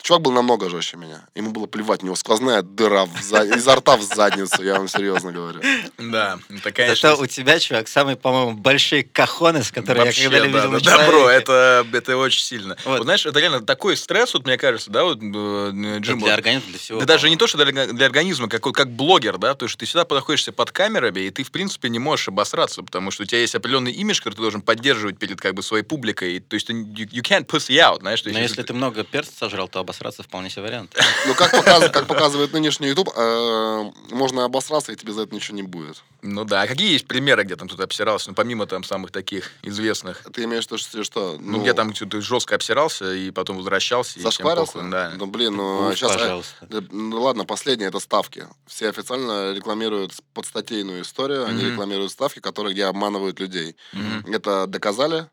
Чувак 0.03 0.23
был 0.23 0.33
намного 0.33 0.69
жестче 0.69 0.97
меня. 0.97 1.23
Ему 1.37 1.53
было 1.53 1.67
плевать, 1.67 2.03
у 2.03 2.07
него 2.07 2.17
сквозная 2.17 2.63
дыра 2.63 3.05
в 3.07 3.23
за- 3.23 3.45
изо 3.45 3.77
рта 3.77 3.97
в 3.97 4.03
задницу, 4.03 4.63
я 4.65 4.75
вам 4.75 4.89
серьезно 4.89 5.31
говорю. 5.31 5.61
Да, 5.97 6.41
это, 6.49 6.73
конечно... 6.73 7.11
Зато 7.11 7.23
у 7.23 7.27
тебя, 7.27 7.61
чувак, 7.61 7.87
самые, 7.87 8.17
по-моему, 8.17 8.55
большие 8.55 9.05
кахоны, 9.05 9.63
с 9.63 9.71
которыми 9.71 10.07
Вообще, 10.07 10.25
я 10.25 10.31
когда-либо 10.31 10.59
да, 10.59 10.67
видел 10.67 10.81
да, 10.81 10.99
да, 10.99 11.07
бро, 11.07 11.29
это, 11.29 11.87
это 11.93 12.17
очень 12.17 12.43
сильно. 12.43 12.77
Вот. 12.85 12.99
Вот. 12.99 13.05
знаешь, 13.05 13.25
это 13.27 13.39
реально 13.39 13.61
такой 13.61 13.97
стресс, 13.97 14.35
вот 14.35 14.45
мне 14.45 14.59
кажется, 14.59 14.91
да, 14.91 15.05
вот, 15.05 15.19
э, 15.19 15.99
Джим, 16.01 16.19
Для 16.19 16.35
организма, 16.35 16.71
для 16.71 16.79
всего. 16.79 16.99
Да 16.99 17.07
даже 17.07 17.31
не 17.31 17.37
то, 17.37 17.47
что 17.47 17.65
для, 17.65 17.87
для 17.87 18.07
организма, 18.07 18.49
как, 18.49 18.63
как 18.63 18.91
блогер, 18.91 19.39
да, 19.39 19.55
то, 19.55 19.69
что 19.69 19.79
ты 19.79 19.87
всегда 19.87 20.05
находишься 20.13 20.51
под 20.51 20.73
камерами, 20.73 21.21
и 21.21 21.31
ты, 21.31 21.45
в 21.45 21.53
принципе, 21.53 21.89
не 21.89 22.01
можешь 22.01 22.27
обосраться, 22.27 22.83
потому 22.83 23.13
что 23.13 23.23
у 23.23 23.27
тебя 23.27 23.41
есть 23.41 23.55
определенный 23.55 23.93
имидж, 23.93 24.19
который 24.19 24.35
ты 24.35 24.41
должен 24.41 24.63
поддерживать 24.63 25.19
перед, 25.19 25.41
как 25.41 25.55
бы, 25.55 25.63
своей 25.63 25.85
публикой, 25.85 26.37
и, 26.37 26.41
то 26.41 26.55
есть 26.55 26.67
ты, 26.67 26.73
you, 26.73 27.09
you 27.09 27.23
can't 27.23 27.47
pussy 27.47 27.77
out, 27.77 28.01
знаешь, 28.01 28.21
то 28.21 28.31
Но 28.31 28.39
есть, 28.41 28.51
если 28.51 28.63
ты 28.65 28.73
много 28.73 29.05
перца 29.05 29.31
сожрал, 29.39 29.69
то 29.69 29.92
обосраться 29.93 30.23
вполне 30.23 30.49
себе 30.51 30.63
вариант. 30.63 30.97
Ну, 31.27 31.35
как, 31.35 31.53
показ- 31.53 31.91
как 31.91 32.07
показывает 32.07 32.53
нынешний 32.53 32.89
YouTube, 32.89 33.11
э, 33.15 33.91
можно 34.11 34.45
обосраться, 34.45 34.91
и 34.93 34.97
тебе 34.97 35.13
за 35.13 35.23
это 35.23 35.35
ничего 35.35 35.57
не 35.57 35.63
будет. 35.63 36.03
Ну 36.23 36.45
да, 36.45 36.63
а 36.63 36.67
какие 36.67 36.93
есть 36.93 37.07
примеры, 37.07 37.43
где 37.45 37.57
там 37.57 37.69
кто-то 37.69 37.85
обсирался, 37.85 38.31
ну, 38.31 38.35
помимо 38.35 38.67
там 38.67 38.85
самых 38.85 39.11
таких 39.11 39.51
известных? 39.63 40.23
Ты 40.33 40.45
имеешь 40.45 40.65
в 40.65 40.67
виду, 40.69 40.79
что- 40.79 41.05
что? 41.05 41.37
Ну, 41.39 41.61
где 41.61 41.75
там 41.75 41.95
что-то 41.95 42.21
жестко 42.23 42.55
обсирался 42.55 43.13
и 43.13 43.31
потом 43.31 43.59
возвращался. 43.59 44.13
и 44.13 44.21
всем 44.21 44.31
Зашкварился? 44.31 44.73
похуй, 44.75 44.91
да. 44.91 45.13
Ну, 45.17 45.27
блин, 45.27 45.57
ну, 45.57 45.89
Уф, 45.89 45.95
сейчас... 45.97 46.13
пожалуйста. 46.13 46.55
Да, 46.69 46.81
Ну 46.91 47.21
ладно, 47.21 47.45
последнее 47.45 47.89
это 47.89 48.01
ставки. 48.01 48.47
Все 48.67 48.89
официально 48.89 49.53
рекламируют 49.53 50.13
подстатейную 50.33 51.03
историю, 51.03 51.45
они 51.47 51.63
Мгм. 51.63 51.73
рекламируют 51.73 52.13
ставки, 52.13 52.39
которые 52.39 52.73
где 52.73 52.85
обманывают 52.87 53.39
людей. 53.41 53.77
Мгм. 53.93 54.33
Это 54.33 54.67
доказали. 54.67 55.27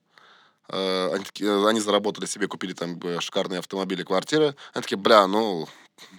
Э, 0.72 1.12
Они, 1.14 1.24
такие- 1.26 1.68
они 1.68 1.80
заработали 1.80 2.26
себе, 2.26 2.48
купили 2.48 2.74
там 2.74 3.00
э, 3.04 3.20
шикарные 3.22 3.60
автомобили, 3.60 4.04
квартиры. 4.04 4.56
Они 4.74 4.82
такие, 4.84 4.98
бля, 4.98 5.26
ну, 5.28 5.68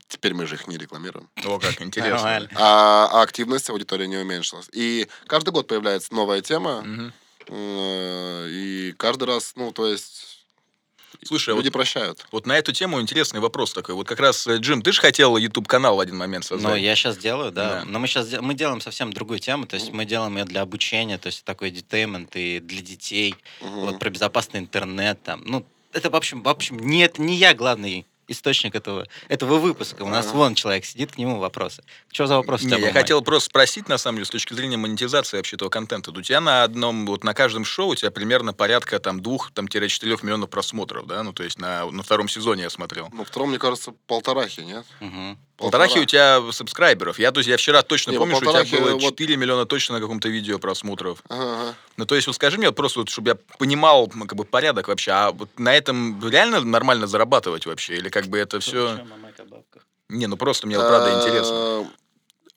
теперь 0.08 0.34
мы 0.34 0.46
же 0.46 0.56
их 0.56 0.66
не 0.68 0.76
рекламируем. 0.76 1.28
О, 1.44 1.58
как 1.58 1.80
интересно. 1.82 2.18
А, 2.56 3.08
а 3.12 3.22
активность 3.22 3.70
аудитории 3.70 4.06
не 4.06 4.16
уменьшилась. 4.18 4.68
И 4.72 5.08
каждый 5.26 5.50
год 5.50 5.66
появляется 5.66 6.14
новая 6.14 6.40
тема, 6.40 6.84
э, 7.48 8.48
и 8.50 8.92
каждый 8.98 9.24
раз, 9.24 9.52
ну, 9.56 9.72
то 9.72 9.86
есть, 9.86 10.29
Слушай, 11.24 11.54
а 11.54 11.56
люди 11.56 11.66
вот, 11.68 11.72
прощают. 11.72 12.26
вот 12.32 12.46
на 12.46 12.56
эту 12.56 12.72
тему 12.72 13.00
интересный 13.00 13.40
вопрос 13.40 13.72
такой. 13.72 13.94
Вот 13.94 14.06
как 14.08 14.20
раз, 14.20 14.46
э, 14.46 14.56
Джим, 14.58 14.82
ты 14.82 14.92
же 14.92 15.00
хотел 15.00 15.36
YouTube-канал 15.36 15.96
в 15.96 16.00
один 16.00 16.16
момент 16.16 16.44
создать. 16.44 16.70
Но 16.70 16.76
я 16.76 16.94
сейчас 16.96 17.16
делаю, 17.18 17.52
да. 17.52 17.80
Да. 17.80 17.84
Но 17.86 17.98
мы 17.98 18.06
сейчас 18.06 18.32
мы 18.40 18.54
делаем 18.54 18.80
совсем 18.80 19.12
другую 19.12 19.38
тему, 19.38 19.66
то 19.66 19.74
есть 19.74 19.92
мы 19.92 20.04
делаем 20.04 20.36
ее 20.36 20.44
для 20.44 20.62
обучения, 20.62 21.18
то 21.18 21.26
есть 21.26 21.44
такой 21.44 21.70
детеймент 21.70 22.34
и 22.36 22.60
для 22.60 22.80
детей, 22.82 23.34
Мгм. 23.60 23.80
вот 23.80 23.98
про 23.98 24.10
безопасный 24.10 24.60
интернет 24.60 25.22
там. 25.22 25.42
Ну, 25.44 25.64
это, 25.92 26.10
в 26.10 26.16
общем, 26.16 26.42
в 26.42 26.48
общем, 26.48 26.78
нет, 26.78 27.18
не 27.18 27.34
я 27.36 27.52
главный 27.54 28.06
источник 28.30 28.74
этого, 28.74 29.06
этого 29.28 29.58
выпуска. 29.58 30.02
У 30.02 30.08
нас 30.08 30.26
Ага. 30.26 30.36
вон 30.36 30.54
человек 30.54 30.84
сидит, 30.84 31.12
к 31.12 31.18
нему 31.18 31.38
вопросы. 31.38 31.82
Что 32.12 32.26
за 32.26 32.36
вопрос 32.36 32.62
у 32.62 32.68
Не, 32.68 32.80
я 32.80 32.92
хотел 32.92 33.22
просто 33.22 33.50
спросить, 33.50 33.88
на 33.88 33.98
самом 33.98 34.18
деле, 34.18 34.26
с 34.26 34.30
точки 34.30 34.54
зрения 34.54 34.76
монетизации 34.76 35.36
вообще 35.36 35.56
этого 35.56 35.68
контента. 35.68 36.10
У 36.10 36.22
тебя 36.22 36.40
на 36.40 36.62
одном, 36.62 37.06
вот 37.06 37.24
на 37.24 37.34
каждом 37.34 37.64
шоу 37.64 37.88
у 37.88 37.94
тебя 37.94 38.10
примерно 38.10 38.52
порядка 38.52 38.98
там 38.98 39.20
двух, 39.20 39.50
там, 39.52 39.68
четырех 39.68 40.22
миллионов 40.22 40.50
просмотров, 40.50 41.06
да? 41.06 41.22
Ну, 41.22 41.32
то 41.32 41.42
есть 41.42 41.58
на, 41.58 41.90
на 41.90 42.02
втором 42.02 42.28
сезоне 42.28 42.64
я 42.64 42.70
смотрел. 42.70 43.08
Ну, 43.12 43.24
втором, 43.24 43.50
мне 43.50 43.58
кажется, 43.58 43.92
полторахи, 44.06 44.60
нет? 44.60 44.86
Мгм. 45.00 45.38
Полторахи 45.60 45.98
у 45.98 46.04
тебя 46.04 46.40
сабскрайберов. 46.52 47.18
Я, 47.18 47.32
то 47.32 47.40
есть, 47.40 47.48
я 47.48 47.56
вчера 47.56 47.82
точно 47.82 48.12
Не, 48.12 48.18
помню, 48.18 48.36
что 48.36 48.50
у 48.50 48.64
тебя 48.64 48.80
было 48.80 48.92
вот- 48.92 49.02
4 49.02 49.36
миллиона 49.36 49.66
точно 49.66 49.96
на 49.96 50.00
каком-то 50.00 50.28
видео 50.28 50.58
просмотров. 50.58 51.22
Ага. 51.28 51.74
Ну, 51.96 52.06
то 52.06 52.14
есть, 52.14 52.26
вот 52.26 52.36
скажи 52.36 52.56
мне, 52.56 52.68
вот 52.68 52.76
просто, 52.76 53.00
вот, 53.00 53.10
чтобы 53.10 53.30
я 53.30 53.36
понимал, 53.58 54.10
ну, 54.14 54.26
как 54.26 54.36
бы, 54.36 54.44
порядок 54.44 54.88
вообще, 54.88 55.10
а 55.12 55.30
вот 55.32 55.50
на 55.58 55.74
этом 55.74 56.18
реально 56.28 56.60
нормально 56.60 57.06
зарабатывать 57.06 57.66
вообще? 57.66 57.96
Или 57.96 58.08
как 58.08 58.26
бы 58.26 58.38
это 58.38 58.60
все... 58.60 59.00
Не, 60.08 60.26
ну 60.26 60.36
просто 60.36 60.66
мне 60.66 60.76
вот 60.76 60.88
правда 60.88 61.20
интересно. 61.20 61.88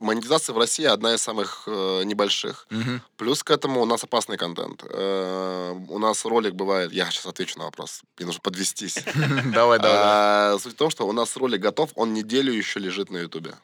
Монетизация 0.04 0.54
в 0.54 0.58
России 0.58 0.84
одна 0.84 1.14
из 1.16 1.22
самых 1.22 1.64
э, 1.66 2.04
небольших. 2.04 2.68
Мгм. 2.70 3.02
Плюс 3.16 3.42
к 3.42 3.52
этому 3.52 3.82
у 3.82 3.86
нас 3.86 4.04
опасный 4.04 4.38
контент. 4.38 4.84
Э, 4.90 5.74
у 5.88 5.98
нас 5.98 6.26
ролик 6.26 6.56
бывает... 6.56 6.92
Я 6.92 7.10
сейчас 7.10 7.26
отвечу 7.26 7.58
на 7.58 7.66
вопрос. 7.66 8.02
Мне 8.18 8.26
нужно 8.26 8.42
подвестись. 8.42 8.96
Давай, 9.54 9.80
давай. 9.80 10.02
А, 10.04 10.58
Суть 10.60 10.74
в 10.74 10.78
том, 10.78 10.90
что 10.90 11.08
у 11.08 11.14
нас 11.14 11.38
ролик 11.38 11.62
готов, 11.62 11.92
он 11.96 12.14
неделю 12.14 12.52
еще 12.52 12.80
лежит 12.80 13.12
на 13.12 13.18
Ютубе. 13.18 13.56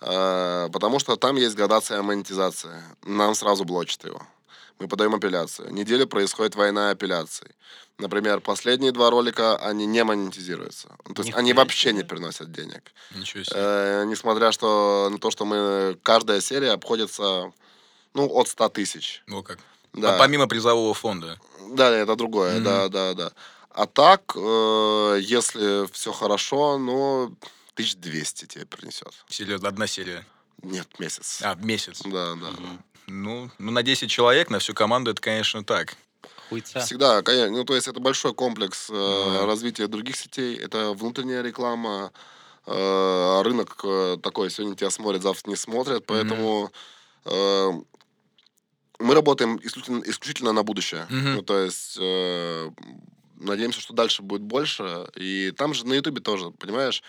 А, 0.00 0.68
Потому 0.68 0.98
что 0.98 1.16
там 1.16 1.36
есть 1.36 1.56
градация 1.56 2.02
монетизации. 2.02 2.82
Нам 3.04 3.34
сразу 3.34 3.64
блочат 3.64 4.04
его. 4.04 4.20
Мы 4.78 4.88
подаем 4.88 5.14
апелляцию. 5.14 5.72
Неделю 5.72 6.06
происходит 6.06 6.54
война 6.54 6.90
апелляций. 6.90 7.48
Например, 7.98 8.40
последние 8.40 8.92
два 8.92 9.08
ролика, 9.10 9.56
они 9.56 9.86
не 9.86 10.04
монетизируются. 10.04 10.88
Ну, 11.06 11.14
То 11.14 11.20
есть 11.22 11.28
Нихуя 11.28 11.40
они 11.40 11.52
вообще 11.54 11.88
себе. 11.90 11.92
не 11.98 12.02
приносят 12.04 12.52
денег. 12.52 12.92
Ничего 13.14 13.42
себе. 13.42 13.56
Э, 13.58 14.04
несмотря 14.06 14.52
что, 14.52 15.08
на 15.10 15.18
то, 15.18 15.30
что 15.30 15.46
мы... 15.46 15.98
Каждая 16.02 16.42
серия 16.42 16.72
обходится, 16.72 17.52
ну, 18.12 18.28
от 18.34 18.48
100 18.48 18.68
тысяч. 18.68 19.22
Ну 19.26 19.42
как. 19.42 19.58
Да. 19.94 20.14
А 20.16 20.18
помимо 20.18 20.46
призового 20.46 20.92
фонда. 20.92 21.40
Да, 21.70 21.90
это 21.90 22.14
другое, 22.16 22.56
Мгм. 22.56 22.64
да, 22.64 22.88
да, 22.88 23.14
да. 23.14 23.32
А 23.70 23.86
так, 23.86 24.32
э, 24.36 25.18
если 25.22 25.90
все 25.90 26.12
хорошо, 26.12 26.76
ну, 26.76 27.34
1200 27.74 28.44
тебе 28.46 28.66
принесет. 28.66 29.12
Серьезно, 29.28 29.68
одна 29.68 29.86
серия. 29.86 30.26
Нет, 30.62 30.86
месяц. 30.98 31.40
А, 31.42 31.54
в 31.54 31.64
месяц. 31.64 32.00
Да, 32.04 32.34
да. 32.34 32.50
Мгм. 32.50 32.84
Ну, 33.06 33.50
ну, 33.58 33.70
на 33.70 33.82
10 33.82 34.10
человек, 34.10 34.50
на 34.50 34.58
всю 34.58 34.74
команду, 34.74 35.10
это, 35.10 35.20
конечно, 35.20 35.64
так. 35.64 35.96
Хуйца. 36.48 36.80
Всегда, 36.80 37.22
конечно. 37.22 37.56
Ну, 37.56 37.64
то 37.64 37.74
есть 37.74 37.88
это 37.88 38.00
большой 38.00 38.34
комплекс 38.34 38.88
э, 38.90 38.94
Да. 39.40 39.46
развития 39.46 39.86
других 39.88 40.16
сетей. 40.16 40.56
Это 40.56 40.92
внутренняя 40.92 41.42
реклама. 41.42 42.12
э, 42.68 43.42
рынок 43.44 43.78
э, 43.84 44.16
такой, 44.20 44.50
сегодня 44.50 44.74
тебя 44.76 44.90
смотрят, 44.90 45.22
завтра 45.22 45.50
не 45.50 45.56
смотрят. 45.56 46.04
Поэтому 46.04 46.72
э, 47.24 47.70
мы 48.98 49.14
работаем 49.14 49.60
исключительно, 49.62 50.02
исключительно 50.04 50.52
на 50.52 50.64
будущее. 50.64 51.06
Мгм. 51.08 51.34
Ну, 51.34 51.42
то 51.42 51.58
есть 51.60 51.96
э, 52.00 52.70
надеемся, 53.36 53.80
что 53.80 53.94
дальше 53.94 54.22
будет 54.22 54.42
больше. 54.42 55.08
И 55.14 55.52
там 55.56 55.74
же 55.74 55.86
на 55.86 55.94
Ютубе 55.94 56.20
тоже, 56.20 56.50
понимаешь? 56.50 57.02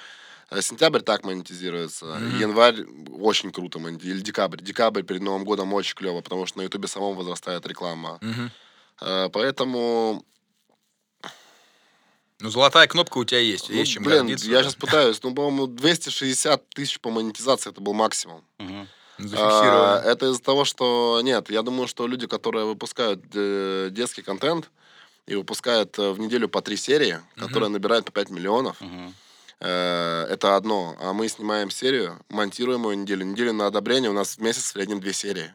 Э, 0.50 0.62
Сентябрь 0.62 1.02
так 1.02 1.24
монетизируется. 1.26 2.06
Мгм. 2.06 2.40
Январь 2.40 2.84
очень 3.20 3.52
круто 3.52 3.80
монетизируется. 3.80 4.18
Или 4.20 4.26
декабрь. 4.26 4.62
Декабрь 4.62 5.04
перед 5.04 5.22
Новым 5.22 5.44
годом 5.44 5.74
очень 5.74 5.96
клево, 5.96 6.22
потому 6.22 6.46
что 6.46 6.60
на 6.60 6.64
Ютубе 6.64 6.88
самом 6.88 7.16
возрастает 7.16 7.66
реклама. 7.68 8.20
Э, 9.02 9.30
Поэтому 9.32 10.24
Ну, 12.40 12.50
золотая 12.50 12.88
кнопка 12.88 13.18
у 13.18 13.26
тебя 13.26 13.40
есть. 13.40 13.70
ну, 13.70 13.76
есть 13.76 13.92
чем 13.92 14.04
блин, 14.04 14.20
гордиться. 14.28 14.48
я 14.48 14.58
да. 14.58 14.64
сейчас 14.64 14.76
пытаюсь. 14.76 15.20
Ну, 15.24 15.34
по-моему, 15.34 15.68
260 15.68 16.70
тысяч 16.70 17.00
по 17.00 17.10
монетизации 17.10 17.72
это 17.72 17.82
был 17.82 17.94
максимум. 17.94 18.44
Ну, 18.60 18.88
А, 19.34 20.00
это 20.06 20.28
из-за 20.28 20.42
того, 20.44 20.64
что... 20.64 21.20
Нет, 21.24 21.50
я 21.50 21.64
думаю, 21.64 21.88
что 21.88 22.06
люди, 22.08 22.28
которые 22.28 22.66
выпускают 22.66 23.24
э, 23.34 23.90
детский 23.92 24.22
контент 24.22 24.70
и 25.26 25.34
выпускают 25.36 25.98
э, 25.98 26.12
в 26.12 26.20
неделю 26.20 26.48
по 26.48 26.62
три 26.62 26.78
серии, 26.78 27.20
которые 27.36 27.70
набирают 27.70 28.06
по 28.06 28.12
5 28.12 28.30
миллионов, 28.30 28.80
Мгм. 28.80 29.16
э, 29.60 29.66
это 30.30 30.56
одно. 30.56 30.96
А 31.00 31.14
мы 31.14 31.28
снимаем 31.28 31.70
серию, 31.72 32.20
монтируем 32.30 32.88
ее 32.90 32.96
неделю. 32.96 33.26
Неделю 33.26 33.54
на 33.54 33.68
одобрение 33.68 34.10
у 34.10 34.14
нас 34.14 34.38
в 34.38 34.42
месяц 34.42 34.64
в 34.64 34.68
среднем 34.68 35.00
две 35.00 35.14
серии. 35.14 35.52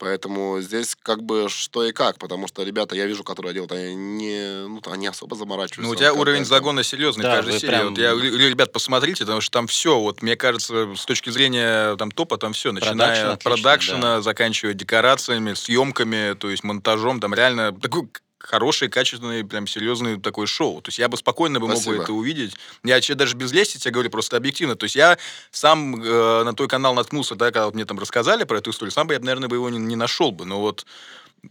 Поэтому 0.00 0.60
здесь 0.60 0.94
как 1.02 1.24
бы 1.24 1.48
что 1.48 1.84
и 1.84 1.90
как, 1.90 2.18
потому 2.18 2.46
что 2.46 2.62
ребята, 2.62 2.94
я 2.94 3.06
вижу, 3.06 3.24
которые 3.24 3.52
делают, 3.52 3.72
они 3.72 3.96
не, 3.96 4.68
ну, 4.68 4.80
они 4.86 5.08
особо 5.08 5.34
заморачиваются. 5.34 5.82
Ну, 5.82 5.90
у 5.90 5.96
тебя 5.96 6.12
вот 6.12 6.20
уровень 6.20 6.38
контентом. 6.42 6.56
загона 6.56 6.82
серьезный 6.84 7.24
Да, 7.24 7.36
каждой 7.36 7.58
серии. 7.58 7.66
прям- 7.66 7.88
Вот 7.88 7.98
я, 7.98 8.12
ребят, 8.48 8.72
посмотрите, 8.72 9.24
потому 9.24 9.40
что 9.40 9.50
там 9.50 9.66
все, 9.66 9.98
вот 9.98 10.22
мне 10.22 10.36
кажется, 10.36 10.94
с 10.94 11.04
точки 11.04 11.30
зрения 11.30 11.96
там 11.96 12.12
топа, 12.12 12.38
там 12.38 12.52
все, 12.52 12.70
Продакшн 12.70 12.90
начиная 12.92 13.10
от 13.32 13.32
отличный, 13.40 13.50
продакшена, 13.62 14.22
заканчивая 14.22 14.74
декорациями, 14.74 15.54
съемками, 15.54 16.34
то 16.34 16.48
есть 16.48 16.62
монтажом, 16.62 17.18
там 17.18 17.34
реально 17.34 17.72
такой 17.72 18.08
к- 18.38 18.46
хороший, 18.46 18.88
качественный, 18.88 19.44
прям 19.44 19.66
серьезный 19.66 20.20
такой 20.20 20.46
шоу. 20.46 20.80
То 20.80 20.88
есть 20.88 20.98
я 20.98 21.08
бы 21.08 21.16
спокойно 21.16 21.60
бы 21.60 21.66
мог 21.66 21.76
бы 21.76 21.82
Спасибо. 21.82 22.02
это 22.02 22.12
увидеть. 22.12 22.54
Я 22.84 23.00
даже 23.14 23.36
без 23.36 23.52
лести 23.52 23.78
тебе 23.78 23.92
говорю 23.92 24.10
просто 24.10 24.36
объективно. 24.36 24.76
То 24.76 24.84
есть 24.84 24.96
я 24.96 25.18
сам 25.50 26.02
э, 26.02 26.42
на 26.44 26.52
твой 26.54 26.68
канал 26.68 26.94
наткнулся, 26.94 27.34
да, 27.34 27.46
когда 27.46 27.66
вот 27.66 27.74
мне 27.74 27.84
там 27.84 27.98
рассказали 27.98 28.44
про 28.44 28.58
эту 28.58 28.70
историю, 28.70 28.92
сам 28.92 29.06
бы 29.06 29.14
я, 29.14 29.20
наверное, 29.20 29.48
бы 29.48 29.56
его 29.56 29.68
не, 29.68 29.78
не 29.78 29.96
нашел 29.96 30.30
бы. 30.32 30.44
Но 30.44 30.60
вот 30.60 30.86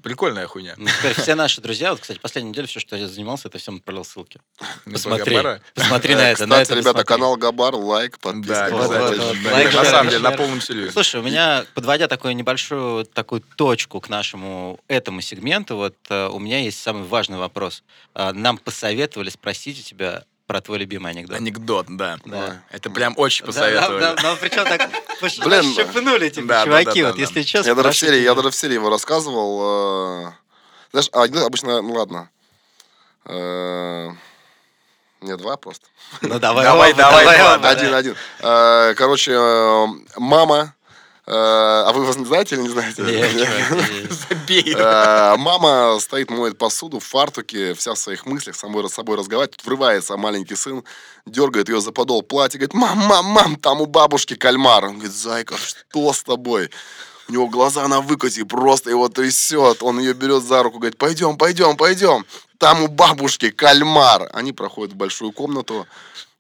прикольная 0.04 0.48
хуйня. 0.48 0.74
Ну, 0.78 0.88
теперь 0.88 1.14
все 1.14 1.36
наши 1.36 1.62
друзья, 1.62 1.92
вот, 1.92 2.00
кстати, 2.02 2.20
последнюю 2.20 2.52
неделю 2.52 2.68
все, 2.68 2.80
что 2.80 2.96
я 2.96 3.08
занимался, 3.08 3.48
это 3.48 3.58
всем 3.58 3.78
отправлял 3.78 4.06
ссылки. 4.06 4.40
Посмотри, 4.86 5.38
посмотри 5.76 6.14
Э, 6.14 6.18
на 6.18 6.32
это. 6.32 6.46
на 6.46 6.62
Кстати, 6.62 6.80
ребята, 6.80 7.04
канал 7.04 7.36
Габар, 7.38 7.76
лайк, 7.76 8.20
подписка. 8.20 8.70
На 8.72 9.86
самом 9.86 10.10
деле, 10.10 10.20
на 10.20 10.32
полном 10.32 10.62
серьезе. 10.62 10.92
Слушай, 10.92 11.20
у 11.22 11.24
меня, 11.24 11.66
подводя 11.74 12.08
такую 12.08 12.36
небольшую 12.36 13.06
такую 13.06 13.42
точку 13.56 14.00
к 14.00 14.10
нашему 14.10 14.80
этому 14.88 15.22
сегменту, 15.22 15.76
вот 15.78 15.96
э, 16.10 16.28
у 16.28 16.40
меня 16.40 16.60
есть 16.60 16.80
самый 16.82 17.04
важный 17.04 17.38
вопрос. 17.38 17.84
А, 18.14 18.34
Нам 18.34 18.58
посоветовали 18.58 19.30
спросить 19.30 19.80
у 19.80 19.84
тебя 19.84 20.24
про 20.48 20.62
твой 20.62 20.80
любимый 20.80 21.12
анекдот. 21.12 21.38
Анекдот, 21.38 21.86
да. 21.90 22.18
Да. 22.26 22.62
Это 22.72 22.90
прям 22.90 23.14
очень 23.18 23.46
Да, 23.46 23.48
посоветовали. 23.52 24.00
да, 24.00 24.16
да, 24.16 24.24
но 24.24 24.36
причем 24.38 24.64
так 24.64 24.90
Блин, 25.44 25.74
шепнули 25.76 26.30
типа, 26.30 26.48
да, 26.48 26.60
да, 26.60 26.66
чуваки, 26.66 27.02
да, 27.02 27.08
вот 27.10 27.16
да, 27.18 27.22
если 27.22 27.42
да. 27.42 27.46
честно. 27.46 27.70
Я 27.70 27.76
даже, 27.76 27.90
в 27.92 27.98
серии, 27.98 28.22
я 28.22 28.34
даже 28.34 28.50
в 28.50 28.56
серии 28.56 28.74
его 28.76 28.90
рассказывал. 28.90 30.28
э, 30.28 30.32
Знаешь, 30.92 31.10
а 31.12 31.24
один 31.24 31.40
обычно, 31.44 31.82
ну 31.82 31.94
ладно. 31.94 32.30
Э, 33.26 34.10
Не, 35.22 35.36
два 35.36 35.58
просто. 35.58 35.86
Ну 36.22 36.40
давай, 36.40 36.64
Давай, 36.64 36.94
давай, 36.94 37.26
да. 37.26 37.70
Один, 37.70 37.94
один. 37.94 38.16
Э, 38.40 38.94
Короче, 38.96 39.34
мама... 40.16 40.74
А 41.30 41.92
вы 41.92 42.12
знаете 42.26 42.56
или 42.56 42.62
не 42.62 42.70
знаете? 42.70 43.04
Забей. 44.30 44.74
Э, 44.78 45.36
Мама 45.38 46.00
стоит, 46.00 46.30
моет 46.30 46.58
посуду 46.58 47.00
в 47.00 47.04
фартуке, 47.04 47.74
вся 47.74 47.94
в 47.94 47.98
своих 47.98 48.26
мыслях, 48.26 48.56
с 48.56 48.60
собой, 48.60 48.90
с 48.90 48.94
собой 48.94 49.18
разговаривает. 49.18 49.58
Тут 49.58 49.66
врывается 49.66 50.16
маленький 50.16 50.56
сын, 50.56 50.84
дергает 51.26 51.68
ее 51.68 51.82
за 51.82 51.92
подол 51.92 52.24
платья, 52.24 52.60
говорит, 52.60 52.74
мам, 52.74 52.98
мам, 52.98 53.26
мам, 53.26 53.56
там 53.58 53.82
у 53.82 53.86
бабушки 53.86 54.36
кальмар. 54.36 54.86
Он 54.86 54.94
говорит, 54.94 55.12
зайка, 55.12 55.56
что 55.58 56.14
с 56.14 56.24
тобой? 56.24 56.70
У 57.28 57.34
него 57.34 57.48
глаза 57.50 57.86
на 57.90 58.00
выкате, 58.00 58.46
просто 58.46 58.90
его 58.90 59.10
трясет. 59.10 59.84
Он 59.84 60.00
ее 60.00 60.14
берет 60.14 60.44
за 60.44 60.64
руку, 60.64 60.80
говорит, 60.80 60.98
пойдем, 60.98 61.38
пойдем, 61.38 61.76
пойдем. 61.76 62.26
Там 62.58 62.84
у 62.84 62.88
бабушки 62.88 63.50
кальмар. 63.50 64.30
Они 64.32 64.54
проходят 64.54 64.94
в 64.94 64.98
большую 64.98 65.34
комнату, 65.34 65.86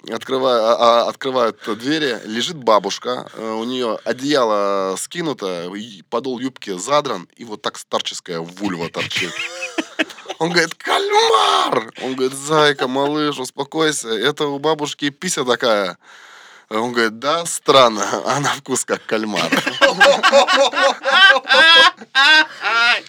открывают, 0.09 0.63
а, 0.63 0.75
а, 0.75 1.09
открывают 1.09 1.57
двери, 1.79 2.19
лежит 2.25 2.57
бабушка, 2.57 3.29
э, 3.33 3.51
у 3.51 3.63
нее 3.63 3.99
одеяло 4.03 4.95
скинуто, 4.97 5.71
подол 6.09 6.39
юбки 6.39 6.77
задран, 6.77 7.27
и 7.35 7.43
вот 7.43 7.61
так 7.61 7.77
старческая 7.77 8.39
вульва 8.39 8.89
торчит. 8.89 9.33
Он 10.39 10.51
говорит, 10.51 10.75
кальмар! 10.75 11.91
Он 12.03 12.13
говорит, 12.13 12.37
зайка, 12.37 12.87
малыш, 12.87 13.39
успокойся, 13.39 14.09
это 14.09 14.45
у 14.45 14.59
бабушки 14.59 15.09
пися 15.09 15.43
такая. 15.43 15.97
Он 16.69 16.91
говорит, 16.91 17.17
да, 17.19 17.45
странно, 17.45 18.05
а 18.25 18.39
на 18.41 18.49
вкус 18.49 18.83
как 18.83 19.05
кальмар. 19.05 19.41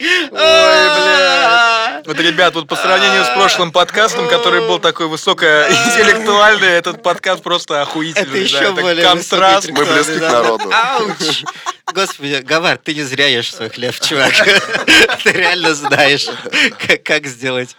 Ой, 0.01 0.29
бля. 0.31 2.03
Вот, 2.07 2.19
ребят, 2.21 2.55
вот 2.55 2.69
по 2.69 2.77
сравнению 2.77 3.25
с 3.25 3.29
прошлым 3.31 3.73
подкастом, 3.73 4.29
который 4.29 4.61
был 4.61 4.79
такой 4.79 5.09
высокоинтеллектуальный, 5.09 6.69
этот 6.79 7.03
подкаст 7.03 7.43
просто 7.43 7.83
охуительный. 7.83 8.45
Это 8.45 8.53
да, 8.53 8.59
еще 8.59 8.73
более 8.73 9.05
контраст. 9.05 9.69
Мы 9.71 9.85
близки 9.85 10.19
к 10.19 10.23
народу. 10.23 10.71
Ауч! 10.73 11.43
Господи, 11.93 12.41
Гавар, 12.45 12.79
ты 12.79 12.95
не 12.95 13.03
зря 13.03 13.27
ешь 13.27 13.53
свой 13.53 13.71
хлеб, 13.71 13.99
чувак. 13.99 14.35
Ты 15.25 15.33
реально 15.33 15.75
знаешь, 15.75 16.29
как 17.05 17.27
сделать. 17.27 17.77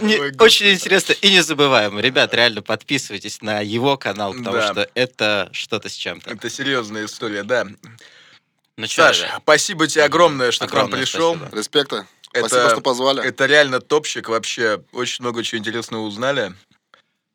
Не- 0.00 0.18
Ой, 0.20 0.34
очень 0.38 0.70
интересно 0.72 1.12
и 1.12 1.30
не 1.30 1.42
забываем. 1.42 1.98
Ребят, 1.98 2.34
реально 2.34 2.62
подписывайтесь 2.62 3.40
на 3.42 3.60
его 3.60 3.96
канал, 3.96 4.32
потому 4.34 4.56
Да. 4.56 4.72
что 4.72 4.90
это 4.94 5.48
что-то 5.52 5.88
с 5.88 5.94
чем-то. 5.94 6.30
Это 6.30 6.50
серьезная 6.50 7.06
история, 7.06 7.42
да. 7.42 7.66
Ну 8.76 8.86
Саш, 8.86 9.20
ребят, 9.22 9.40
спасибо 9.42 9.86
тебе 9.86 10.04
огромное, 10.04 10.50
что 10.50 10.66
к 10.66 10.72
нам 10.72 10.84
огромное 10.86 11.00
пришел. 11.00 11.34
спасибо. 11.36 11.56
Респекта. 11.56 12.06
Это- 12.32 12.48
Спасибо, 12.48 12.70
что 12.70 12.80
позвали. 12.82 13.24
Это 13.24 13.46
реально 13.46 13.80
топчик 13.80 14.28
вообще. 14.28 14.82
Очень 14.92 15.22
много 15.24 15.42
чего 15.42 15.58
интересного 15.58 16.02
узнали. 16.02 16.52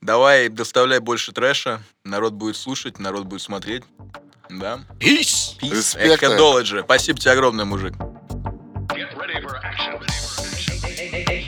Давай, 0.01 0.49
доставляй 0.49 0.99
больше 0.99 1.31
трэша. 1.31 1.81
Народ 2.03 2.33
будет 2.33 2.55
слушать, 2.57 2.99
народ 2.99 3.25
будет 3.25 3.41
смотреть. 3.41 3.83
Да. 4.49 4.81
Peace! 4.99 5.57
Peace. 5.61 5.71
Респекта. 5.97 6.83
Спасибо 6.83 7.19
тебе 7.19 7.31
огромное, 7.31 7.65
мужик. 7.65 7.93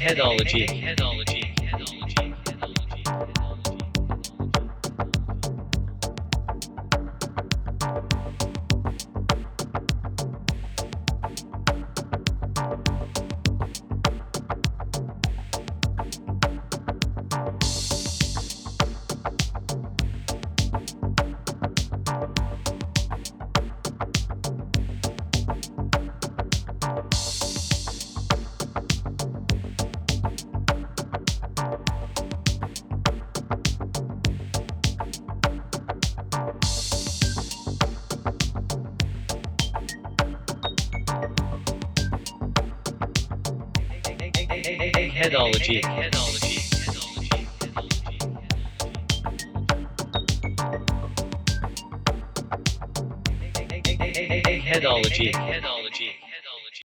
Headology. 0.04 0.68
Headology. 0.68 1.43